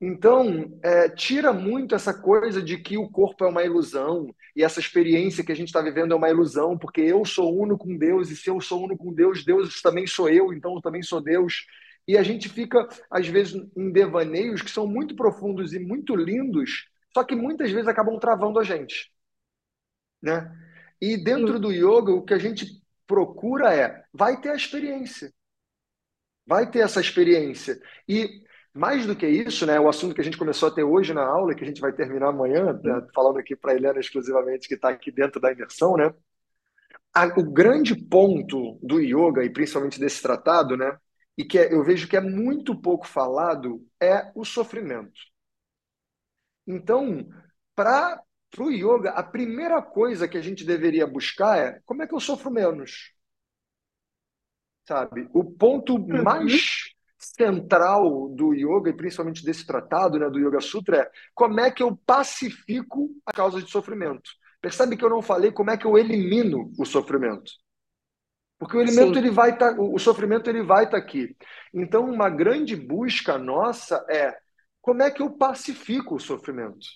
Então, 0.00 0.78
é, 0.82 1.10
tira 1.10 1.52
muito 1.52 1.94
essa 1.94 2.14
coisa 2.14 2.62
de 2.62 2.78
que 2.78 2.96
o 2.96 3.10
corpo 3.10 3.44
é 3.44 3.48
uma 3.48 3.62
ilusão 3.62 4.34
e 4.56 4.64
essa 4.64 4.80
experiência 4.80 5.44
que 5.44 5.52
a 5.52 5.54
gente 5.54 5.68
está 5.68 5.82
vivendo 5.82 6.12
é 6.12 6.16
uma 6.16 6.30
ilusão, 6.30 6.78
porque 6.78 7.02
eu 7.02 7.22
sou 7.24 7.54
uno 7.54 7.76
com 7.76 7.96
Deus 7.96 8.30
e 8.30 8.36
se 8.36 8.48
eu 8.48 8.60
sou 8.62 8.84
uno 8.84 8.96
com 8.96 9.12
Deus, 9.12 9.44
Deus 9.44 9.82
também 9.82 10.06
sou 10.06 10.30
eu, 10.30 10.52
então 10.54 10.74
eu 10.74 10.80
também 10.80 11.02
sou 11.02 11.20
Deus. 11.20 11.66
E 12.08 12.16
a 12.16 12.22
gente 12.22 12.48
fica, 12.48 12.88
às 13.10 13.26
vezes, 13.28 13.54
em 13.76 13.92
devaneios 13.92 14.62
que 14.62 14.70
são 14.70 14.86
muito 14.86 15.14
profundos 15.14 15.74
e 15.74 15.78
muito 15.78 16.16
lindos, 16.16 16.88
só 17.12 17.22
que 17.22 17.36
muitas 17.36 17.70
vezes 17.70 17.88
acabam 17.88 18.18
travando 18.18 18.58
a 18.58 18.64
gente, 18.64 19.12
né? 20.22 20.50
E 21.00 21.16
dentro 21.16 21.58
do 21.58 21.72
yoga, 21.72 22.12
o 22.12 22.24
que 22.24 22.34
a 22.34 22.38
gente 22.38 22.66
procura 23.06 23.74
é, 23.74 24.04
vai 24.12 24.40
ter 24.40 24.50
a 24.50 24.56
experiência 24.56 25.32
vai 26.46 26.68
ter 26.68 26.80
essa 26.80 27.00
experiência. 27.00 27.80
E 28.08 28.42
mais 28.74 29.06
do 29.06 29.16
que 29.16 29.26
isso, 29.26 29.66
né, 29.66 29.78
o 29.80 29.88
assunto 29.88 30.14
que 30.14 30.20
a 30.20 30.24
gente 30.24 30.38
começou 30.38 30.68
a 30.68 30.72
ter 30.74 30.84
hoje 30.84 31.12
na 31.12 31.24
aula, 31.24 31.54
que 31.54 31.64
a 31.64 31.66
gente 31.66 31.80
vai 31.80 31.92
terminar 31.92 32.28
amanhã, 32.28 32.72
né, 32.82 33.06
falando 33.14 33.38
aqui 33.38 33.56
para 33.56 33.72
a 33.72 33.74
Helena 33.74 33.98
exclusivamente, 34.00 34.68
que 34.68 34.74
está 34.74 34.88
aqui 34.90 35.10
dentro 35.10 35.40
da 35.40 35.52
imersão, 35.52 35.96
né? 35.96 36.14
A, 37.12 37.26
o 37.40 37.44
grande 37.52 37.94
ponto 37.96 38.78
do 38.82 39.00
yoga, 39.00 39.44
e 39.44 39.50
principalmente 39.50 39.98
desse 39.98 40.22
tratado, 40.22 40.76
né, 40.76 40.96
e 41.36 41.44
que 41.44 41.58
é, 41.58 41.72
eu 41.74 41.82
vejo 41.84 42.08
que 42.08 42.16
é 42.16 42.20
muito 42.20 42.80
pouco 42.80 43.06
falado, 43.06 43.84
é 44.00 44.30
o 44.34 44.44
sofrimento. 44.44 45.20
Então, 46.66 47.28
para 47.74 48.22
o 48.58 48.70
yoga, 48.70 49.10
a 49.10 49.22
primeira 49.22 49.82
coisa 49.82 50.28
que 50.28 50.36
a 50.38 50.42
gente 50.42 50.64
deveria 50.64 51.06
buscar 51.06 51.58
é 51.58 51.80
como 51.86 52.02
é 52.02 52.06
que 52.06 52.14
eu 52.14 52.20
sofro 52.20 52.50
menos? 52.50 53.12
sabe? 54.86 55.28
O 55.32 55.44
ponto 55.44 55.94
Uhum. 55.96 56.22
mais 56.22 56.89
central 57.20 58.28
do 58.30 58.54
yoga, 58.54 58.88
e 58.88 58.96
principalmente 58.96 59.44
desse 59.44 59.66
tratado, 59.66 60.18
né, 60.18 60.30
do 60.30 60.38
Yoga 60.38 60.60
Sutra, 60.60 60.96
é 60.96 61.10
como 61.34 61.60
é 61.60 61.70
que 61.70 61.82
eu 61.82 61.94
pacifico 62.06 63.10
a 63.26 63.32
causa 63.32 63.62
de 63.62 63.70
sofrimento. 63.70 64.30
Percebe 64.60 64.96
que 64.96 65.04
eu 65.04 65.10
não 65.10 65.20
falei 65.20 65.52
como 65.52 65.70
é 65.70 65.76
que 65.76 65.86
eu 65.86 65.98
elimino 65.98 66.72
o 66.78 66.84
sofrimento. 66.84 67.52
Porque 68.58 68.76
o 68.76 68.80
elemento 68.80 69.14
Sim. 69.14 69.20
ele 69.20 69.30
vai 69.30 69.50
estar, 69.50 69.74
tá, 69.74 69.80
o 69.80 69.98
sofrimento 69.98 70.48
ele 70.48 70.62
vai 70.62 70.84
estar 70.84 70.98
tá 70.98 71.02
aqui. 71.02 71.34
Então, 71.72 72.04
uma 72.04 72.28
grande 72.28 72.76
busca 72.76 73.38
nossa 73.38 74.04
é 74.08 74.36
como 74.82 75.02
é 75.02 75.10
que 75.10 75.22
eu 75.22 75.30
pacifico 75.30 76.16
o 76.16 76.20
sofrimento. 76.20 76.86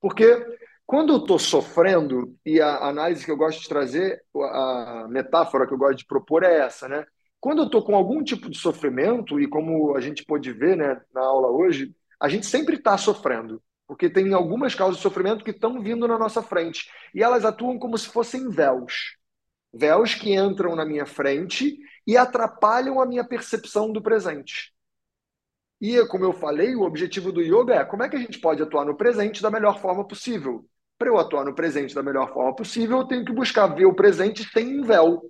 Porque 0.00 0.44
quando 0.84 1.12
eu 1.12 1.18
estou 1.18 1.38
sofrendo, 1.38 2.36
e 2.44 2.60
a 2.60 2.88
análise 2.88 3.24
que 3.24 3.30
eu 3.30 3.36
gosto 3.36 3.62
de 3.62 3.68
trazer, 3.68 4.20
a 4.36 5.06
metáfora 5.08 5.66
que 5.66 5.72
eu 5.72 5.78
gosto 5.78 5.98
de 5.98 6.06
propor 6.06 6.42
é 6.42 6.58
essa, 6.58 6.88
né? 6.88 7.06
Quando 7.42 7.58
eu 7.58 7.66
estou 7.66 7.84
com 7.84 7.94
algum 7.94 8.24
tipo 8.24 8.48
de 8.48 8.56
sofrimento, 8.56 9.38
e 9.38 9.46
como 9.46 9.94
a 9.94 10.00
gente 10.00 10.24
pôde 10.24 10.50
ver 10.50 10.78
né, 10.78 10.98
na 11.12 11.20
aula 11.20 11.48
hoje, 11.48 11.94
a 12.18 12.28
gente 12.28 12.46
sempre 12.46 12.76
está 12.76 12.96
sofrendo. 12.96 13.62
Porque 13.86 14.08
tem 14.08 14.32
algumas 14.32 14.74
causas 14.74 14.96
de 14.96 15.02
sofrimento 15.02 15.44
que 15.44 15.50
estão 15.50 15.82
vindo 15.82 16.08
na 16.08 16.16
nossa 16.16 16.40
frente. 16.40 16.88
E 17.14 17.22
elas 17.22 17.44
atuam 17.44 17.78
como 17.78 17.98
se 17.98 18.08
fossem 18.08 18.48
véus 18.48 19.20
véus 19.72 20.14
que 20.14 20.34
entram 20.34 20.76
na 20.76 20.84
minha 20.84 21.06
frente 21.06 21.78
e 22.06 22.16
atrapalham 22.16 23.00
a 23.00 23.06
minha 23.06 23.24
percepção 23.24 23.90
do 23.90 24.02
presente. 24.02 24.72
E, 25.80 26.04
como 26.06 26.24
eu 26.24 26.32
falei, 26.32 26.76
o 26.76 26.82
objetivo 26.82 27.32
do 27.32 27.40
yoga 27.40 27.74
é 27.74 27.84
como 27.84 28.02
é 28.02 28.08
que 28.08 28.16
a 28.16 28.20
gente 28.20 28.38
pode 28.38 28.62
atuar 28.62 28.84
no 28.84 28.96
presente 28.96 29.42
da 29.42 29.50
melhor 29.50 29.80
forma 29.80 30.06
possível. 30.06 30.64
Para 30.98 31.08
eu 31.08 31.18
atuar 31.18 31.44
no 31.44 31.54
presente 31.54 31.94
da 31.94 32.02
melhor 32.02 32.32
forma 32.32 32.54
possível, 32.54 32.98
eu 32.98 33.06
tenho 33.06 33.24
que 33.24 33.32
buscar 33.32 33.66
ver 33.66 33.86
o 33.86 33.94
presente 33.94 34.44
sem 34.44 34.78
um 34.78 34.84
véu. 34.84 35.22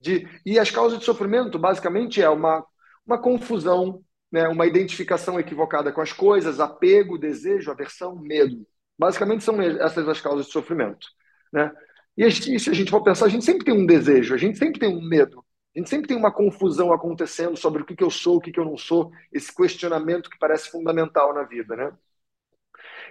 De... 0.00 0.28
E 0.44 0.58
as 0.58 0.70
causas 0.70 0.98
de 0.98 1.04
sofrimento, 1.04 1.58
basicamente, 1.58 2.22
é 2.22 2.28
uma, 2.28 2.64
uma 3.06 3.20
confusão, 3.20 4.02
né? 4.30 4.48
uma 4.48 4.66
identificação 4.66 5.38
equivocada 5.38 5.92
com 5.92 6.00
as 6.00 6.12
coisas, 6.12 6.60
apego, 6.60 7.18
desejo, 7.18 7.70
aversão, 7.70 8.16
medo. 8.16 8.66
Basicamente, 8.98 9.44
são 9.44 9.60
essas 9.60 10.08
as 10.08 10.20
causas 10.20 10.46
de 10.46 10.52
sofrimento. 10.52 11.08
Né? 11.52 11.72
E 12.16 12.58
se 12.58 12.70
a 12.70 12.74
gente 12.74 12.90
for 12.90 13.02
pensar, 13.02 13.26
a 13.26 13.28
gente 13.28 13.44
sempre 13.44 13.64
tem 13.64 13.74
um 13.74 13.86
desejo, 13.86 14.34
a 14.34 14.38
gente 14.38 14.58
sempre 14.58 14.80
tem 14.80 14.88
um 14.88 15.00
medo, 15.00 15.44
a 15.74 15.78
gente 15.78 15.88
sempre 15.88 16.08
tem 16.08 16.16
uma 16.16 16.32
confusão 16.32 16.92
acontecendo 16.92 17.56
sobre 17.56 17.82
o 17.82 17.84
que, 17.86 17.94
que 17.94 18.02
eu 18.02 18.10
sou, 18.10 18.36
o 18.36 18.40
que, 18.40 18.50
que 18.50 18.58
eu 18.58 18.64
não 18.64 18.76
sou, 18.76 19.12
esse 19.32 19.54
questionamento 19.54 20.28
que 20.28 20.38
parece 20.38 20.68
fundamental 20.70 21.32
na 21.32 21.44
vida, 21.44 21.76
né? 21.76 21.92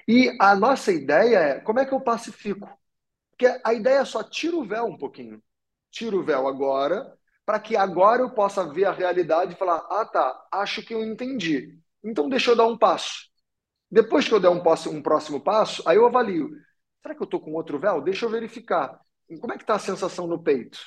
E 0.08 0.36
a 0.40 0.56
nossa 0.56 0.92
ideia 0.92 1.38
é 1.38 1.60
como 1.62 1.80
é 1.80 1.86
que 1.86 1.94
eu 1.94 2.02
pacifico? 2.02 2.70
Porque 3.32 3.48
a 3.64 3.74
ideia 3.74 4.00
é 4.00 4.06
só 4.06 4.24
tira 4.24 4.56
o 4.58 4.66
véu 4.66 4.86
um 4.86 4.98
pouquinho. 4.98 5.42
Tira 5.92 6.16
o 6.16 6.24
véu 6.24 6.48
agora, 6.48 7.18
para 7.46 7.60
que 7.60 7.78
agora 7.78 8.22
eu 8.22 8.30
possa 8.32 8.72
ver 8.72 8.86
a 8.86 8.92
realidade 8.92 9.54
e 9.54 9.58
falar: 9.58 9.78
ah, 9.90 10.06
tá, 10.06 10.48
acho 10.52 10.84
que 10.84 10.94
eu 10.94 11.04
entendi. 11.04 11.80
Então 12.04 12.28
deixa 12.28 12.52
eu 12.52 12.56
dar 12.56 12.68
um 12.68 12.78
passo. 12.78 13.28
Depois 13.90 14.28
que 14.28 14.34
eu 14.34 14.40
der 14.40 14.50
um, 14.50 14.62
passo, 14.62 14.90
um 14.90 15.02
próximo 15.02 15.42
passo, 15.42 15.82
aí 15.88 15.96
eu 15.96 16.06
avalio. 16.06 16.50
Será 17.02 17.16
que 17.16 17.22
eu 17.22 17.26
estou 17.26 17.40
com 17.40 17.54
outro 17.54 17.80
véu? 17.80 18.02
Deixa 18.02 18.26
eu 18.26 18.30
verificar. 18.30 19.00
Como 19.40 19.54
é 19.54 19.58
que 19.58 19.64
está 19.64 19.76
a 19.76 19.80
sensação 19.80 20.28
no 20.28 20.44
peito? 20.44 20.78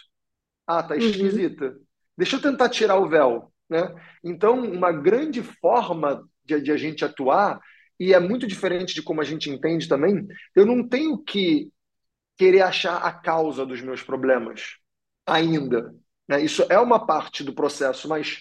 Ah, 0.66 0.82
tá 0.82 0.94
uhum. 0.94 1.00
esquisita. 1.00 1.64
Uhum. 1.64 1.84
Deixa 2.16 2.36
eu 2.36 2.42
tentar 2.42 2.68
tirar 2.68 2.96
o 2.96 3.08
véu. 3.08 3.50
Né? 3.70 3.94
Então, 4.22 4.60
uma 4.60 4.92
grande 4.92 5.42
forma 5.42 6.28
de, 6.44 6.60
de, 6.60 6.72
a 6.72 6.76
gente 6.76 7.04
atuar, 7.04 7.58
e 7.98 8.12
é 8.12 8.20
muito 8.20 8.46
diferente 8.46 8.94
de 8.94 9.02
como 9.02 9.20
a 9.20 9.24
gente 9.24 9.48
entende 9.48 9.88
também, 9.88 10.26
eu 10.54 10.66
não 10.66 10.86
tenho 10.86 11.16
que 11.16 11.70
querer 12.36 12.62
achar 12.62 12.98
a 12.98 13.12
causa 13.12 13.64
dos 13.64 13.80
meus 13.80 14.02
problemas 14.02 14.79
ainda. 15.30 15.94
Né? 16.28 16.42
Isso 16.42 16.64
é 16.68 16.78
uma 16.78 17.06
parte 17.06 17.42
do 17.44 17.54
processo, 17.54 18.08
mas 18.08 18.40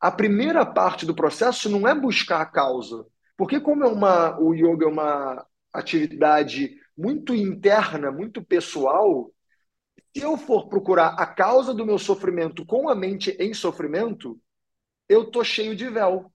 a 0.00 0.10
primeira 0.10 0.66
parte 0.66 1.06
do 1.06 1.14
processo 1.14 1.68
não 1.68 1.86
é 1.88 1.94
buscar 1.94 2.40
a 2.40 2.46
causa. 2.46 3.06
Porque 3.36 3.60
como 3.60 3.84
é 3.84 3.88
uma, 3.88 4.38
o 4.38 4.54
yoga 4.54 4.86
é 4.86 4.88
uma 4.88 5.46
atividade 5.72 6.76
muito 6.96 7.34
interna, 7.34 8.12
muito 8.12 8.44
pessoal, 8.44 9.32
se 10.16 10.22
eu 10.22 10.36
for 10.36 10.68
procurar 10.68 11.14
a 11.18 11.26
causa 11.26 11.74
do 11.74 11.84
meu 11.84 11.98
sofrimento 11.98 12.64
com 12.64 12.88
a 12.88 12.94
mente 12.94 13.32
em 13.40 13.52
sofrimento, 13.52 14.40
eu 15.08 15.30
tô 15.30 15.42
cheio 15.42 15.74
de 15.74 15.88
véu. 15.88 16.32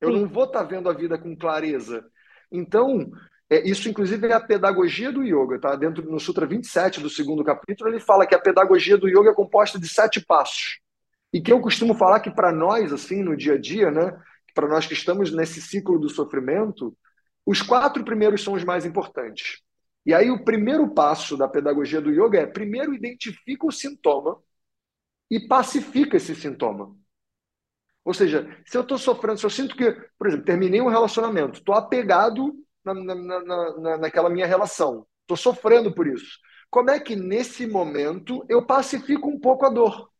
Eu 0.00 0.12
Sim. 0.12 0.20
não 0.20 0.28
vou 0.28 0.44
estar 0.44 0.60
tá 0.60 0.64
vendo 0.64 0.88
a 0.88 0.92
vida 0.92 1.16
com 1.16 1.36
clareza. 1.36 2.04
Então, 2.50 3.10
é, 3.50 3.68
isso 3.68 3.88
inclusive 3.88 4.26
é 4.26 4.32
a 4.32 4.40
pedagogia 4.40 5.12
do 5.12 5.22
yoga, 5.22 5.58
tá? 5.60 5.76
Dentro 5.76 6.02
no 6.10 6.18
Sutra 6.18 6.46
27 6.46 7.00
do 7.00 7.10
segundo 7.10 7.44
capítulo, 7.44 7.90
ele 7.90 8.00
fala 8.00 8.26
que 8.26 8.34
a 8.34 8.38
pedagogia 8.38 8.96
do 8.96 9.08
yoga 9.08 9.30
é 9.30 9.34
composta 9.34 9.78
de 9.78 9.88
sete 9.88 10.20
passos. 10.24 10.80
E 11.32 11.40
que 11.40 11.52
eu 11.52 11.60
costumo 11.60 11.94
falar 11.94 12.20
que 12.20 12.30
para 12.30 12.52
nós, 12.52 12.92
assim, 12.92 13.22
no 13.22 13.36
dia 13.36 13.54
a 13.54 13.60
dia, 13.60 13.90
né? 13.90 14.16
Para 14.54 14.68
nós 14.68 14.86
que 14.86 14.94
estamos 14.94 15.32
nesse 15.32 15.60
ciclo 15.60 15.98
do 15.98 16.08
sofrimento, 16.08 16.96
os 17.44 17.60
quatro 17.60 18.04
primeiros 18.04 18.42
são 18.42 18.54
os 18.54 18.64
mais 18.64 18.86
importantes. 18.86 19.60
E 20.06 20.14
aí 20.14 20.30
o 20.30 20.44
primeiro 20.44 20.88
passo 20.94 21.36
da 21.36 21.48
pedagogia 21.48 22.00
do 22.00 22.10
yoga 22.10 22.38
é 22.38 22.46
primeiro 22.46 22.94
identifica 22.94 23.66
o 23.66 23.72
sintoma 23.72 24.38
e 25.30 25.46
pacifica 25.46 26.16
esse 26.16 26.34
sintoma. 26.34 26.94
Ou 28.04 28.12
seja, 28.12 28.46
se 28.66 28.76
eu 28.76 28.82
estou 28.82 28.98
sofrendo, 28.98 29.38
se 29.38 29.46
eu 29.46 29.50
sinto 29.50 29.74
que, 29.76 29.90
por 30.18 30.28
exemplo, 30.28 30.44
terminei 30.44 30.80
um 30.80 30.88
relacionamento, 30.88 31.58
estou 31.58 31.74
apegado 31.74 32.54
na, 32.84 32.94
na, 32.94 33.74
na, 33.78 33.98
naquela 33.98 34.30
minha 34.30 34.46
relação, 34.46 35.06
estou 35.22 35.36
sofrendo 35.36 35.94
por 35.94 36.06
isso. 36.06 36.38
Como 36.70 36.90
é 36.90 37.00
que 37.00 37.16
nesse 37.16 37.66
momento 37.66 38.44
eu 38.48 38.66
pacifico 38.66 39.28
um 39.28 39.38
pouco 39.40 39.64
a 39.66 39.70
dor? 39.70 40.10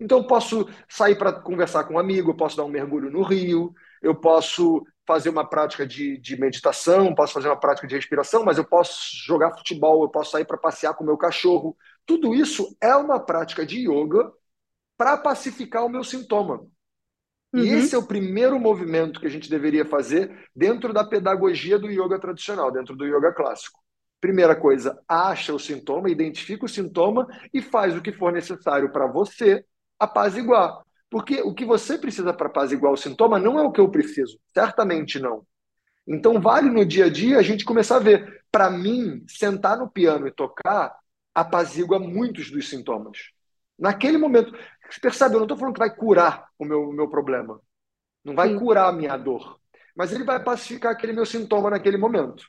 Então, 0.00 0.18
eu 0.18 0.26
posso 0.26 0.68
sair 0.88 1.16
para 1.16 1.32
conversar 1.32 1.84
com 1.84 1.94
um 1.94 1.98
amigo, 1.98 2.30
eu 2.30 2.36
posso 2.36 2.56
dar 2.56 2.64
um 2.64 2.68
mergulho 2.68 3.10
no 3.10 3.22
rio, 3.22 3.72
eu 4.02 4.14
posso 4.14 4.84
fazer 5.06 5.28
uma 5.30 5.48
prática 5.48 5.86
de, 5.86 6.18
de 6.18 6.38
meditação, 6.40 7.14
posso 7.14 7.32
fazer 7.32 7.48
uma 7.48 7.58
prática 7.60 7.86
de 7.86 7.94
respiração, 7.94 8.44
mas 8.44 8.58
eu 8.58 8.64
posso 8.64 9.16
jogar 9.24 9.56
futebol, 9.56 10.02
eu 10.02 10.08
posso 10.10 10.32
sair 10.32 10.44
para 10.46 10.56
passear 10.58 10.94
com 10.94 11.04
o 11.04 11.06
meu 11.06 11.16
cachorro. 11.16 11.76
Tudo 12.06 12.34
isso 12.34 12.76
é 12.80 12.94
uma 12.96 13.20
prática 13.20 13.64
de 13.64 13.88
yoga 13.88 14.32
para 14.96 15.16
pacificar 15.18 15.84
o 15.84 15.88
meu 15.90 16.04
sintoma. 16.04 16.66
Uhum. 17.54 17.60
E 17.60 17.68
esse 17.68 17.94
é 17.94 17.98
o 17.98 18.02
primeiro 18.02 18.58
movimento 18.58 19.20
que 19.20 19.26
a 19.28 19.30
gente 19.30 19.48
deveria 19.48 19.84
fazer 19.84 20.48
dentro 20.54 20.92
da 20.92 21.04
pedagogia 21.04 21.78
do 21.78 21.88
yoga 21.88 22.18
tradicional, 22.18 22.72
dentro 22.72 22.96
do 22.96 23.06
yoga 23.06 23.32
clássico. 23.32 23.78
Primeira 24.20 24.56
coisa, 24.56 24.98
acha 25.08 25.54
o 25.54 25.58
sintoma, 25.58 26.10
identifica 26.10 26.64
o 26.64 26.68
sintoma 26.68 27.28
e 27.52 27.62
faz 27.62 27.96
o 27.96 28.02
que 28.02 28.10
for 28.10 28.32
necessário 28.32 28.90
para 28.90 29.06
você 29.06 29.64
apaziguar. 30.00 30.82
Porque 31.08 31.42
o 31.42 31.54
que 31.54 31.64
você 31.64 31.96
precisa 31.96 32.32
para 32.32 32.48
apaziguar 32.48 32.92
o 32.92 32.96
sintoma 32.96 33.38
não 33.38 33.56
é 33.56 33.62
o 33.62 33.70
que 33.70 33.80
eu 33.80 33.88
preciso. 33.88 34.36
Certamente 34.52 35.20
não. 35.20 35.46
Então, 36.04 36.40
vale 36.40 36.68
no 36.68 36.84
dia 36.84 37.04
a 37.04 37.08
dia 37.08 37.38
a 37.38 37.42
gente 37.42 37.64
começar 37.64 37.96
a 37.96 38.00
ver. 38.00 38.42
Para 38.50 38.68
mim, 38.68 39.24
sentar 39.28 39.78
no 39.78 39.88
piano 39.88 40.26
e 40.26 40.32
tocar 40.32 40.92
apazigua 41.32 42.00
muitos 42.00 42.50
dos 42.50 42.68
sintomas. 42.68 43.18
Naquele 43.78 44.18
momento, 44.18 44.52
percebe, 45.00 45.34
eu 45.34 45.38
não 45.38 45.44
estou 45.44 45.56
falando 45.56 45.74
que 45.74 45.80
vai 45.80 45.94
curar 45.94 46.48
o 46.58 46.64
meu, 46.64 46.92
meu 46.92 47.08
problema. 47.08 47.60
Não 48.24 48.34
vai 48.34 48.48
Sim. 48.48 48.58
curar 48.58 48.88
a 48.88 48.92
minha 48.92 49.16
dor. 49.16 49.60
Mas 49.96 50.12
ele 50.12 50.24
vai 50.24 50.42
pacificar 50.42 50.92
aquele 50.92 51.12
meu 51.12 51.26
sintoma 51.26 51.70
naquele 51.70 51.96
momento. 51.96 52.44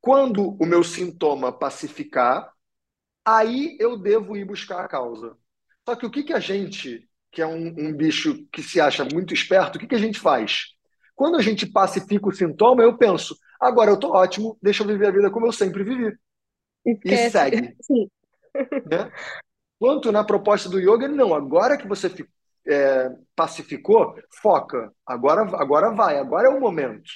Quando 0.00 0.56
o 0.60 0.66
meu 0.66 0.82
sintoma 0.82 1.52
pacificar, 1.52 2.52
aí 3.24 3.76
eu 3.80 3.98
devo 3.98 4.36
ir 4.36 4.44
buscar 4.44 4.84
a 4.84 4.88
causa. 4.88 5.36
Só 5.86 5.96
que 5.96 6.06
o 6.06 6.10
que, 6.10 6.22
que 6.22 6.32
a 6.32 6.40
gente 6.40 7.10
que 7.30 7.40
é 7.40 7.46
um, 7.46 7.68
um 7.78 7.92
bicho 7.92 8.44
que 8.52 8.62
se 8.62 8.80
acha 8.80 9.04
muito 9.04 9.32
esperto, 9.32 9.76
o 9.76 9.78
que, 9.78 9.86
que 9.86 9.94
a 9.94 9.98
gente 9.98 10.18
faz? 10.18 10.74
Quando 11.14 11.36
a 11.36 11.42
gente 11.42 11.66
pacifica 11.66 12.28
o 12.28 12.32
sintoma, 12.32 12.82
eu 12.82 12.96
penso, 12.96 13.36
agora 13.60 13.90
eu 13.90 13.94
estou 13.94 14.12
ótimo, 14.12 14.58
deixa 14.60 14.82
eu 14.82 14.86
viver 14.86 15.08
a 15.08 15.12
vida 15.12 15.30
como 15.30 15.46
eu 15.46 15.52
sempre 15.52 15.84
vivi. 15.84 16.12
Esquece. 16.84 17.26
E 17.26 17.30
segue. 17.30 17.76
Sim. 17.82 18.10
Né? 18.86 19.12
Quanto 19.80 20.12
na 20.12 20.22
proposta 20.22 20.68
do 20.68 20.78
yoga, 20.78 21.08
não, 21.08 21.32
agora 21.34 21.78
que 21.78 21.88
você 21.88 22.14
é, 22.68 23.10
pacificou, 23.34 24.14
foca, 24.30 24.92
agora, 25.06 25.40
agora 25.56 25.90
vai, 25.90 26.18
agora 26.18 26.48
é 26.48 26.50
o 26.50 26.60
momento. 26.60 27.10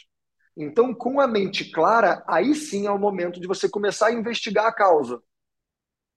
Então, 0.57 0.95
com 0.95 1.21
a 1.21 1.27
mente 1.27 1.71
clara, 1.71 2.25
aí 2.27 2.55
sim 2.55 2.87
é 2.87 2.91
o 2.91 2.99
momento 2.99 3.39
de 3.39 3.47
você 3.47 3.69
começar 3.69 4.07
a 4.07 4.13
investigar 4.15 4.65
a 4.65 4.73
causa. 4.73 5.23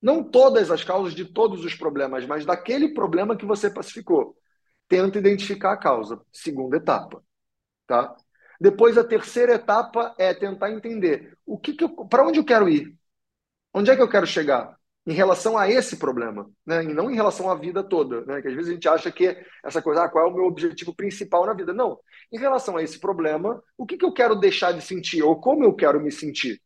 Não 0.01 0.23
todas 0.23 0.71
as 0.71 0.85
causas 0.85 1.13
de 1.13 1.25
todos 1.25 1.65
os 1.65 1.75
problemas, 1.75 2.25
mas 2.25 2.45
daquele 2.45 2.93
problema 2.93 3.35
que 3.35 3.45
você 3.45 3.69
pacificou. 3.69 4.37
Tenta 4.87 5.17
identificar 5.17 5.73
a 5.73 5.77
causa. 5.77 6.21
Segunda 6.31 6.77
etapa. 6.77 7.21
Tá? 7.85 8.15
Depois, 8.57 8.97
a 8.97 9.03
terceira 9.03 9.55
etapa 9.55 10.15
é 10.17 10.33
tentar 10.33 10.71
entender 10.71 11.37
o 11.45 11.59
que, 11.59 11.73
que 11.73 11.85
para 12.09 12.25
onde 12.25 12.39
eu 12.39 12.45
quero 12.45 12.69
ir. 12.69 12.97
Onde 13.73 13.91
é 13.91 13.97
que 13.97 14.01
eu 14.01 14.09
quero 14.09 14.25
chegar? 14.25 14.76
Em 15.07 15.13
relação 15.13 15.57
a 15.57 15.69
esse 15.69 15.95
problema, 15.95 16.51
né? 16.65 16.83
e 16.83 16.93
não 16.93 17.09
em 17.09 17.15
relação 17.15 17.49
à 17.49 17.55
vida 17.55 17.81
toda. 17.81 18.25
Né? 18.25 18.41
Que 18.41 18.49
às 18.49 18.53
vezes 18.53 18.69
a 18.69 18.73
gente 18.73 18.89
acha 18.89 19.09
que 19.09 19.41
essa 19.63 19.81
coisa, 19.81 20.03
ah, 20.03 20.09
qual 20.09 20.27
é 20.27 20.29
o 20.29 20.33
meu 20.33 20.43
objetivo 20.43 20.93
principal 20.93 21.45
na 21.45 21.53
vida? 21.53 21.73
Não. 21.73 21.97
Em 22.29 22.37
relação 22.37 22.75
a 22.75 22.83
esse 22.83 22.99
problema, 22.99 23.63
o 23.77 23.85
que, 23.85 23.95
que 23.95 24.03
eu 24.03 24.11
quero 24.11 24.35
deixar 24.35 24.73
de 24.73 24.81
sentir? 24.81 25.23
Ou 25.23 25.39
como 25.39 25.63
eu 25.63 25.73
quero 25.73 26.01
me 26.01 26.11
sentir? 26.11 26.61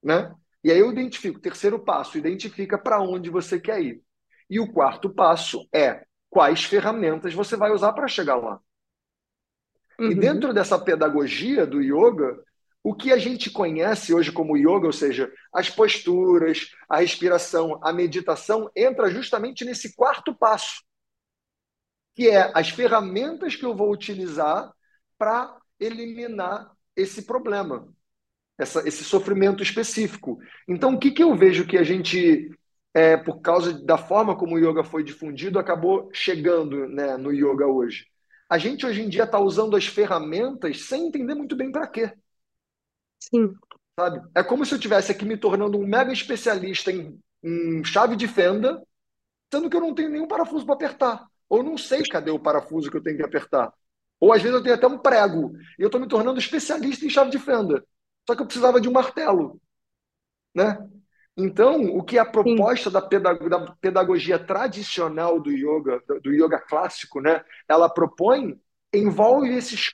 Né? 0.00 0.32
E 0.62 0.70
aí 0.70 0.78
eu 0.78 0.92
identifico. 0.92 1.40
Terceiro 1.40 1.80
passo, 1.80 2.16
identifica 2.16 2.78
para 2.78 3.02
onde 3.02 3.28
você 3.28 3.58
quer 3.58 3.82
ir. 3.82 4.00
E 4.48 4.60
o 4.60 4.72
quarto 4.72 5.10
passo 5.12 5.66
é 5.74 6.04
quais 6.30 6.64
ferramentas 6.64 7.34
você 7.34 7.56
vai 7.56 7.72
usar 7.72 7.92
para 7.92 8.06
chegar 8.06 8.36
lá. 8.36 8.60
Uhum. 9.98 10.12
E 10.12 10.14
dentro 10.14 10.54
dessa 10.54 10.78
pedagogia 10.78 11.66
do 11.66 11.80
yoga, 11.80 12.38
o 12.84 12.94
que 12.94 13.12
a 13.12 13.18
gente 13.18 13.50
conhece 13.50 14.14
hoje 14.14 14.30
como 14.30 14.56
yoga, 14.56 14.86
ou 14.86 14.92
seja, 14.92 15.32
as 15.52 15.68
posturas, 15.70 16.70
a 16.88 16.98
respiração, 16.98 17.80
a 17.82 17.92
meditação, 17.92 18.70
entra 18.76 19.10
justamente 19.10 19.64
nesse 19.64 19.96
quarto 19.96 20.32
passo, 20.32 20.84
que 22.14 22.28
é 22.28 22.52
as 22.54 22.68
ferramentas 22.68 23.56
que 23.56 23.64
eu 23.64 23.74
vou 23.74 23.90
utilizar 23.90 24.70
para 25.18 25.58
eliminar 25.80 26.70
esse 26.94 27.22
problema 27.22 27.92
essa, 28.58 28.86
esse 28.86 29.04
sofrimento 29.04 29.62
específico. 29.62 30.38
Então, 30.68 30.94
o 30.94 30.98
que, 30.98 31.10
que 31.10 31.22
eu 31.22 31.34
vejo 31.34 31.66
que 31.66 31.76
a 31.76 31.82
gente, 31.82 32.50
é, 32.92 33.16
por 33.16 33.40
causa 33.40 33.72
da 33.84 33.98
forma 33.98 34.36
como 34.36 34.54
o 34.54 34.58
yoga 34.58 34.84
foi 34.84 35.02
difundido, 35.02 35.58
acabou 35.58 36.08
chegando 36.12 36.88
né, 36.88 37.16
no 37.16 37.32
yoga 37.32 37.66
hoje? 37.66 38.06
A 38.48 38.58
gente 38.58 38.86
hoje 38.86 39.02
em 39.02 39.08
dia 39.08 39.24
está 39.24 39.38
usando 39.38 39.76
as 39.76 39.86
ferramentas 39.86 40.82
sem 40.82 41.06
entender 41.08 41.34
muito 41.34 41.56
bem 41.56 41.72
para 41.72 41.86
quê. 41.86 42.12
Sim. 43.30 43.54
Sabe? 43.98 44.20
É 44.34 44.42
como 44.42 44.64
se 44.64 44.74
eu 44.74 44.78
tivesse 44.78 45.12
aqui 45.12 45.24
me 45.24 45.36
tornando 45.36 45.78
um 45.78 45.86
mega 45.86 46.12
especialista 46.12 46.90
em, 46.90 47.18
em 47.42 47.84
chave 47.84 48.16
de 48.16 48.26
fenda, 48.26 48.82
sendo 49.52 49.70
que 49.70 49.76
eu 49.76 49.80
não 49.80 49.94
tenho 49.94 50.10
nenhum 50.10 50.26
parafuso 50.26 50.64
para 50.66 50.74
apertar. 50.74 51.26
Ou 51.48 51.62
não 51.62 51.78
sei 51.78 52.02
cadê 52.02 52.30
o 52.30 52.38
parafuso 52.38 52.90
que 52.90 52.96
eu 52.96 53.02
tenho 53.02 53.16
que 53.16 53.24
apertar. 53.24 53.72
Ou 54.18 54.32
às 54.32 54.42
vezes 54.42 54.56
eu 54.56 54.62
tenho 54.62 54.74
até 54.74 54.86
um 54.86 54.98
prego 54.98 55.52
e 55.78 55.82
eu 55.82 55.86
estou 55.86 56.00
me 56.00 56.08
tornando 56.08 56.38
especialista 56.38 57.04
em 57.04 57.10
chave 57.10 57.30
de 57.30 57.38
fenda. 57.38 57.84
Só 58.26 58.34
que 58.34 58.42
eu 58.42 58.46
precisava 58.46 58.80
de 58.80 58.88
um 58.88 58.92
martelo, 58.92 59.60
né? 60.54 60.78
Então, 61.36 61.82
o 61.96 62.02
que 62.02 62.16
é 62.16 62.20
a 62.20 62.24
proposta 62.30 62.90
da, 62.90 63.02
pedag 63.02 63.48
da, 63.48 63.72
pedagogia 63.80 64.38
tradicional 64.38 65.40
do 65.40 65.50
yoga, 65.50 66.00
do 66.22 66.32
yoga 66.32 66.60
clássico, 66.60 67.20
né? 67.20 67.44
Ela 67.68 67.88
propõe, 67.88 68.58
envolve 68.92 69.48
esses. 69.52 69.92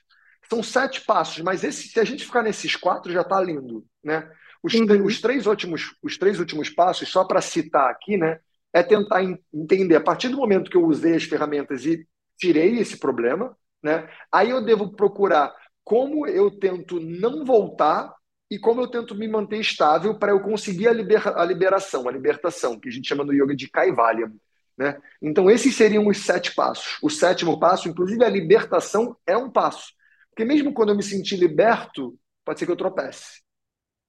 São 0.51 0.61
sete 0.61 0.99
passos, 1.05 1.41
mas 1.41 1.63
esse, 1.63 1.87
se 1.87 1.97
a 1.97 2.03
gente 2.03 2.25
ficar 2.25 2.43
nesses 2.43 2.75
quatro, 2.75 3.09
já 3.09 3.21
está 3.21 3.39
lindo, 3.39 3.85
né? 4.03 4.29
Os, 4.61 4.73
uhum. 4.73 5.05
os, 5.05 5.21
três 5.21 5.47
últimos, 5.47 5.95
os 6.03 6.17
três 6.17 6.41
últimos 6.41 6.69
passos, 6.69 7.07
só 7.07 7.23
para 7.23 7.39
citar 7.39 7.89
aqui, 7.89 8.17
né? 8.17 8.37
É 8.73 8.83
tentar 8.83 9.23
entender, 9.53 9.95
a 9.95 10.01
partir 10.01 10.27
do 10.27 10.35
momento 10.35 10.69
que 10.69 10.75
eu 10.75 10.85
usei 10.85 11.15
as 11.15 11.23
ferramentas 11.23 11.85
e 11.85 12.05
tirei 12.37 12.77
esse 12.79 12.97
problema, 12.97 13.55
né? 13.81 14.09
Aí 14.29 14.49
eu 14.49 14.61
devo 14.61 14.91
procurar 14.91 15.55
como 15.85 16.27
eu 16.27 16.51
tento 16.51 16.99
não 16.99 17.45
voltar 17.45 18.13
e 18.49 18.59
como 18.59 18.81
eu 18.81 18.87
tento 18.87 19.15
me 19.15 19.29
manter 19.29 19.61
estável 19.61 20.19
para 20.19 20.33
eu 20.33 20.41
conseguir 20.41 20.89
a, 20.89 20.91
liber, 20.91 21.25
a 21.29 21.45
liberação, 21.45 22.09
a 22.09 22.11
libertação, 22.11 22.77
que 22.77 22.89
a 22.89 22.91
gente 22.91 23.07
chama 23.07 23.23
no 23.23 23.33
yoga 23.33 23.55
de 23.55 23.69
Kaivalya. 23.69 24.29
Né? 24.77 24.97
Então, 25.21 25.49
esses 25.49 25.73
seriam 25.73 26.07
os 26.07 26.17
sete 26.17 26.53
passos. 26.53 26.97
O 27.01 27.09
sétimo 27.09 27.57
passo, 27.57 27.87
inclusive 27.87 28.21
a 28.25 28.29
libertação, 28.29 29.15
é 29.25 29.37
um 29.37 29.49
passo. 29.49 29.93
Porque 30.31 30.45
mesmo 30.45 30.73
quando 30.73 30.89
eu 30.89 30.95
me 30.95 31.03
sentir 31.03 31.37
liberto, 31.37 32.17
pode 32.43 32.59
ser 32.59 32.65
que 32.65 32.71
eu 32.71 32.77
tropece. 32.77 33.41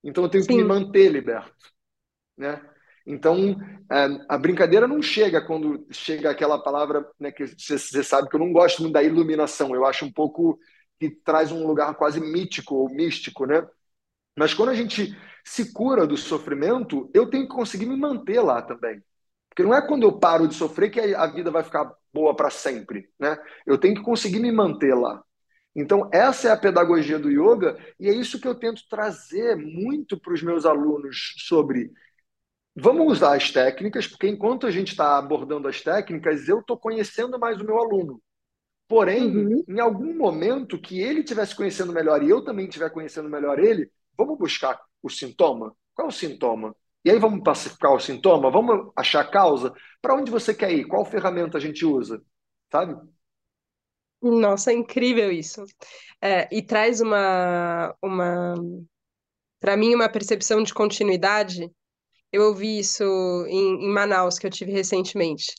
Então, 0.02 0.24
eu 0.24 0.30
tenho 0.30 0.44
Sim. 0.44 0.50
que 0.50 0.56
me 0.56 0.64
manter 0.64 1.10
liberto. 1.10 1.52
Né? 2.36 2.60
Então, 3.06 3.56
é, 3.90 4.06
a 4.28 4.38
brincadeira 4.38 4.86
não 4.86 5.02
chega 5.02 5.44
quando 5.44 5.86
chega 5.90 6.30
aquela 6.30 6.62
palavra 6.62 7.06
né, 7.18 7.32
que 7.32 7.46
você 7.46 8.02
sabe 8.02 8.28
que 8.28 8.36
eu 8.36 8.40
não 8.40 8.52
gosto 8.52 8.82
muito 8.82 8.94
da 8.94 9.02
iluminação. 9.02 9.74
Eu 9.74 9.84
acho 9.84 10.04
um 10.04 10.12
pouco 10.12 10.58
que 10.98 11.10
traz 11.10 11.50
um 11.50 11.66
lugar 11.66 11.94
quase 11.96 12.20
mítico 12.20 12.76
ou 12.76 12.88
místico, 12.88 13.44
né? 13.44 13.66
Mas 14.36 14.54
quando 14.54 14.70
a 14.70 14.74
gente 14.74 15.16
se 15.44 15.72
cura 15.72 16.06
do 16.06 16.16
sofrimento, 16.16 17.10
eu 17.12 17.28
tenho 17.28 17.48
que 17.48 17.54
conseguir 17.54 17.86
me 17.86 17.96
manter 17.96 18.40
lá 18.40 18.62
também. 18.62 19.02
Porque 19.48 19.62
não 19.62 19.74
é 19.74 19.86
quando 19.86 20.04
eu 20.04 20.18
paro 20.18 20.48
de 20.48 20.54
sofrer 20.54 20.90
que 20.90 21.00
a 21.00 21.26
vida 21.26 21.50
vai 21.50 21.62
ficar 21.62 21.92
boa 22.12 22.34
para 22.34 22.50
sempre, 22.50 23.10
né? 23.18 23.36
Eu 23.66 23.78
tenho 23.78 23.94
que 23.96 24.02
conseguir 24.02 24.40
me 24.40 24.52
manter 24.52 24.94
lá. 24.94 25.22
Então, 25.74 26.08
essa 26.12 26.48
é 26.48 26.50
a 26.52 26.56
pedagogia 26.56 27.18
do 27.18 27.30
yoga 27.30 27.78
e 27.98 28.08
é 28.08 28.12
isso 28.12 28.40
que 28.40 28.46
eu 28.46 28.54
tento 28.54 28.82
trazer 28.88 29.56
muito 29.56 30.20
para 30.20 30.34
os 30.34 30.42
meus 30.42 30.66
alunos 30.66 31.34
sobre 31.38 31.90
vamos 32.74 33.12
usar 33.12 33.36
as 33.36 33.50
técnicas, 33.50 34.06
porque 34.06 34.28
enquanto 34.28 34.66
a 34.66 34.70
gente 34.70 34.88
está 34.88 35.18
abordando 35.18 35.68
as 35.68 35.80
técnicas, 35.80 36.48
eu 36.48 36.60
estou 36.60 36.76
conhecendo 36.78 37.38
mais 37.38 37.60
o 37.60 37.64
meu 37.64 37.78
aluno. 37.78 38.20
Porém, 38.88 39.34
uhum. 39.34 39.64
em 39.66 39.80
algum 39.80 40.16
momento 40.16 40.78
que 40.78 41.00
ele 41.00 41.20
estivesse 41.20 41.56
conhecendo 41.56 41.92
melhor 41.92 42.22
e 42.22 42.28
eu 42.28 42.44
também 42.44 42.66
estiver 42.66 42.90
conhecendo 42.90 43.28
melhor 43.28 43.58
ele, 43.58 43.90
Vamos 44.16 44.38
buscar 44.38 44.80
o 45.02 45.08
sintoma? 45.08 45.74
Qual 45.94 46.06
é 46.06 46.10
o 46.10 46.12
sintoma? 46.12 46.74
E 47.04 47.10
aí 47.10 47.18
vamos 47.18 47.42
pacificar 47.42 47.92
o 47.92 48.00
sintoma? 48.00 48.50
Vamos 48.50 48.92
achar 48.96 49.20
a 49.20 49.28
causa? 49.28 49.74
Para 50.00 50.14
onde 50.14 50.30
você 50.30 50.54
quer 50.54 50.72
ir? 50.72 50.84
Qual 50.86 51.04
ferramenta 51.04 51.58
a 51.58 51.60
gente 51.60 51.84
usa? 51.84 52.22
Sabe? 52.70 52.94
Nossa, 54.22 54.70
é 54.70 54.74
incrível 54.74 55.30
isso. 55.32 55.64
É, 56.20 56.48
e 56.52 56.62
traz 56.62 57.00
uma, 57.00 57.94
uma 58.00 58.54
para 59.60 59.76
mim, 59.76 59.94
uma 59.94 60.08
percepção 60.08 60.62
de 60.62 60.72
continuidade. 60.72 61.70
Eu 62.30 62.44
ouvi 62.44 62.78
isso 62.78 63.04
em, 63.48 63.84
em 63.84 63.88
Manaus, 63.88 64.38
que 64.38 64.46
eu 64.46 64.50
tive 64.50 64.72
recentemente. 64.72 65.54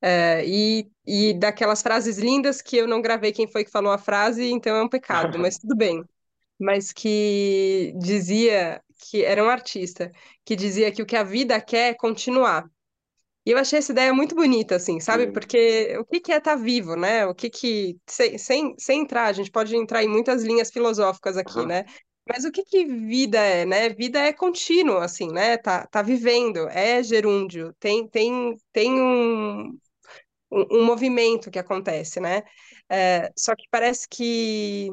É, 0.00 0.44
e, 0.46 0.90
e 1.06 1.32
daquelas 1.34 1.80
frases 1.80 2.18
lindas 2.18 2.60
que 2.60 2.76
eu 2.76 2.88
não 2.88 3.00
gravei 3.00 3.32
quem 3.32 3.46
foi 3.46 3.64
que 3.64 3.70
falou 3.70 3.92
a 3.92 3.98
frase, 3.98 4.50
então 4.50 4.74
é 4.76 4.82
um 4.82 4.88
pecado, 4.88 5.38
mas 5.38 5.58
tudo 5.58 5.76
bem 5.76 6.04
mas 6.62 6.92
que 6.92 7.92
dizia 7.98 8.80
que 9.10 9.24
era 9.24 9.42
um 9.42 9.48
artista, 9.48 10.12
que 10.44 10.54
dizia 10.54 10.92
que 10.92 11.02
o 11.02 11.06
que 11.06 11.16
a 11.16 11.24
vida 11.24 11.60
quer 11.60 11.90
é 11.90 11.94
continuar. 11.94 12.70
E 13.44 13.50
eu 13.50 13.58
achei 13.58 13.78
essa 13.78 13.92
ideia 13.92 14.14
muito 14.14 14.34
bonita, 14.34 14.76
assim, 14.76 15.00
sabe? 15.00 15.26
Sim. 15.26 15.32
Porque 15.32 15.96
o 15.98 16.04
que, 16.04 16.20
que 16.20 16.32
é 16.32 16.38
estar 16.38 16.56
tá 16.56 16.62
vivo, 16.62 16.94
né? 16.94 17.26
O 17.26 17.34
que 17.34 17.50
que. 17.50 17.98
Sem, 18.06 18.38
sem, 18.38 18.74
sem 18.78 19.00
entrar, 19.02 19.26
a 19.26 19.32
gente 19.32 19.50
pode 19.50 19.74
entrar 19.76 20.02
em 20.04 20.08
muitas 20.08 20.42
linhas 20.44 20.70
filosóficas 20.70 21.36
aqui, 21.36 21.58
uhum. 21.58 21.66
né? 21.66 21.84
Mas 22.28 22.44
o 22.44 22.52
que 22.52 22.62
que 22.62 22.84
vida 22.84 23.38
é, 23.38 23.64
né? 23.66 23.88
Vida 23.88 24.20
é 24.20 24.32
contínuo, 24.32 24.98
assim, 24.98 25.28
né? 25.32 25.56
Tá, 25.56 25.86
tá 25.86 26.02
vivendo, 26.02 26.68
é 26.68 27.02
gerúndio, 27.02 27.74
tem, 27.80 28.06
tem, 28.08 28.56
tem 28.72 28.92
um, 28.92 29.76
um, 30.50 30.78
um 30.80 30.84
movimento 30.84 31.50
que 31.50 31.58
acontece, 31.58 32.20
né? 32.20 32.42
É, 32.88 33.30
só 33.36 33.56
que 33.56 33.64
parece 33.70 34.06
que 34.08 34.90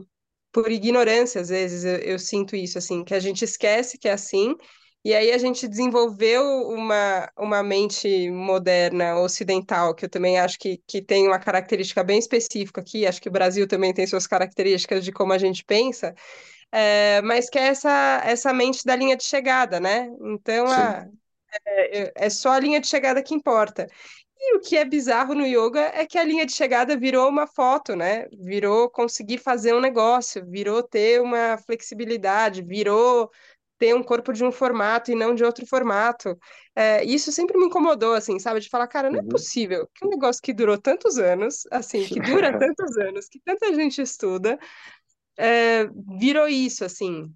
por 0.51 0.71
ignorância, 0.71 1.41
às 1.41 1.49
vezes, 1.49 1.83
eu, 1.83 1.97
eu, 1.97 2.19
sinto 2.19 2.55
isso, 2.55 2.77
assim, 2.77 3.03
que 3.03 3.13
a 3.13 3.19
gente 3.19 3.43
esquece 3.43 3.97
que 3.97 4.07
é 4.07 4.13
assim, 4.13 4.55
e 5.03 5.13
aí 5.13 5.31
a 5.31 5.38
gente 5.38 5.67
desenvolveu 5.67 6.43
uma, 6.69 7.31
uma 7.38 7.63
mente 7.63 8.29
moderna, 8.29 9.15
ocidental, 9.19 9.95
que 9.95 10.05
eu 10.05 10.09
também 10.09 10.38
acho 10.39 10.59
que, 10.59 10.81
que 10.85 11.01
tem 11.01 11.25
uma 11.27 11.39
característica 11.39 12.03
bem 12.03 12.19
específica 12.19 12.81
aqui, 12.81 13.07
acho 13.07 13.21
que 13.21 13.29
o 13.29 13.31
Brasil 13.31 13.67
também 13.67 13.93
tem 13.93 14.05
suas 14.05 14.27
características 14.27 15.05
de 15.05 15.12
como 15.12 15.31
a 15.31 15.38
gente 15.38 15.63
pensa, 15.63 16.13
é, 16.71 17.21
mas 17.21 17.49
que 17.49 17.57
é 17.57 17.67
essa, 17.67 18.21
essa 18.25 18.53
mente 18.53 18.83
da 18.85 18.95
linha 18.95 19.15
de 19.15 19.23
chegada, 19.23 19.79
né? 19.79 20.09
Então, 20.21 20.67
a, 20.67 21.07
é, 21.65 22.12
é 22.15 22.29
só 22.29 22.51
a 22.51 22.59
linha 22.59 22.79
de 22.79 22.88
chegada 22.88 23.23
que 23.23 23.33
importa. 23.33 23.88
E 24.41 24.55
o 24.55 24.59
que 24.62 24.77
é 24.77 24.85
bizarro 24.85 25.33
no 25.35 25.45
yoga 25.45 25.91
é 25.93 26.05
que 26.05 26.17
a 26.17 26.23
linha 26.23 26.45
de 26.45 26.53
chegada 26.53 26.95
virou 26.97 27.27
uma 27.27 27.45
foto, 27.45 27.95
né? 27.95 28.25
Virou 28.31 28.89
conseguir 28.89 29.38
fazer 29.38 29.73
um 29.73 29.81
negócio, 29.81 30.45
virou 30.49 30.81
ter 30.81 31.21
uma 31.21 31.57
flexibilidade, 31.57 32.62
virou 32.62 33.29
ter 33.79 33.95
um 33.95 34.03
corpo 34.03 34.33
de 34.33 34.43
um 34.43 34.51
formato 34.51 35.11
e 35.11 35.15
não 35.15 35.33
de 35.33 35.43
outro 35.43 35.65
formato. 35.65 36.37
É, 36.75 37.03
isso 37.03 37.31
sempre 37.31 37.57
me 37.57 37.65
incomodou, 37.65 38.13
assim, 38.13 38.37
sabe? 38.37 38.59
De 38.59 38.69
falar, 38.69 38.87
cara, 38.87 39.09
não 39.09 39.19
é 39.19 39.21
uhum. 39.23 39.29
possível 39.29 39.89
que 39.95 40.05
um 40.05 40.09
negócio 40.09 40.41
que 40.41 40.53
durou 40.53 40.77
tantos 40.77 41.17
anos, 41.17 41.63
assim, 41.71 42.05
que 42.05 42.19
dura 42.19 42.51
tantos 42.59 42.97
anos, 42.97 43.27
que 43.27 43.39
tanta 43.39 43.73
gente 43.73 44.01
estuda, 44.01 44.59
é, 45.37 45.87
virou 46.19 46.47
isso, 46.47 46.83
assim. 46.83 47.33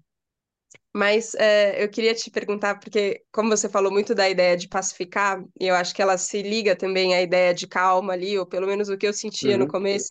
Mas 0.92 1.34
é, 1.34 1.82
eu 1.82 1.88
queria 1.88 2.14
te 2.14 2.30
perguntar, 2.30 2.78
porque 2.78 3.24
como 3.32 3.48
você 3.48 3.68
falou 3.68 3.90
muito 3.90 4.14
da 4.14 4.28
ideia 4.28 4.56
de 4.56 4.68
pacificar, 4.68 5.42
e 5.58 5.66
eu 5.66 5.74
acho 5.74 5.92
que 5.92 6.00
ela 6.00 6.16
se 6.16 6.40
liga 6.40 6.76
também 6.76 7.14
à 7.14 7.22
ideia 7.22 7.52
de 7.52 7.66
calma 7.66 8.12
ali, 8.12 8.38
ou 8.38 8.46
pelo 8.46 8.66
menos 8.66 8.88
o 8.88 8.96
que 8.96 9.06
eu 9.06 9.12
sentia 9.12 9.54
uhum. 9.54 9.60
no 9.60 9.68
começo, 9.68 10.08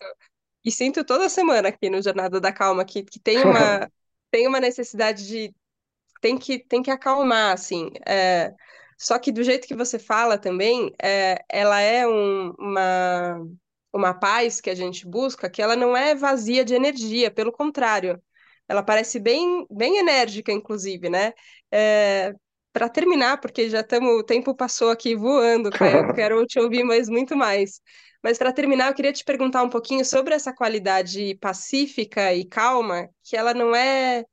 e 0.64 0.70
sinto 0.70 1.04
toda 1.04 1.28
semana 1.28 1.68
aqui 1.68 1.88
no 1.88 2.02
Jornada 2.02 2.40
da 2.40 2.52
Calma, 2.52 2.84
que, 2.84 3.02
que 3.02 3.20
tem, 3.20 3.42
uma, 3.42 3.90
tem 4.30 4.48
uma 4.48 4.58
necessidade 4.58 5.26
de... 5.26 5.54
Tem 6.24 6.38
que, 6.38 6.58
tem 6.58 6.82
que 6.82 6.90
acalmar, 6.90 7.52
assim. 7.52 7.90
É, 8.06 8.54
só 8.98 9.18
que 9.18 9.30
do 9.30 9.44
jeito 9.44 9.68
que 9.68 9.74
você 9.76 9.98
fala 9.98 10.38
também, 10.38 10.90
é, 11.02 11.44
ela 11.50 11.78
é 11.80 12.06
um, 12.08 12.50
uma, 12.58 13.46
uma 13.92 14.14
paz 14.14 14.58
que 14.58 14.70
a 14.70 14.74
gente 14.74 15.06
busca, 15.06 15.50
que 15.50 15.60
ela 15.60 15.76
não 15.76 15.94
é 15.94 16.14
vazia 16.14 16.64
de 16.64 16.74
energia, 16.74 17.30
pelo 17.30 17.52
contrário 17.52 18.18
ela 18.66 18.82
parece 18.82 19.20
bem, 19.20 19.66
bem 19.70 19.98
enérgica, 19.98 20.50
inclusive, 20.50 21.10
né? 21.10 21.34
É, 21.70 22.32
para 22.72 22.88
terminar, 22.88 23.38
porque 23.38 23.68
já 23.68 23.80
estamos, 23.80 24.10
o 24.18 24.24
tempo 24.24 24.54
passou 24.54 24.90
aqui 24.90 25.14
voando, 25.14 25.68
eu 25.68 25.70
quero 26.14 26.46
te 26.46 26.58
ouvir 26.58 26.84
mais 26.84 27.06
muito 27.08 27.36
mais. 27.36 27.82
Mas 28.22 28.38
para 28.38 28.50
terminar, 28.50 28.88
eu 28.88 28.94
queria 28.94 29.12
te 29.12 29.24
perguntar 29.24 29.62
um 29.62 29.68
pouquinho 29.68 30.04
sobre 30.06 30.34
essa 30.34 30.54
qualidade 30.54 31.36
pacífica 31.36 32.32
e 32.32 32.46
calma, 32.46 33.10
que 33.22 33.36
ela 33.36 33.52
não 33.52 33.76
é 33.76 34.24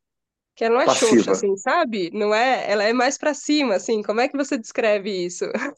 que 0.61 0.65
ela 0.65 0.75
não 0.75 0.81
é 0.81 0.85
Passiva. 0.85 1.15
xoxa, 1.15 1.31
assim, 1.31 1.57
sabe? 1.57 2.11
Não 2.13 2.35
é, 2.35 2.71
ela 2.71 2.83
é 2.83 2.93
mais 2.93 3.17
para 3.17 3.33
cima, 3.33 3.73
assim. 3.73 4.03
Como 4.03 4.21
é 4.21 4.27
que 4.27 4.37
você 4.37 4.59
descreve 4.59 5.09
isso? 5.09 5.45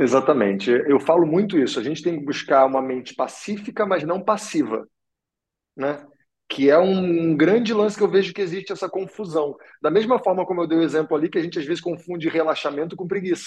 Exatamente. 0.00 0.68
Eu 0.68 0.98
falo 0.98 1.24
muito 1.24 1.56
isso. 1.56 1.78
A 1.78 1.82
gente 1.82 2.02
tem 2.02 2.18
que 2.18 2.24
buscar 2.24 2.66
uma 2.66 2.82
mente 2.82 3.14
pacífica, 3.14 3.86
mas 3.86 4.02
não 4.02 4.20
passiva, 4.20 4.84
né? 5.76 6.04
que 6.48 6.68
é 6.68 6.76
um 6.76 7.36
grande 7.36 7.72
lance 7.72 7.96
que 7.96 8.02
eu 8.02 8.10
vejo 8.10 8.34
que 8.34 8.40
existe 8.40 8.72
essa 8.72 8.88
confusão. 8.88 9.56
Da 9.80 9.88
mesma 9.88 10.18
forma 10.18 10.44
como 10.44 10.60
eu 10.60 10.66
dei 10.66 10.78
o 10.78 10.82
exemplo 10.82 11.16
ali, 11.16 11.28
que 11.28 11.38
a 11.38 11.42
gente 11.42 11.60
às 11.60 11.64
vezes 11.64 11.80
confunde 11.80 12.28
relaxamento 12.28 12.96
com 12.96 13.06
preguiça. 13.06 13.46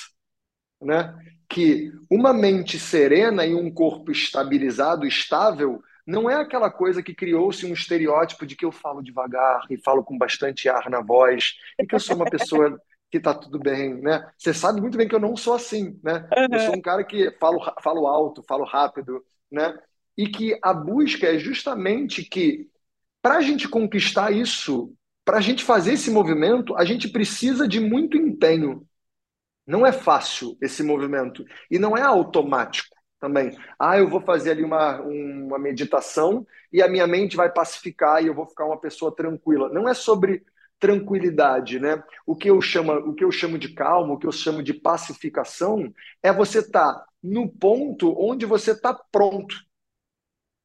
Né? 0.81 1.13
Que 1.49 1.91
uma 2.09 2.31
mente 2.31 2.79
serena 2.79 3.45
e 3.45 3.53
um 3.53 3.69
corpo 3.69 4.09
estabilizado, 4.09 5.05
estável, 5.05 5.81
não 6.05 6.29
é 6.29 6.35
aquela 6.35 6.69
coisa 6.69 7.01
que 7.01 7.13
criou-se 7.13 7.65
um 7.65 7.73
estereótipo 7.73 8.45
de 8.45 8.55
que 8.55 8.65
eu 8.65 8.71
falo 8.71 9.01
devagar 9.01 9.65
e 9.69 9.77
falo 9.77 10.03
com 10.03 10.17
bastante 10.17 10.67
ar 10.67 10.89
na 10.89 11.01
voz 11.01 11.55
e 11.79 11.85
que 11.85 11.95
eu 11.95 11.99
sou 11.99 12.15
uma 12.15 12.25
pessoa 12.25 12.79
que 13.09 13.17
está 13.17 13.33
tudo 13.33 13.59
bem, 13.59 14.01
né? 14.01 14.27
Você 14.37 14.53
sabe 14.53 14.81
muito 14.81 14.97
bem 14.97 15.07
que 15.07 15.15
eu 15.15 15.19
não 15.19 15.37
sou 15.37 15.53
assim, 15.53 15.99
né? 16.03 16.27
Eu 16.51 16.59
sou 16.61 16.75
um 16.75 16.81
cara 16.81 17.03
que 17.03 17.31
falo, 17.39 17.59
falo 17.81 18.07
alto, 18.07 18.43
falo 18.47 18.65
rápido, 18.65 19.23
né? 19.51 19.77
E 20.17 20.27
que 20.27 20.57
a 20.61 20.73
busca 20.73 21.27
é 21.27 21.37
justamente 21.37 22.23
que 22.23 22.67
para 23.21 23.35
a 23.35 23.41
gente 23.41 23.69
conquistar 23.69 24.31
isso, 24.31 24.93
para 25.23 25.37
a 25.37 25.41
gente 25.41 25.63
fazer 25.63 25.93
esse 25.93 26.11
movimento, 26.11 26.75
a 26.75 26.83
gente 26.83 27.07
precisa 27.07 27.67
de 27.67 27.79
muito 27.79 28.17
empenho. 28.17 28.85
Não 29.65 29.85
é 29.85 29.93
fácil 29.93 30.57
esse 30.61 30.83
movimento 30.83 31.45
e 31.71 31.79
não 31.79 31.95
é 31.95 32.01
automático, 32.01 32.92
também. 33.23 33.57
Ah, 33.79 33.97
eu 33.97 34.09
vou 34.09 34.19
fazer 34.19 34.51
ali 34.51 34.65
uma, 34.65 34.99
uma 34.99 35.57
meditação 35.57 36.45
e 36.73 36.81
a 36.81 36.89
minha 36.89 37.07
mente 37.07 37.37
vai 37.37 37.49
pacificar 37.49 38.21
e 38.21 38.27
eu 38.27 38.33
vou 38.33 38.45
ficar 38.45 38.65
uma 38.65 38.77
pessoa 38.77 39.15
tranquila. 39.15 39.69
Não 39.69 39.87
é 39.87 39.93
sobre 39.93 40.43
tranquilidade, 40.77 41.79
né? 41.79 42.03
O 42.25 42.35
que 42.35 42.49
eu 42.49 42.59
chamo, 42.59 42.91
o 42.91 43.13
que 43.13 43.23
eu 43.23 43.31
chamo 43.31 43.57
de 43.57 43.73
calma, 43.73 44.13
o 44.13 44.17
que 44.19 44.27
eu 44.27 44.31
chamo 44.33 44.61
de 44.61 44.73
pacificação 44.73 45.89
é 46.21 46.33
você 46.33 46.59
estar 46.59 46.95
tá 46.95 47.05
no 47.23 47.47
ponto 47.49 48.13
onde 48.19 48.45
você 48.45 48.71
está 48.71 48.93
pronto, 48.93 49.55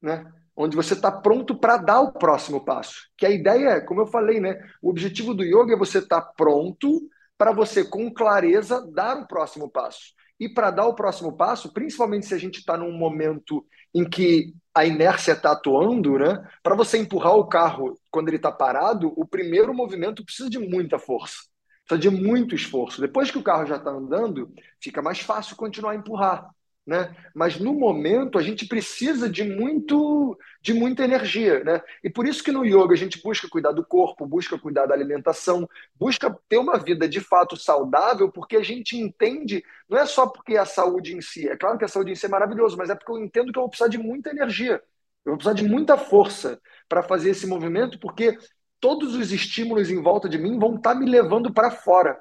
né? 0.03 0.27
Onde 0.57 0.75
você 0.75 0.95
está 0.95 1.13
pronto 1.13 1.57
para 1.57 1.77
dar 1.77 2.01
o 2.01 2.13
próximo 2.13 2.65
passo. 2.65 3.09
Que 3.17 3.25
a 3.25 3.31
ideia 3.31 3.69
é, 3.69 3.81
como 3.81 4.01
eu 4.01 4.07
falei, 4.09 4.41
né? 4.41 4.61
O 4.83 4.91
objetivo 4.91 5.33
do 5.33 5.45
yoga 5.45 5.75
é 5.75 5.79
você 5.79 5.99
estar 5.99 6.23
tá 6.23 6.33
pronto 6.37 7.09
para 7.37 7.53
você, 7.53 7.85
com 7.85 8.13
clareza, 8.13 8.85
dar 8.93 9.17
o 9.17 9.29
próximo 9.29 9.71
passo. 9.71 10.18
E 10.41 10.49
para 10.49 10.71
dar 10.71 10.87
o 10.87 10.95
próximo 10.95 11.37
passo, 11.37 11.73
principalmente 11.73 12.27
se 12.27 12.35
a 12.35 12.39
gente 12.39 12.59
está 12.59 12.77
num 12.77 12.93
momento 12.93 13.67
em 13.95 14.09
que 14.09 14.55
a 14.75 14.85
inércia 14.85 15.33
está 15.33 15.53
atuando, 15.53 16.19
né? 16.19 16.41
Para 16.63 16.77
você 16.77 16.99
empurrar 16.99 17.35
o 17.35 17.49
carro 17.49 17.99
quando 18.11 18.29
ele 18.29 18.37
está 18.37 18.53
parado, 18.53 19.13
o 19.17 19.27
primeiro 19.27 19.75
movimento 19.75 20.25
precisa 20.25 20.49
de 20.49 20.59
muita 20.59 20.99
força, 20.99 21.39
precisa 21.87 22.11
de 22.11 22.23
muito 22.23 22.55
esforço. 22.55 23.01
Depois 23.01 23.31
que 23.31 23.39
o 23.39 23.43
carro 23.43 23.67
já 23.67 23.77
está 23.77 23.91
andando, 23.91 24.53
fica 24.81 25.03
mais 25.03 25.19
fácil 25.21 25.57
continuar 25.57 25.93
a 25.93 25.97
empurrar 25.97 26.49
né? 26.89 27.15
Mas 27.35 27.61
no 27.61 27.75
momento 27.75 28.39
a 28.39 28.43
gente 28.43 28.67
precisa 28.67 29.29
de 29.29 29.45
muito 29.45 30.39
de 30.63 30.73
muita 30.73 31.05
energia, 31.05 31.63
né? 31.63 31.83
E 32.03 32.09
por 32.09 32.27
isso 32.27 32.43
que 32.43 32.51
no 32.51 32.65
yoga 32.65 32.95
a 32.95 32.97
gente 32.97 33.23
busca 33.23 33.47
cuidar 33.47 33.73
do 33.73 33.85
corpo, 33.85 34.27
busca 34.27 34.59
cuidar 34.59 34.87
da 34.87 34.95
alimentação, 34.95 35.69
busca 35.95 36.35
ter 36.49 36.57
uma 36.57 36.79
vida 36.79 37.07
de 37.07 37.21
fato 37.21 37.59
saudável, 37.59 38.33
porque 38.33 38.57
a 38.57 38.63
gente 38.63 38.97
entende, 38.97 39.63
não 39.87 39.99
é 39.99 40.07
só 40.07 40.27
porque 40.27 40.57
a 40.57 40.65
saúde 40.65 41.15
em 41.15 41.21
si, 41.21 41.47
é 41.47 41.59
claro 41.59 41.77
que 41.77 41.85
a 41.85 41.89
saúde 41.89 42.13
em 42.13 42.15
si 42.15 42.25
é 42.25 42.29
maravilhoso, 42.31 42.75
mas 42.79 42.89
é 42.89 42.95
porque 42.95 43.13
eu 43.13 43.19
entendo 43.19 43.53
que 43.53 43.59
eu 43.59 43.65
vou 43.65 43.69
precisar 43.69 43.91
de 43.91 43.99
muita 43.99 44.31
energia. 44.31 44.83
Eu 45.27 45.33
vou 45.33 45.37
precisar 45.37 45.55
de 45.55 45.69
muita 45.69 45.99
força 45.99 46.59
para 46.89 47.03
fazer 47.03 47.31
esse 47.31 47.47
movimento, 47.47 47.99
porque 48.01 48.39
todos 48.81 49.15
os 49.15 49.31
estímulos 49.31 49.91
em 49.91 50.01
volta 50.01 50.27
de 50.27 50.39
mim 50.39 50.59
vão 50.59 50.77
estar 50.77 50.95
tá 50.95 50.99
me 50.99 51.05
levando 51.05 51.53
para 51.53 51.71
fora. 51.71 52.19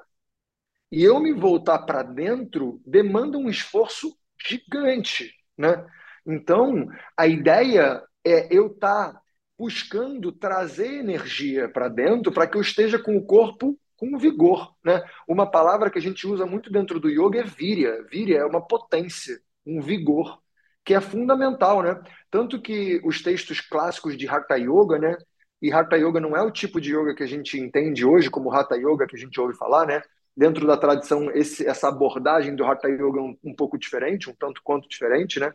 E 0.92 1.02
eu 1.02 1.18
me 1.20 1.32
voltar 1.32 1.78
para 1.80 2.02
dentro 2.02 2.82
demanda 2.84 3.38
um 3.38 3.48
esforço 3.48 4.14
gigante, 4.46 5.34
né? 5.56 5.84
Então, 6.26 6.88
a 7.16 7.26
ideia 7.26 8.02
é 8.24 8.54
eu 8.54 8.68
estar 8.68 9.14
tá 9.14 9.20
buscando 9.58 10.30
trazer 10.30 11.00
energia 11.00 11.68
para 11.68 11.88
dentro 11.88 12.32
para 12.32 12.46
que 12.46 12.56
eu 12.56 12.60
esteja 12.60 12.98
com 12.98 13.16
o 13.16 13.24
corpo 13.24 13.78
com 13.96 14.16
vigor, 14.16 14.74
né? 14.84 15.02
Uma 15.26 15.50
palavra 15.50 15.90
que 15.90 15.98
a 15.98 16.00
gente 16.02 16.26
usa 16.26 16.46
muito 16.46 16.70
dentro 16.70 17.00
do 17.00 17.10
yoga 17.10 17.40
é 17.40 17.42
virya. 17.42 18.04
Virya 18.04 18.38
é 18.38 18.44
uma 18.44 18.64
potência, 18.64 19.40
um 19.66 19.80
vigor, 19.80 20.40
que 20.84 20.94
é 20.94 21.00
fundamental, 21.00 21.82
né? 21.82 22.00
Tanto 22.30 22.62
que 22.62 23.00
os 23.04 23.20
textos 23.20 23.60
clássicos 23.60 24.16
de 24.16 24.28
Hatha 24.28 24.56
Yoga, 24.56 24.98
né? 24.98 25.16
E 25.60 25.72
Hatha 25.72 25.96
Yoga 25.96 26.20
não 26.20 26.36
é 26.36 26.42
o 26.42 26.52
tipo 26.52 26.80
de 26.80 26.94
yoga 26.94 27.14
que 27.14 27.24
a 27.24 27.26
gente 27.26 27.58
entende 27.58 28.04
hoje 28.04 28.30
como 28.30 28.52
Hatha 28.52 28.76
Yoga 28.76 29.06
que 29.06 29.16
a 29.16 29.18
gente 29.18 29.40
ouve 29.40 29.56
falar, 29.56 29.84
né? 29.86 30.00
Dentro 30.38 30.68
da 30.68 30.76
tradição, 30.76 31.32
esse, 31.32 31.66
essa 31.66 31.88
abordagem 31.88 32.54
do 32.54 32.64
Hatha 32.64 32.88
Yoga 32.88 33.20
um, 33.20 33.36
um 33.42 33.52
pouco 33.52 33.76
diferente, 33.76 34.30
um 34.30 34.34
tanto 34.34 34.62
quanto 34.62 34.88
diferente, 34.88 35.40
né? 35.40 35.52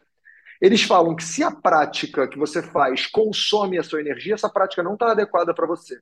Eles 0.59 0.83
falam 0.83 1.15
que 1.15 1.23
se 1.23 1.41
a 1.41 1.49
prática 1.49 2.27
que 2.27 2.37
você 2.37 2.61
faz 2.61 3.07
consome 3.07 3.79
a 3.79 3.83
sua 3.83 4.01
energia, 4.01 4.33
essa 4.33 4.49
prática 4.49 4.83
não 4.83 4.95
está 4.95 5.11
adequada 5.11 5.53
para 5.53 5.65
você. 5.65 6.01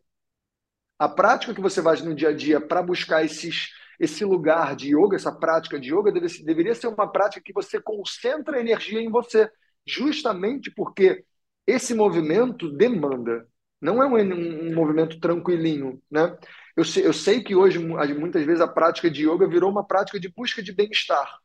A 0.98 1.08
prática 1.08 1.54
que 1.54 1.62
você 1.62 1.80
faz 1.82 2.02
no 2.02 2.16
dia 2.16 2.30
a 2.30 2.34
dia 2.34 2.60
para 2.60 2.82
buscar 2.82 3.24
esses, 3.24 3.70
esse 4.00 4.26
lugar 4.26 4.76
de 4.76 4.96
yoga, 4.96 5.16
essa 5.16 5.32
prática 5.32 5.80
de 5.80 5.94
yoga, 5.94 6.12
deve, 6.12 6.44
deveria 6.44 6.74
ser 6.74 6.88
uma 6.88 7.12
prática 7.12 7.42
que 7.46 7.54
você 7.54 7.80
concentra 7.80 8.58
a 8.58 8.60
energia 8.60 9.00
em 9.00 9.12
você, 9.12 9.48
justamente 9.86 10.72
porque 10.72 11.24
esse 11.68 11.94
movimento 11.94 12.72
demanda. 12.76 13.48
Não 13.80 14.02
é 14.02 14.08
um, 14.08 14.70
um 14.70 14.74
movimento 14.74 15.20
tranquilinho, 15.20 16.02
né? 16.10 16.36
Eu 16.76 16.86
sei, 16.86 17.06
eu 17.06 17.14
sei 17.14 17.44
que 17.44 17.56
hoje, 17.56 17.80
muitas 17.80 18.46
vezes, 18.46 18.62
a 18.62 18.68
prática 18.68 19.10
de 19.10 19.28
yoga 19.28 19.48
virou 19.48 19.70
uma 19.70 19.86
prática 19.86 20.20
de 20.20 20.30
busca 20.30 20.62
de 20.62 20.72
bem-estar. 20.72 21.38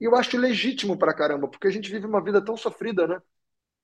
E 0.00 0.04
eu 0.04 0.16
acho 0.16 0.38
legítimo 0.38 0.98
pra 0.98 1.14
caramba, 1.14 1.48
porque 1.48 1.68
a 1.68 1.70
gente 1.70 1.90
vive 1.90 2.06
uma 2.06 2.22
vida 2.22 2.42
tão 2.42 2.56
sofrida, 2.56 3.06
né? 3.06 3.20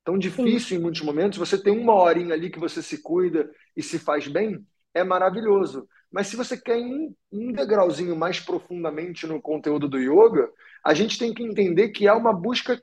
Tão 0.04 0.16
difícil 0.16 0.68
Sim. 0.68 0.76
em 0.76 0.78
muitos 0.78 1.02
momentos. 1.02 1.38
Você 1.38 1.60
tem 1.60 1.78
uma 1.78 1.94
horinha 1.94 2.34
ali 2.34 2.50
que 2.50 2.58
você 2.58 2.82
se 2.82 3.02
cuida 3.02 3.50
e 3.76 3.82
se 3.82 3.98
faz 3.98 4.26
bem, 4.28 4.64
é 4.94 5.04
maravilhoso. 5.04 5.88
Mas 6.10 6.28
se 6.28 6.36
você 6.36 6.56
quer 6.56 6.76
um, 6.76 7.14
um 7.30 7.52
degrauzinho 7.52 8.16
mais 8.16 8.40
profundamente 8.40 9.26
no 9.26 9.42
conteúdo 9.42 9.88
do 9.88 9.98
yoga, 9.98 10.50
a 10.84 10.94
gente 10.94 11.18
tem 11.18 11.34
que 11.34 11.42
entender 11.42 11.90
que 11.90 12.06
é 12.06 12.12
uma 12.12 12.32
busca 12.32 12.80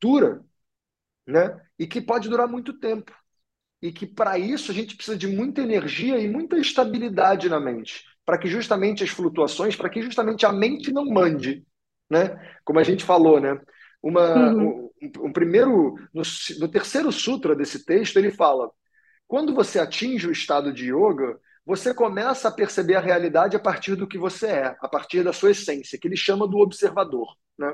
dura, 0.00 0.42
né? 1.26 1.60
E 1.78 1.86
que 1.86 2.00
pode 2.00 2.28
durar 2.28 2.48
muito 2.48 2.72
tempo 2.78 3.12
e 3.84 3.92
que 3.92 4.06
para 4.06 4.38
isso 4.38 4.72
a 4.72 4.74
gente 4.74 4.96
precisa 4.96 5.14
de 5.14 5.26
muita 5.26 5.60
energia 5.60 6.18
e 6.18 6.26
muita 6.26 6.56
estabilidade 6.56 7.50
na 7.50 7.60
mente, 7.60 8.02
para 8.24 8.38
que 8.38 8.48
justamente 8.48 9.04
as 9.04 9.10
flutuações, 9.10 9.76
para 9.76 9.90
que 9.90 10.00
justamente 10.00 10.46
a 10.46 10.50
mente 10.50 10.90
não 10.90 11.04
mande, 11.04 11.66
né? 12.08 12.34
Como 12.64 12.78
a 12.78 12.82
gente 12.82 13.04
falou, 13.04 13.38
né? 13.38 13.60
Uma, 14.02 14.52
uhum. 14.54 14.90
um, 15.02 15.26
um, 15.26 15.32
primeiro, 15.34 15.96
no, 16.14 16.22
no 16.60 16.68
terceiro 16.68 17.12
sutra 17.12 17.54
desse 17.54 17.84
texto, 17.84 18.16
ele 18.16 18.30
fala: 18.30 18.70
quando 19.28 19.54
você 19.54 19.78
atinge 19.78 20.26
o 20.26 20.32
estado 20.32 20.72
de 20.72 20.90
yoga, 20.90 21.38
você 21.66 21.92
começa 21.92 22.48
a 22.48 22.52
perceber 22.52 22.94
a 22.94 23.00
realidade 23.00 23.54
a 23.54 23.60
partir 23.60 23.96
do 23.96 24.08
que 24.08 24.16
você 24.16 24.46
é, 24.46 24.76
a 24.80 24.88
partir 24.88 25.22
da 25.22 25.32
sua 25.34 25.50
essência, 25.50 25.98
que 26.00 26.08
ele 26.08 26.16
chama 26.16 26.48
do 26.48 26.56
observador, 26.56 27.36
né? 27.58 27.70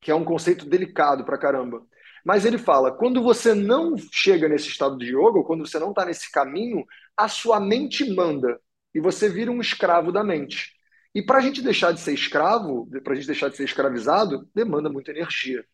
Que 0.00 0.10
é 0.10 0.14
um 0.16 0.24
conceito 0.24 0.68
delicado 0.68 1.24
para 1.24 1.38
caramba. 1.38 1.80
Mas 2.24 2.44
ele 2.44 2.58
fala: 2.58 2.90
quando 2.90 3.22
você 3.22 3.54
não 3.54 3.94
chega 4.10 4.48
nesse 4.48 4.68
estado 4.68 4.96
de 4.96 5.10
yoga, 5.10 5.38
ou 5.38 5.44
quando 5.44 5.66
você 5.66 5.78
não 5.78 5.90
está 5.90 6.04
nesse 6.04 6.30
caminho, 6.32 6.84
a 7.16 7.28
sua 7.28 7.60
mente 7.60 8.08
manda 8.14 8.58
e 8.94 9.00
você 9.00 9.28
vira 9.28 9.50
um 9.50 9.60
escravo 9.60 10.10
da 10.10 10.24
mente. 10.24 10.72
E 11.14 11.22
para 11.22 11.38
a 11.38 11.40
gente 11.40 11.62
deixar 11.62 11.92
de 11.92 12.00
ser 12.00 12.12
escravo, 12.12 12.88
para 13.02 13.12
a 13.12 13.16
gente 13.16 13.26
deixar 13.26 13.48
de 13.48 13.56
ser 13.56 13.64
escravizado, 13.64 14.48
demanda 14.54 14.88
muita 14.88 15.10
energia. 15.10 15.64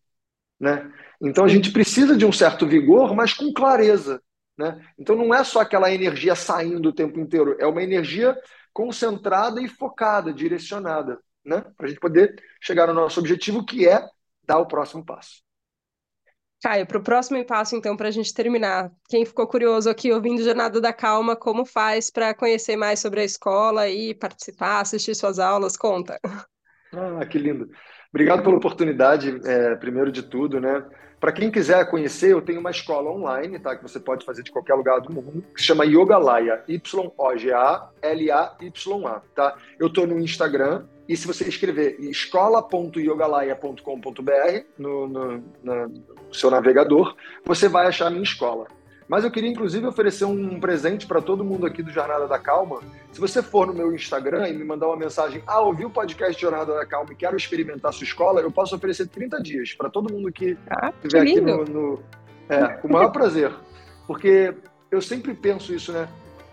Né? 0.59 0.93
Então 1.23 1.45
a 1.45 1.49
gente 1.49 1.73
precisa 1.73 2.17
de 2.17 2.27
um 2.27 2.33
certo 2.33 2.67
vigor, 2.67 3.15
mas 3.15 3.33
com 3.33 3.53
clareza. 3.53 4.23
Né? 4.59 4.79
Então 4.99 5.17
não 5.17 5.35
é 5.35 5.43
só 5.43 5.61
aquela 5.61 5.91
energia 5.91 6.35
saindo 6.35 6.91
o 6.91 6.93
tempo 6.93 7.19
inteiro, 7.19 7.57
é 7.59 7.67
uma 7.67 7.83
energia 7.83 8.37
concentrada 8.73 9.63
e 9.63 9.69
focada, 9.69 10.35
direcionada, 10.35 11.19
né? 11.43 11.65
para 11.77 11.87
a 11.87 11.89
gente 11.89 12.01
poder 12.01 12.35
chegar 12.61 12.87
no 12.87 12.93
nosso 12.93 13.19
objetivo, 13.21 13.65
que 13.65 13.89
é 13.89 14.07
dar 14.45 14.59
o 14.59 14.67
próximo 14.67 15.05
passo. 15.05 15.43
Caio, 16.62 16.87
para 16.87 16.99
o 16.99 17.03
próximo 17.03 17.42
passo, 17.44 17.75
então, 17.75 17.96
para 17.96 18.09
a 18.09 18.11
gente 18.11 18.35
terminar, 18.35 18.90
quem 19.09 19.25
ficou 19.25 19.46
curioso 19.46 19.88
aqui 19.88 20.12
ouvindo 20.12 20.42
Jornada 20.42 20.79
da 20.79 20.92
Calma, 20.92 21.35
como 21.35 21.64
faz 21.64 22.11
para 22.11 22.35
conhecer 22.35 22.77
mais 22.77 23.01
sobre 23.01 23.20
a 23.20 23.25
escola 23.25 23.88
e 23.88 24.14
participar, 24.14 24.81
assistir 24.81 25.14
suas 25.14 25.38
aulas? 25.38 25.77
Conta. 25.77 26.20
Ah, 26.92 27.25
que 27.25 27.38
lindo. 27.38 27.70
Obrigado 28.12 28.42
pela 28.42 28.57
oportunidade, 28.57 29.40
é, 29.44 29.77
primeiro 29.77 30.12
de 30.12 30.23
tudo, 30.23 30.61
né? 30.61 30.85
Para 31.21 31.33
quem 31.33 31.51
quiser 31.51 31.91
conhecer, 31.91 32.33
eu 32.33 32.41
tenho 32.41 32.61
uma 32.61 32.71
escola 32.71 33.11
online, 33.11 33.59
tá? 33.59 33.77
Que 33.77 33.83
você 33.83 34.01
pode 34.01 34.25
fazer 34.25 34.43
de 34.43 34.51
qualquer 34.51 34.73
lugar 34.75 35.03
do 35.03 35.13
mundo, 35.13 35.45
que 35.55 35.61
se 35.61 35.67
chama 35.67 35.85
Yogalaya, 35.85 36.65
Y-O-G-A-L-A-Y-A, 36.67 37.83
tá? 39.35 39.55
Eu 39.79 39.89
estou 39.89 40.07
no 40.07 40.19
Instagram, 40.19 40.87
e 41.07 41.15
se 41.15 41.27
você 41.27 41.47
escrever 41.47 42.01
escola.yogalaya.com.br 42.01 44.65
no, 44.79 45.07
no, 45.07 45.45
no, 45.63 46.03
seu 46.33 46.51
navegador, 46.51 47.15
você 47.45 47.69
vai 47.69 47.89
achar 47.89 48.07
a 48.07 48.11
minha 48.11 48.23
escola. 48.23 48.67
Mas 49.11 49.25
eu 49.25 49.31
queria, 49.33 49.51
inclusive, 49.51 49.85
oferecer 49.88 50.25
um 50.25 50.61
presente 50.61 51.05
para 51.05 51.20
todo 51.20 51.44
mundo 51.44 51.66
aqui 51.66 51.83
do 51.83 51.90
Jornada 51.90 52.29
da 52.29 52.38
Calma. 52.38 52.81
Se 53.11 53.20
você 53.20 53.42
for 53.42 53.66
no 53.66 53.75
meu 53.75 53.92
Instagram 53.92 54.49
e 54.49 54.53
me 54.53 54.62
mandar 54.62 54.87
uma 54.87 54.96
mensagem, 54.96 55.42
ah, 55.49 55.59
ouvi 55.59 55.85
o 55.85 55.90
podcast 55.90 56.40
Jornada 56.40 56.73
da 56.73 56.87
Calma 56.87 57.12
e 57.12 57.16
quero 57.16 57.37
experimentar 57.37 57.88
a 57.88 57.92
sua 57.92 58.05
escola, 58.05 58.40
eu 58.40 58.53
posso 58.53 58.77
oferecer 58.77 59.09
30 59.09 59.42
dias 59.42 59.75
para 59.75 59.90
todo 59.90 60.14
mundo 60.14 60.31
que 60.31 60.57
ah, 60.70 60.92
estiver 61.03 61.23
aqui 61.23 61.40
no, 61.40 61.64
no. 61.64 62.03
É, 62.49 62.68
com 62.75 62.87
o 62.87 62.92
maior 62.92 63.11
prazer. 63.11 63.53
Porque 64.07 64.55
eu 64.92 65.03
sempre 65.03 65.35
penso 65.35 65.75
isso, 65.75 65.92
né? 65.92 66.09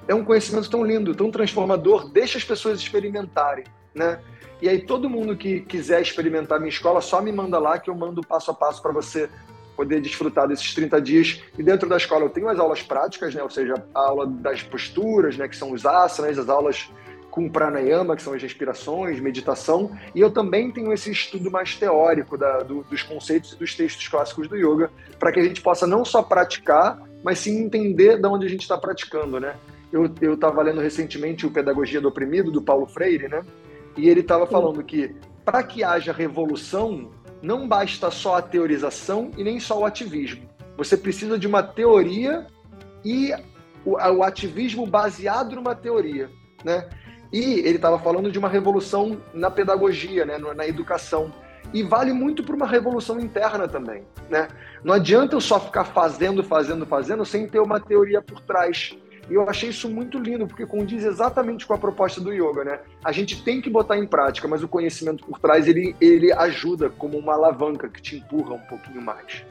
É 0.08 0.16
um 0.16 0.26
conhecimento 0.26 0.68
tão 0.68 0.84
lindo, 0.84 1.14
tão 1.14 1.30
transformador, 1.30 2.10
deixa 2.10 2.40
as 2.40 2.44
pessoas 2.44 2.80
experimentarem, 2.80 3.66
né? 3.94 4.20
E 4.60 4.68
aí 4.68 4.82
todo 4.82 5.08
mundo 5.08 5.38
que 5.38 5.60
quiser 5.60 6.02
experimentar 6.02 6.58
minha 6.58 6.70
escola, 6.70 7.02
só 7.02 7.22
me 7.22 7.32
manda 7.32 7.60
lá 7.60 7.78
que 7.78 7.88
eu 7.88 7.96
mando 7.96 8.26
passo 8.26 8.50
a 8.50 8.54
passo 8.56 8.82
para 8.82 8.92
você 8.92 9.30
poder 9.78 10.02
desfrutar 10.02 10.48
desses 10.48 10.74
30 10.74 11.00
dias. 11.00 11.44
E 11.58 11.62
dentro 11.62 11.88
da 11.88 11.96
escola 11.96 12.26
eu 12.26 12.30
tenho 12.30 12.50
as 12.50 12.60
aulas 12.60 12.82
práticas, 12.82 13.36
né? 13.36 13.44
ou 13.44 13.50
seja, 13.50 13.76
a 13.94 14.00
aula 14.00 14.26
das 14.26 14.64
posturas, 14.64 15.38
né? 15.38 15.48
que 15.48 15.56
são 15.56 15.72
os 15.72 15.86
asanas, 15.86 16.40
as 16.40 16.50
aulas 16.50 16.90
com 17.30 17.48
pranayama, 17.48 18.16
que 18.16 18.24
são 18.24 18.34
as 18.34 18.42
respirações, 18.42 19.20
meditação, 19.20 19.96
e 20.16 20.20
eu 20.20 20.32
também 20.32 20.72
tenho 20.72 20.92
esse 20.92 21.12
estudo 21.12 21.52
mais 21.52 21.76
teórico 21.76 22.36
da, 22.36 22.64
do, 22.64 22.84
dos 22.86 23.04
conceitos 23.04 23.54
e 23.54 23.58
dos 23.58 23.76
textos 23.76 24.08
clássicos 24.08 24.48
do 24.48 24.56
yoga, 24.58 24.90
para 25.20 25.32
que 25.32 25.40
a 25.40 25.44
gente 25.44 25.62
possa 25.62 25.86
não 25.86 26.04
só 26.04 26.24
praticar, 26.24 27.00
mas 27.24 27.38
sim 27.38 27.60
entender 27.64 28.20
de 28.20 28.28
onde 28.28 28.48
a 28.48 28.50
gente 28.50 28.62
está 28.62 28.76
praticando, 28.76 29.40
né? 29.40 29.56
Eu 29.94 30.34
estava 30.34 30.64
lendo 30.64 30.82
recentemente 30.82 31.46
o 31.46 31.52
Pedagogia 31.52 32.02
do 32.02 32.08
Oprimido, 32.08 32.52
do 32.52 32.62
Paulo 32.62 32.88
Freire, 32.88 33.28
né? 33.28 33.44
E 33.96 34.10
ele 34.10 34.22
estava 34.22 34.48
falando 34.48 34.84
que 34.84 35.16
para 35.46 35.64
que 35.64 35.84
haja 35.84 36.12
revolução, 36.12 37.10
não 37.42 37.68
basta 37.68 38.10
só 38.12 38.38
a 38.38 38.42
teorização 38.42 39.32
e 39.38 39.44
nem 39.44 39.60
só 39.60 39.80
o 39.80 39.86
ativismo. 39.86 40.48
Você 40.78 40.96
precisa 40.96 41.38
de 41.38 41.48
uma 41.48 41.64
teoria 41.64 42.46
e 43.04 43.32
o, 43.86 43.94
o 43.94 44.24
ativismo 44.24 44.86
baseado 44.86 45.56
numa 45.56 45.76
teoria, 45.76 46.30
né? 46.64 46.88
E 47.32 47.60
ele 47.60 47.76
estava 47.76 48.00
falando 48.00 48.32
de 48.32 48.40
uma 48.40 48.48
revolução 48.48 49.22
na 49.34 49.52
pedagogia, 49.52 50.26
né, 50.26 50.38
na 50.38 50.68
educação. 50.68 51.34
E 51.74 51.84
vale 51.84 52.14
muito 52.14 52.44
para 52.44 52.56
uma 52.56 52.66
revolução 52.66 53.20
interna 53.20 53.68
também. 53.68 54.04
Né? 54.30 54.48
Não 54.84 54.94
adianta 54.94 55.36
eu 55.36 55.42
só 55.42 55.60
ficar 55.60 55.84
fazendo, 55.84 56.42
fazendo, 56.44 56.86
fazendo 56.86 57.26
sem 57.26 57.48
ter 57.48 57.60
uma 57.60 57.80
teoria 57.80 58.22
por 58.22 58.40
trás. 58.40 58.96
E 59.30 59.34
eu 59.34 59.48
achei 59.50 59.70
isso 59.70 59.90
muito 59.90 60.18
lindo, 60.18 60.48
porque 60.48 60.66
condiz 60.66 61.04
exatamente 61.04 61.66
com 61.66 61.74
a 61.74 61.78
proposta 61.78 62.22
do 62.22 62.32
yoga, 62.32 62.64
né? 62.64 62.80
A 63.04 63.12
gente 63.12 63.44
tem 63.44 63.62
que 63.62 63.70
botar 63.70 63.98
em 63.98 64.08
prática, 64.08 64.48
mas 64.48 64.64
o 64.64 64.68
conhecimento 64.68 65.26
por 65.26 65.40
trás, 65.40 65.68
ele, 65.68 65.96
ele 66.00 66.32
ajuda 66.32 66.90
como 66.90 67.18
uma 67.18 67.34
alavanca 67.34 67.90
que 67.90 68.02
te 68.02 68.18
empurra 68.18 68.54
um 68.54 68.60
pouquinho 68.60 69.02
mais. 69.02 69.44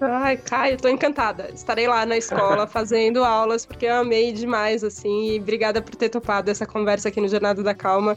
Ai, 0.00 0.38
Caio, 0.38 0.78
tô 0.78 0.88
encantada. 0.88 1.50
Estarei 1.54 1.86
lá 1.86 2.06
na 2.06 2.16
escola 2.16 2.66
fazendo 2.68 3.22
aulas, 3.22 3.66
porque 3.66 3.86
eu 3.86 3.96
amei 3.96 4.32
demais, 4.32 4.82
assim, 4.82 5.32
e 5.32 5.40
obrigada 5.40 5.82
por 5.82 5.94
ter 5.94 6.08
topado 6.08 6.50
essa 6.50 6.66
conversa 6.66 7.08
aqui 7.08 7.20
no 7.20 7.28
Jornada 7.28 7.62
da 7.62 7.74
Calma. 7.74 8.16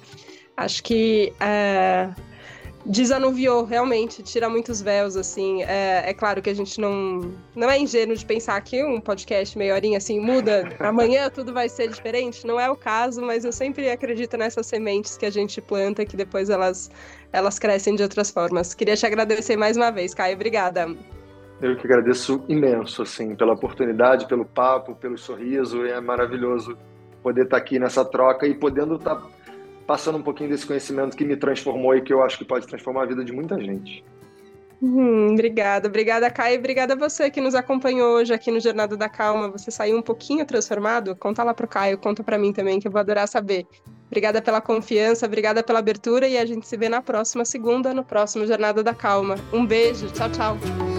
Acho 0.55 0.83
que 0.83 1.33
é, 1.39 2.09
desanuviou, 2.85 3.63
realmente, 3.63 4.21
tira 4.21 4.49
muitos 4.49 4.81
véus, 4.81 5.15
assim. 5.15 5.63
É, 5.63 6.09
é, 6.09 6.13
claro 6.13 6.41
que 6.41 6.49
a 6.49 6.53
gente 6.53 6.79
não, 6.79 7.31
não 7.55 7.69
é 7.69 7.79
ingênuo 7.79 8.15
de 8.15 8.25
pensar 8.25 8.59
que 8.61 8.83
um 8.83 8.99
podcast 8.99 9.57
meia 9.57 9.73
horinha, 9.73 9.97
assim, 9.97 10.19
muda, 10.19 10.69
amanhã 10.79 11.29
tudo 11.29 11.53
vai 11.53 11.69
ser 11.69 11.89
diferente. 11.89 12.45
Não 12.45 12.59
é 12.59 12.69
o 12.69 12.75
caso, 12.75 13.21
mas 13.21 13.45
eu 13.45 13.51
sempre 13.51 13.89
acredito 13.89 14.37
nessas 14.37 14.65
sementes 14.65 15.17
que 15.17 15.25
a 15.25 15.29
gente 15.29 15.61
planta, 15.61 16.05
que 16.05 16.17
depois 16.17 16.49
elas, 16.49 16.91
elas 17.31 17.57
crescem 17.57 17.95
de 17.95 18.03
outras 18.03 18.29
formas. 18.31 18.73
Queria 18.73 18.95
te 18.95 19.05
agradecer 19.05 19.55
mais 19.55 19.77
uma 19.77 19.91
vez, 19.91 20.13
Caio. 20.13 20.35
Obrigada. 20.35 20.87
Eu 21.61 21.77
que 21.77 21.87
agradeço 21.87 22.43
imenso, 22.49 23.03
assim, 23.03 23.35
pela 23.35 23.53
oportunidade, 23.53 24.27
pelo 24.27 24.43
papo, 24.43 24.95
pelo 24.95 25.17
sorriso. 25.17 25.85
É 25.85 26.01
maravilhoso 26.01 26.77
poder 27.21 27.45
estar 27.45 27.55
aqui 27.55 27.79
nessa 27.79 28.03
troca 28.03 28.45
e 28.45 28.53
podendo 28.53 28.95
estar 28.95 29.21
passando 29.85 30.17
um 30.17 30.23
pouquinho 30.23 30.49
desse 30.49 30.65
conhecimento 30.65 31.15
que 31.15 31.25
me 31.25 31.35
transformou 31.35 31.95
e 31.95 32.01
que 32.01 32.13
eu 32.13 32.23
acho 32.23 32.37
que 32.37 32.45
pode 32.45 32.67
transformar 32.67 33.03
a 33.03 33.05
vida 33.05 33.23
de 33.23 33.31
muita 33.31 33.59
gente. 33.59 34.03
Hum, 34.81 35.31
obrigada, 35.31 35.87
obrigada, 35.87 36.29
Caio. 36.29 36.59
Obrigada 36.59 36.93
a 36.93 36.97
você 36.97 37.29
que 37.29 37.39
nos 37.39 37.55
acompanhou 37.55 38.17
hoje 38.17 38.33
aqui 38.33 38.51
no 38.51 38.59
Jornada 38.59 38.97
da 38.97 39.07
Calma. 39.07 39.49
Você 39.49 39.71
saiu 39.71 39.97
um 39.97 40.01
pouquinho 40.01 40.45
transformado? 40.45 41.15
Conta 41.15 41.41
lá 41.41 41.53
pro 41.53 41.67
Caio, 41.67 41.97
conta 41.97 42.21
para 42.21 42.37
mim 42.37 42.51
também, 42.51 42.81
que 42.81 42.87
eu 42.87 42.91
vou 42.91 42.99
adorar 42.99 43.25
saber. 43.25 43.65
Obrigada 44.07 44.41
pela 44.41 44.59
confiança, 44.59 45.25
obrigada 45.25 45.63
pela 45.63 45.79
abertura 45.79 46.27
e 46.27 46.37
a 46.37 46.45
gente 46.45 46.67
se 46.67 46.75
vê 46.75 46.89
na 46.89 47.01
próxima 47.01 47.45
segunda, 47.45 47.93
no 47.93 48.03
próximo 48.03 48.45
Jornada 48.45 48.83
da 48.83 48.93
Calma. 48.93 49.35
Um 49.53 49.65
beijo, 49.65 50.11
tchau, 50.11 50.29
tchau. 50.29 50.92